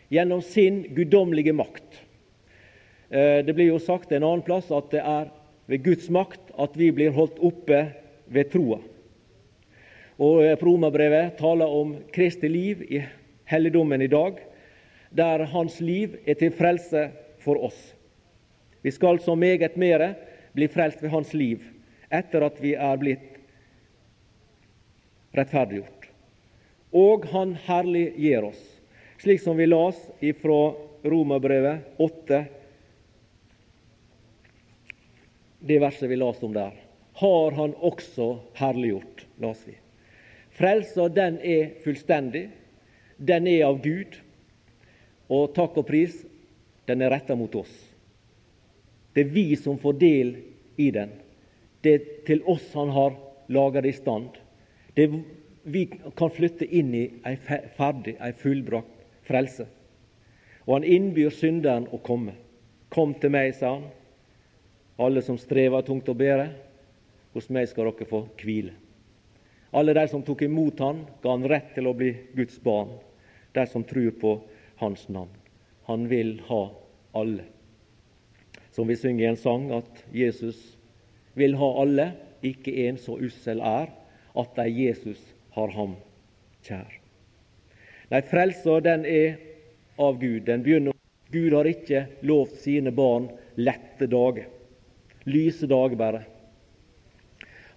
gjennom 0.09 0.43
sin 0.43 0.83
guddommelige 0.95 1.53
makt. 1.53 2.03
Eh, 3.11 3.45
det 3.45 3.55
blir 3.55 3.73
jo 3.73 3.79
sagt 3.79 4.13
en 4.13 4.25
annen 4.25 4.45
plass 4.45 4.71
at 4.73 4.91
det 4.93 5.03
er 5.05 5.29
ved 5.69 5.85
Guds 5.85 6.09
makt 6.13 6.53
at 6.57 6.77
vi 6.81 6.91
blir 6.93 7.13
holdt 7.17 7.41
oppe 7.45 7.83
ved 8.33 8.53
troa. 8.53 8.81
Og 10.19 10.43
eh, 10.45 10.57
Romerbrevet 10.57 11.37
taler 11.41 11.69
om 11.69 11.97
Kristi 12.13 12.49
liv 12.49 12.85
i 12.89 13.03
helligdommen 13.49 14.03
i 14.03 14.11
dag, 14.13 14.41
der 15.11 15.47
hans 15.53 15.79
liv 15.81 16.19
er 16.27 16.37
til 16.41 16.53
frelse 16.53 17.09
for 17.45 17.61
oss. 17.69 17.79
Vi 18.83 18.91
skal 18.95 19.21
så 19.21 19.35
meget 19.35 19.77
mere 19.77 20.15
bli 20.55 20.69
frelst 20.69 21.03
ved 21.03 21.11
hans 21.11 21.35
liv 21.35 21.63
etter 22.11 22.45
at 22.47 22.61
vi 22.63 22.73
er 22.75 22.97
blitt 23.01 23.37
rettferdiggjort. 25.37 26.09
Og 26.97 27.27
han 27.33 27.55
herliggjør 27.67 28.51
oss 28.53 28.65
slik 29.19 29.41
som 29.41 29.57
vi 29.57 29.67
las 29.67 30.11
ifra 30.21 30.75
Romerbrevet 31.03 31.79
8, 31.97 32.45
det 35.59 35.79
verset 35.79 36.11
vi 36.11 36.17
las 36.17 36.43
om 36.43 36.53
der, 36.55 36.73
har 37.13 37.51
han 37.51 37.75
også 37.75 38.39
herliggjort, 38.55 39.27
las 39.43 39.63
vi. 39.67 39.75
Frelsa, 40.51 41.09
den 41.09 41.39
er 41.43 41.75
fullstendig. 41.83 42.49
Den 43.17 43.47
er 43.47 43.65
av 43.67 43.79
Gud. 43.83 44.17
Og 45.31 45.53
takk 45.55 45.77
og 45.79 45.87
pris, 45.87 46.15
den 46.87 47.03
er 47.03 47.13
retta 47.15 47.35
mot 47.39 47.55
oss. 47.59 47.75
Det 49.15 49.25
er 49.25 49.33
vi 49.35 49.57
som 49.57 49.79
får 49.79 49.99
del 50.01 50.37
i 50.77 50.91
den. 50.95 51.11
Det 51.83 51.95
er 51.95 52.07
til 52.27 52.43
oss 52.47 52.67
han 52.75 52.91
har 52.95 53.17
laga 53.49 53.83
det 53.83 53.95
i 53.95 53.99
stand. 53.99 54.37
Det 54.95 55.09
vi 55.69 55.85
kan 56.17 56.31
flytte 56.33 56.67
inn 56.67 56.95
i 56.95 57.05
ei 57.27 57.37
ferdig, 57.77 58.17
ei 58.21 58.33
fullbrakt 58.33 59.05
frelse. 59.29 59.67
Og 60.67 60.79
han 60.79 60.87
innbyr 60.89 61.31
synderen 61.35 61.89
å 61.93 62.01
komme. 62.05 62.35
Kom 62.93 63.15
til 63.21 63.33
meg, 63.33 63.55
sa 63.57 63.75
han, 63.77 63.89
alle 64.99 65.23
som 65.23 65.39
strever 65.39 65.85
tungt 65.87 66.09
å 66.09 66.17
bære. 66.19 66.49
Hos 67.37 67.51
meg 67.53 67.69
skal 67.71 67.91
dere 67.91 68.09
få 68.09 68.25
hvile. 68.41 68.73
Alle 69.77 69.93
de 69.95 70.07
som 70.09 70.25
tok 70.25 70.47
imot 70.47 70.81
han, 70.81 71.05
ga 71.23 71.35
han 71.35 71.47
rett 71.49 71.75
til 71.77 71.89
å 71.89 71.95
bli 71.97 72.15
Guds 72.37 72.57
barn, 72.65 72.95
de 73.53 73.67
som 73.69 73.85
tror 73.85 74.15
på 74.21 74.35
hans 74.81 75.05
navn. 75.13 75.35
Han 75.89 76.09
vil 76.09 76.39
ha 76.49 76.63
alle. 77.17 77.45
Som 78.79 78.87
vi 78.87 78.95
synger 78.95 79.25
i 79.25 79.29
en 79.33 79.37
sang, 79.37 79.65
at 79.75 80.05
Jesus 80.15 80.59
vil 81.35 81.57
ha 81.59 81.69
alle, 81.83 82.13
ikke 82.47 82.71
en 82.85 82.99
så 83.03 83.17
ussel 83.19 83.59
er, 83.59 83.89
at 84.39 84.53
de 84.55 84.67
Jesus 84.71 85.19
har 85.57 85.73
ham 85.75 85.97
kjær. 86.63 86.93
Nei, 88.13 88.21
frelsa 88.31 88.77
den 88.87 89.03
er 89.03 89.41
av 89.99 90.21
Gud. 90.21 90.45
Den 90.47 90.63
begynner 90.63 90.95
Gud 91.35 91.57
har 91.59 91.67
ikke 91.67 92.05
lovt 92.23 92.61
sine 92.63 92.93
barn 92.95 93.27
lette 93.59 94.07
dager, 94.07 94.47
lyse 95.27 95.67
dager 95.67 95.99
bare. 95.99 96.23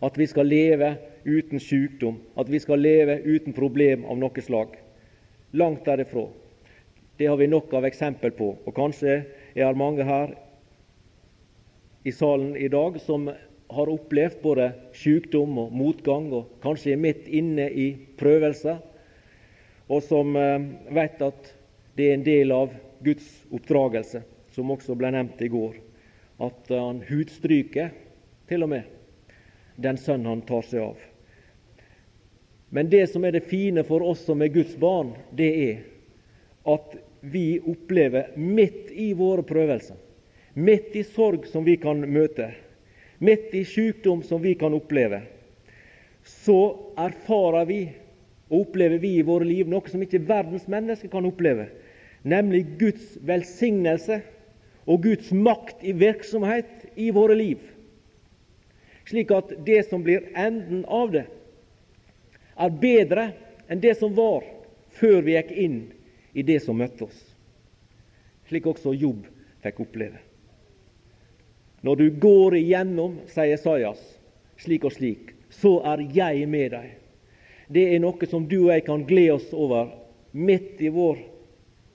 At 0.06 0.22
vi 0.22 0.30
skal 0.30 0.54
leve 0.54 0.92
uten 1.26 1.66
sykdom, 1.66 2.22
at 2.38 2.54
vi 2.54 2.62
skal 2.62 2.78
leve 2.78 3.18
uten 3.26 3.58
problem 3.58 4.06
av 4.06 4.22
noe 4.22 4.46
slag. 4.46 4.78
Langt 5.58 5.82
derifra. 5.90 6.30
Det 7.18 7.26
har 7.26 7.42
vi 7.42 7.50
nok 7.50 7.74
av 7.74 7.90
eksempel 7.90 8.38
på. 8.38 8.54
Og 8.70 8.78
kanskje 8.78 9.24
er 9.58 9.66
det 9.66 9.82
mange 9.82 10.06
her 10.06 10.38
i 12.04 12.12
salen 12.12 12.56
i 12.58 12.68
dag 12.72 13.00
som 13.02 13.28
har 13.72 13.90
opplevd 13.90 14.42
både 14.42 14.72
sykdom 14.98 15.58
og 15.62 15.74
motgang, 15.76 16.32
og 16.34 16.62
kanskje 16.64 16.96
er 16.96 17.04
midt 17.04 17.28
inne 17.28 17.70
i 17.70 17.92
prøvelser 18.20 18.82
og 19.92 20.04
som 20.08 20.36
eh, 20.40 20.62
vet 20.96 21.22
at 21.26 21.52
det 22.00 22.08
er 22.08 22.16
en 22.16 22.26
del 22.26 22.54
av 22.56 22.74
Guds 23.04 23.28
oppdragelse, 23.52 24.22
som 24.56 24.72
også 24.72 24.96
ble 24.96 25.12
nevnt 25.12 25.42
i 25.44 25.50
går. 25.52 25.76
At 26.42 26.72
han 26.72 27.02
hudstryker 27.10 27.92
til 28.50 28.64
og 28.64 28.72
med 28.72 29.82
den 29.82 30.00
sønnen 30.00 30.30
han 30.30 30.44
tar 30.48 30.64
seg 30.68 30.86
av. 30.86 31.02
Men 32.72 32.88
det 32.92 33.04
som 33.12 33.26
er 33.28 33.36
det 33.36 33.50
fine 33.50 33.84
for 33.84 34.04
oss 34.06 34.24
som 34.28 34.42
er 34.42 34.54
Guds 34.54 34.78
barn, 34.80 35.12
det 35.36 35.50
er 35.66 35.82
at 36.72 36.96
vi 37.20 37.60
opplever 37.60 38.32
midt 38.40 38.94
i 38.96 39.12
våre 39.18 39.44
prøvelser, 39.46 39.98
midt 40.54 40.96
i 40.96 41.04
sorg 41.04 41.48
som 41.48 41.66
vi 41.66 41.78
kan 41.78 42.02
møte, 42.12 42.52
midt 43.20 43.54
i 43.56 43.64
sykdom 43.68 44.24
som 44.24 44.42
vi 44.42 44.56
kan 44.60 44.74
oppleve, 44.74 45.22
så 46.24 46.60
erfarer 47.00 47.66
vi 47.70 47.82
og 48.52 48.66
opplever 48.66 49.00
vi 49.00 49.16
i 49.18 49.26
våre 49.26 49.48
liv 49.48 49.70
noe 49.72 49.90
som 49.90 50.02
ikke 50.04 50.24
verdens 50.28 50.68
mennesker 50.70 51.12
kan 51.12 51.26
oppleve, 51.26 51.70
nemlig 52.28 52.66
Guds 52.82 53.16
velsignelse 53.26 54.20
og 54.86 55.06
Guds 55.06 55.32
makt 55.32 55.86
i 55.88 55.94
virksomhet 55.96 56.90
i 57.00 57.10
våre 57.16 57.38
liv. 57.38 57.62
Slik 59.08 59.32
at 59.34 59.54
det 59.66 59.86
som 59.90 60.04
blir 60.04 60.28
enden 60.38 60.84
av 60.86 61.14
det, 61.16 61.26
er 62.62 62.82
bedre 62.82 63.32
enn 63.72 63.82
det 63.82 63.96
som 63.98 64.14
var 64.18 64.44
før 65.00 65.24
vi 65.26 65.38
gikk 65.38 65.54
inn 65.56 65.80
i 66.38 66.44
det 66.46 66.60
som 66.66 66.78
møtte 66.78 67.08
oss. 67.08 67.22
Slik 68.52 68.68
også 68.68 68.94
Jobb 68.94 69.24
fikk 69.64 69.80
oppleve. 69.86 70.20
Når 71.82 71.96
du 71.96 72.08
går 72.22 72.56
igjennom, 72.60 73.20
sier 73.32 73.58
Sajas, 73.58 74.02
slik 74.62 74.86
og 74.86 74.94
slik, 74.94 75.36
så 75.50 75.80
er 75.94 76.04
jeg 76.14 76.48
med 76.50 76.76
deg 76.76 76.98
det 77.72 77.84
er 77.94 78.02
noe 78.04 78.28
som 78.28 78.48
du 78.48 78.58
og 78.66 78.74
jeg 78.74 78.84
kan 78.88 79.04
glede 79.08 79.38
oss 79.38 79.52
over 79.56 79.94
midt 80.36 80.82
i 80.84 80.90
vår 80.92 81.22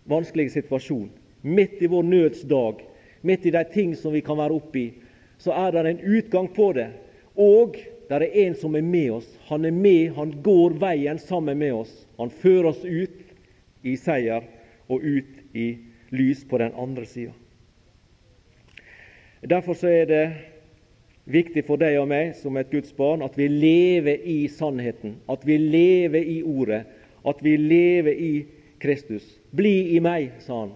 vanskelige 0.09 0.55
situasjon, 0.55 1.11
midt 1.43 1.83
i 1.85 1.91
vår 1.93 2.07
nødsdag, 2.07 2.81
midt 3.27 3.47
i 3.47 3.53
de 3.53 3.63
ting 3.75 3.93
som 3.99 4.15
vi 4.15 4.23
kan 4.25 4.39
være 4.41 4.57
oppi. 4.57 4.87
Så 5.39 5.53
er 5.53 5.75
det 5.75 5.85
en 5.91 6.05
utgang 6.17 6.49
på 6.49 6.71
det. 6.79 6.89
Og 7.37 7.77
det 8.09 8.17
er 8.17 8.39
en 8.47 8.57
som 8.57 8.77
er 8.79 8.87
med 8.87 9.19
oss. 9.19 9.29
Han 9.51 9.67
er 9.69 9.75
med, 9.75 10.15
han 10.17 10.33
går 10.43 10.79
veien 10.81 11.21
sammen 11.21 11.59
med 11.61 11.75
oss. 11.83 11.93
Han 12.17 12.33
fører 12.33 12.71
oss 12.71 12.85
ut 12.85 13.85
i 13.85 13.97
seier 14.01 14.47
og 14.89 15.05
ut 15.05 15.43
i 15.53 15.75
lys 16.15 16.47
på 16.49 16.63
den 16.63 16.73
andre 16.79 17.05
sida. 17.05 17.35
Derfor 19.47 19.79
er 19.87 20.07
det 20.11 20.25
viktig 21.31 21.63
for 21.67 21.79
deg 21.79 22.01
og 22.01 22.09
meg 22.11 22.33
som 22.39 22.57
et 22.59 22.71
Guds 22.73 22.91
barn 22.97 23.23
at 23.23 23.37
vi 23.39 23.47
lever 23.51 24.25
i 24.27 24.49
sannheten, 24.51 25.21
at 25.31 25.45
vi 25.47 25.59
lever 25.61 26.23
i 26.23 26.41
Ordet, 26.43 26.83
at 27.27 27.43
vi 27.43 27.57
lever 27.61 28.15
i 28.15 28.33
Kristus. 28.83 29.27
Bli 29.55 29.95
i 29.95 30.01
meg, 30.03 30.33
sa 30.43 30.65
han, 30.65 30.73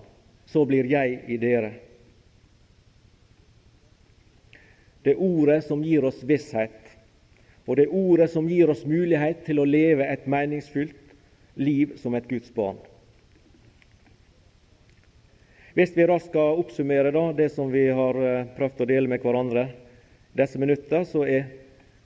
så 0.46 0.62
blir 0.66 0.86
jeg 0.90 1.18
i 1.26 1.38
dere. 1.42 1.72
Det 5.02 5.16
er 5.16 5.24
Ordet 5.24 5.64
som 5.66 5.82
gir 5.82 6.04
oss 6.06 6.22
visshet. 6.26 6.76
Og 7.66 7.76
det 7.78 7.88
er 7.88 7.94
Ordet 7.94 8.30
som 8.32 8.48
gir 8.50 8.70
oss 8.70 8.86
mulighet 8.86 9.44
til 9.46 9.62
å 9.62 9.66
leve 9.66 10.06
et 10.06 10.26
meningsfylt 10.30 11.14
liv 11.58 11.96
som 12.02 12.14
et 12.14 12.28
Guds 12.30 12.50
barn. 12.54 12.78
Hvis 15.74 15.92
vi 15.94 16.06
raskt 16.06 16.32
skal 16.32 16.58
oppsummere 16.58 17.12
da, 17.14 17.28
det 17.36 17.48
som 17.54 17.70
vi 17.70 17.84
har 17.94 18.16
eh, 18.18 18.46
prøvd 18.56 18.82
å 18.82 18.88
dele 18.90 19.10
med 19.10 19.22
hverandre 19.22 19.68
disse 20.38 20.58
minutter, 20.58 21.04
så 21.06 21.22
er 21.22 21.50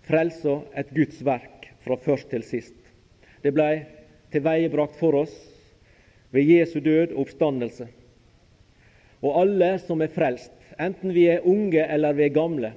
frelsa 0.05 0.59
et 0.77 0.91
Guds 0.93 1.23
verk 1.25 1.71
fra 1.85 1.97
først 1.97 2.29
til 2.33 2.45
sist. 2.45 2.77
Det 3.41 3.55
ble 3.57 3.69
tilveiebrakt 4.35 4.99
for 5.01 5.17
oss 5.23 5.33
ved 6.35 6.51
Jesu 6.51 6.81
død 6.85 7.15
og 7.15 7.23
oppstandelse. 7.25 7.87
Og 9.25 9.39
alle 9.41 9.71
som 9.81 10.03
er 10.05 10.13
frelst, 10.13 10.53
enten 10.77 11.15
vi 11.17 11.29
er 11.33 11.47
unge 11.49 11.87
eller 11.89 12.17
vi 12.17 12.27
er 12.27 12.35
gamle, 12.37 12.73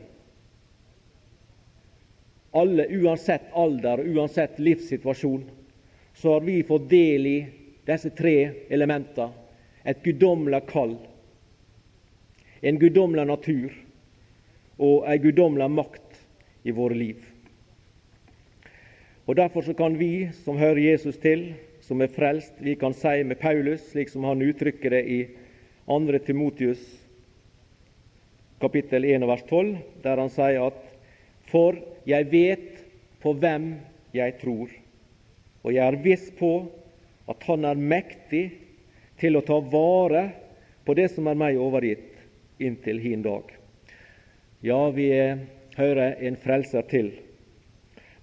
alle 2.57 2.87
uansett 2.95 3.51
alder 3.53 4.01
og 4.01 4.15
uansett 4.15 4.55
livssituasjon, 4.63 5.43
så 6.15 6.37
har 6.37 6.45
vi 6.47 6.61
fått 6.65 6.87
del 6.89 7.27
i 7.27 7.35
disse 7.85 8.13
tre 8.15 8.37
elementene. 8.71 9.46
Et 9.87 9.99
guddommelig 10.03 10.65
kall, 10.67 10.97
en 12.61 12.79
guddommelig 12.79 13.27
natur 13.29 13.75
og 14.77 15.07
en 15.07 15.21
guddommelig 15.23 15.69
makt 15.71 16.19
i 16.67 16.73
våre 16.75 16.97
liv. 16.97 17.21
Og 19.27 19.35
Derfor 19.35 19.61
så 19.61 19.73
kan 19.73 19.97
vi 19.99 20.29
som 20.43 20.59
hører 20.59 20.79
Jesus 20.79 21.17
til, 21.23 21.53
som 21.81 22.01
er 22.01 22.11
frelst, 22.11 22.53
vi 22.59 22.75
kan 22.75 22.93
si 22.95 23.23
med 23.23 23.39
Paulus, 23.39 23.83
slik 23.91 24.11
som 24.11 24.23
han 24.27 24.43
uttrykker 24.43 24.91
det 24.91 25.03
i 25.07 25.19
2. 25.87 26.19
Timotius 26.25 26.83
kapittel 28.59 29.05
1 29.05 29.27
vers 29.27 29.43
12, 29.47 29.77
der 30.03 30.19
han 30.19 30.31
sier 30.33 30.67
at 30.67 30.79
For 31.47 31.77
jeg 32.07 32.27
vet 32.31 32.81
på 33.23 33.33
hvem 33.39 33.75
jeg 34.15 34.35
tror, 34.41 34.71
og 35.63 35.73
jeg 35.75 35.83
er 35.83 36.03
viss 36.03 36.27
på 36.39 36.51
at 37.27 37.43
Han 37.47 37.65
er 37.67 37.75
mektig 37.75 38.45
til 39.19 39.37
å 39.37 39.45
ta 39.45 39.59
vare 39.59 40.23
på 40.85 40.95
det 40.97 41.09
som 41.13 41.27
er 41.27 41.39
meg 41.39 41.59
overgitt, 41.59 42.13
inntil 42.57 42.99
hin 43.01 43.23
dag. 43.25 43.49
Ja, 44.65 44.89
vi 44.89 45.09
hører 45.77 46.17
en 46.25 46.37
frelser 46.41 46.85
til 46.89 47.11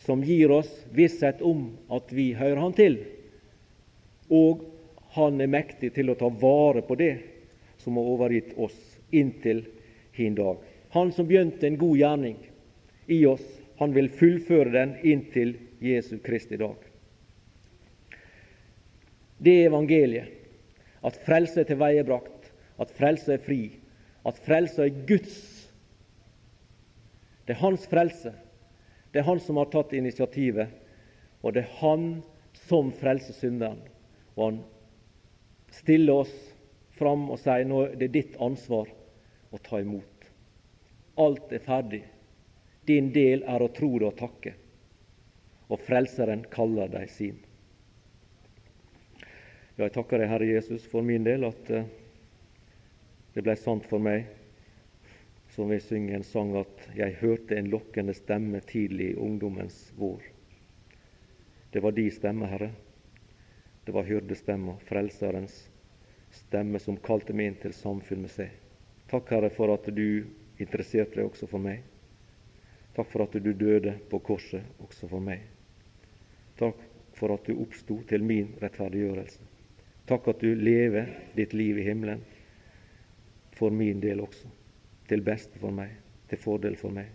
som 0.04 0.24
gir 0.24 0.50
oss 0.52 0.68
visshet 0.92 1.40
om 1.42 1.70
at 1.92 2.10
vi 2.12 2.32
hører 2.36 2.60
Han 2.60 2.74
til, 2.76 2.98
og 4.28 4.66
Han 5.14 5.40
er 5.40 5.48
mektig 5.48 5.94
til 5.94 6.10
å 6.10 6.18
ta 6.18 6.28
vare 6.28 6.82
på 6.82 6.96
det 6.98 7.14
som 7.78 7.96
har 7.96 8.10
overgitt 8.16 8.56
oss 8.58 8.76
inntil 9.14 9.62
hin 10.12 10.34
dag. 10.34 10.58
Han 10.90 11.12
som 11.12 11.26
begynte 11.26 11.66
en 11.66 11.78
god 11.78 11.98
gjerning 11.98 12.36
i 13.06 13.20
oss, 13.26 13.44
han 13.78 13.94
vil 13.94 14.08
fullføre 14.10 14.70
den 14.74 14.96
inntil 15.02 15.56
Jesu 15.82 16.18
Kristi 16.22 16.58
dag. 16.58 16.76
Det 19.38 19.54
er 19.60 19.68
evangeliet. 19.68 20.43
At 21.04 21.18
frelse 21.26 21.60
er 21.60 21.68
tilveiebrakt, 21.68 22.50
at 22.80 22.92
frelse 22.96 23.36
er 23.36 23.42
fri, 23.44 23.60
at 24.24 24.38
frelse 24.46 24.86
er 24.86 25.02
Guds. 25.08 25.36
Det 27.44 27.54
er 27.54 27.60
hans 27.60 27.84
frelse. 27.90 28.32
Det 29.12 29.20
er 29.20 29.28
han 29.28 29.40
som 29.40 29.60
har 29.60 29.68
tatt 29.70 29.92
initiativet, 29.94 30.72
og 31.44 31.54
det 31.54 31.62
er 31.62 31.76
han 31.82 32.06
som 32.64 32.90
frelser 32.98 33.36
synderen. 33.36 33.82
Og 34.34 34.44
han 34.48 34.58
stiller 35.74 36.24
oss 36.24 36.34
fram 36.98 37.28
og 37.30 37.38
sier 37.42 37.66
nå 37.68 37.84
er 37.84 37.96
det 38.00 38.12
ditt 38.16 38.36
ansvar 38.42 38.88
å 39.54 39.60
ta 39.62 39.82
imot. 39.82 40.28
Alt 41.20 41.52
er 41.54 41.62
ferdig. 41.62 42.02
Din 42.88 43.12
del 43.14 43.44
er 43.48 43.62
å 43.62 43.70
tro 43.76 43.92
det 44.00 44.08
og 44.08 44.18
takke. 44.18 44.54
Og 45.70 45.80
Frelseren 45.86 46.42
kaller 46.52 46.90
deg 46.90 47.10
sin. 47.12 47.38
Ja, 49.74 49.88
jeg 49.88 49.94
takker 49.96 50.20
deg, 50.22 50.28
Herre 50.30 50.46
Jesus, 50.46 50.84
for 50.86 51.02
min 51.02 51.24
del, 51.26 51.42
at 51.48 51.70
uh, 51.74 51.86
det 53.34 53.42
ble 53.42 53.56
sant 53.58 53.86
for 53.90 53.98
meg 53.98 54.28
som 55.50 55.66
vi 55.66 55.80
synger 55.82 56.14
en 56.14 56.26
sang 56.26 56.52
at 56.58 56.84
'jeg 56.94 57.16
hørte 57.18 57.56
en 57.58 57.70
lokkende 57.70 58.14
stemme 58.14 58.60
tidlig 58.60 59.08
i 59.10 59.16
ungdommens 59.18 59.92
vår'. 59.98 60.22
Det 61.72 61.82
var 61.82 61.92
de 61.92 62.10
stemme, 62.10 62.46
Herre. 62.46 62.70
Det 63.84 63.94
var 63.94 64.06
hyrdestemma, 64.06 64.76
Frelserens 64.86 65.70
stemme, 66.30 66.78
som 66.78 66.96
kalte 66.96 67.32
meg 67.32 67.46
inn 67.46 67.58
til 67.62 67.72
samfunn 67.72 68.22
med 68.22 68.30
seg. 68.30 68.50
Takk, 69.10 69.30
Herre, 69.30 69.50
for 69.50 69.74
at 69.74 69.90
du 69.94 70.26
interesserte 70.58 71.18
deg 71.18 71.30
også 71.30 71.46
for 71.50 71.58
meg. 71.58 71.82
Takk 72.94 73.10
for 73.10 73.26
at 73.26 73.32
du 73.32 73.52
døde 73.52 73.98
på 74.10 74.18
korset 74.18 74.62
også 74.78 75.08
for 75.08 75.20
meg. 75.20 75.42
Takk 76.58 76.78
for 77.14 77.34
at 77.34 77.46
du 77.46 77.58
oppsto 77.58 78.02
til 78.06 78.22
min 78.22 78.54
rettferdiggjørelse. 78.62 79.53
Takk 80.04 80.28
at 80.28 80.40
du 80.40 80.54
lever 80.54 81.08
ditt 81.34 81.52
liv 81.56 81.78
i 81.78 81.86
himmelen 81.86 82.20
for 83.56 83.72
min 83.72 84.00
del 84.02 84.20
også 84.20 84.50
til 85.08 85.22
beste 85.24 85.60
for 85.60 85.72
meg, 85.72 85.92
til 86.28 86.40
fordel 86.40 86.76
for 86.80 86.92
meg. 86.92 87.08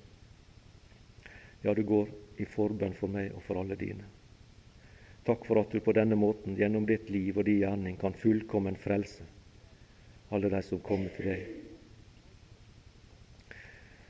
Ja, 1.64 1.74
du 1.74 1.84
går 1.84 2.10
i 2.40 2.48
forbønn 2.48 2.96
for 2.98 3.12
meg 3.12 3.34
og 3.36 3.44
for 3.46 3.60
alle 3.62 3.78
dine. 3.78 4.08
Takk 5.28 5.46
for 5.46 5.60
at 5.62 5.74
du 5.74 5.82
på 5.84 5.94
denne 5.94 6.18
måten, 6.18 6.56
gjennom 6.58 6.88
ditt 6.90 7.10
liv 7.14 7.38
og 7.38 7.46
din 7.46 7.60
gjerning, 7.62 7.98
kan 8.00 8.16
fullkommen 8.18 8.80
frelse 8.80 9.28
alle 10.30 10.50
de 10.50 10.62
som 10.62 10.82
kommer 10.86 11.10
til 11.14 11.26
deg. 11.32 11.46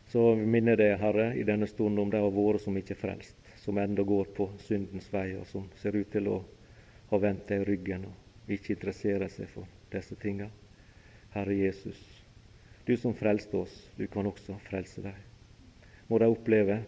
Så 0.10 0.24
minner 0.36 0.80
deg, 0.80 0.96
Herre, 1.00 1.30
i 1.38 1.46
denne 1.48 1.68
stunden 1.70 2.02
om 2.04 2.12
de 2.12 2.20
av 2.20 2.34
våre 2.34 2.60
som 2.60 2.76
ikke 2.78 2.96
er 2.96 3.02
frelst, 3.04 3.52
som 3.62 3.78
enda 3.78 4.04
går 4.04 4.32
på 4.36 4.50
syndens 4.66 5.12
vei, 5.14 5.36
og 5.38 5.46
som 5.48 5.68
ser 5.80 5.96
ut 6.00 6.10
til 6.12 6.32
å 6.32 6.40
ha 7.12 7.20
vendt 7.22 7.48
deg 7.52 7.68
ryggen 7.68 8.08
og 8.10 8.29
ikke 8.56 8.74
interesserer 8.76 9.30
seg 9.32 9.50
for 9.52 9.70
disse 9.93 10.16
tingene. 10.22 10.50
Herre 11.34 11.54
Jesus, 11.54 12.00
du 12.86 12.95
som 12.97 13.14
frelste 13.14 13.58
oss, 13.60 13.74
du 13.97 14.08
kan 14.10 14.26
også 14.26 14.56
frelse 14.66 15.04
dem. 15.06 15.18
Må 16.10 16.18
de 16.18 16.30
oppleve 16.32 16.80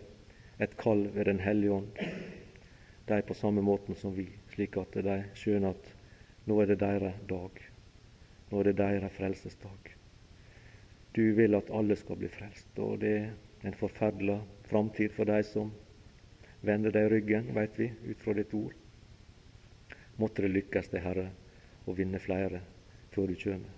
et 0.62 0.74
kall 0.78 1.08
ved 1.14 1.26
Den 1.30 1.40
hellige 1.40 1.74
ånd, 1.74 1.92
de 3.08 3.22
på 3.28 3.38
samme 3.38 3.62
måten 3.62 3.96
som 3.96 4.16
vi, 4.16 4.28
slik 4.54 4.78
at 4.82 4.98
de 5.06 5.18
skjønner 5.38 5.76
at 5.76 5.92
nå 6.50 6.58
er 6.62 6.72
det 6.72 6.80
deres 6.82 7.22
dag. 7.30 7.62
Nå 8.50 8.60
er 8.60 8.72
det 8.72 8.78
deres 8.80 9.14
frelsesdag. 9.18 9.94
Du 11.14 11.24
vil 11.38 11.56
at 11.56 11.70
alle 11.70 11.96
skal 12.00 12.18
bli 12.18 12.30
frelst, 12.32 12.72
og 12.80 13.02
det 13.04 13.14
er 13.20 13.68
en 13.68 13.78
forferdelig 13.78 14.40
framtid 14.70 15.14
for 15.14 15.30
de 15.30 15.42
som 15.46 15.70
vender 16.66 16.94
deg 16.96 17.10
ryggen, 17.12 17.52
veit 17.54 17.78
vi, 17.78 17.92
ut 18.10 18.22
fra 18.22 18.34
ditt 18.38 18.54
ord. 18.58 18.74
Måtte 20.18 20.46
det 20.46 20.54
lykkes 20.56 20.90
det 20.94 21.02
Herre, 21.04 21.30
å 21.86 21.96
vinne 21.98 22.20
flere 22.22 22.62
før 23.12 23.32
du 23.32 23.38
kommer. 23.44 23.72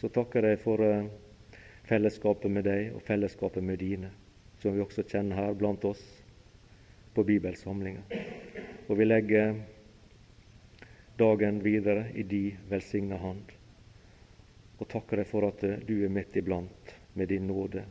Så 0.00 0.08
takker 0.08 0.48
jeg 0.48 0.60
for 0.62 0.80
uh, 0.80 1.06
fellesskapet 1.88 2.52
med 2.52 2.66
deg 2.68 2.94
og 2.96 3.04
fellesskapet 3.04 3.64
med 3.64 3.80
dine, 3.82 4.10
som 4.60 4.74
vi 4.74 4.82
også 4.84 5.04
kjenner 5.08 5.36
her 5.36 5.56
blant 5.58 5.84
oss 5.88 6.02
på 7.14 7.24
bibelsamlinga. 7.26 8.04
Og 8.88 8.98
vi 8.98 9.06
legger 9.06 9.54
dagen 11.20 11.60
videre 11.64 12.08
i 12.14 12.24
di 12.24 12.44
velsigna 12.70 13.20
hand, 13.20 13.52
og 14.80 14.88
takker 14.88 15.20
deg 15.20 15.28
for 15.28 15.48
at 15.50 15.64
du 15.86 15.96
er 16.00 16.12
midt 16.12 16.36
iblant 16.40 16.94
med 17.14 17.28
din 17.28 17.50
nåde, 17.50 17.84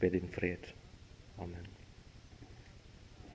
ved 0.00 0.14
din 0.14 0.28
fred. 0.30 0.70
Amen. 1.42 1.75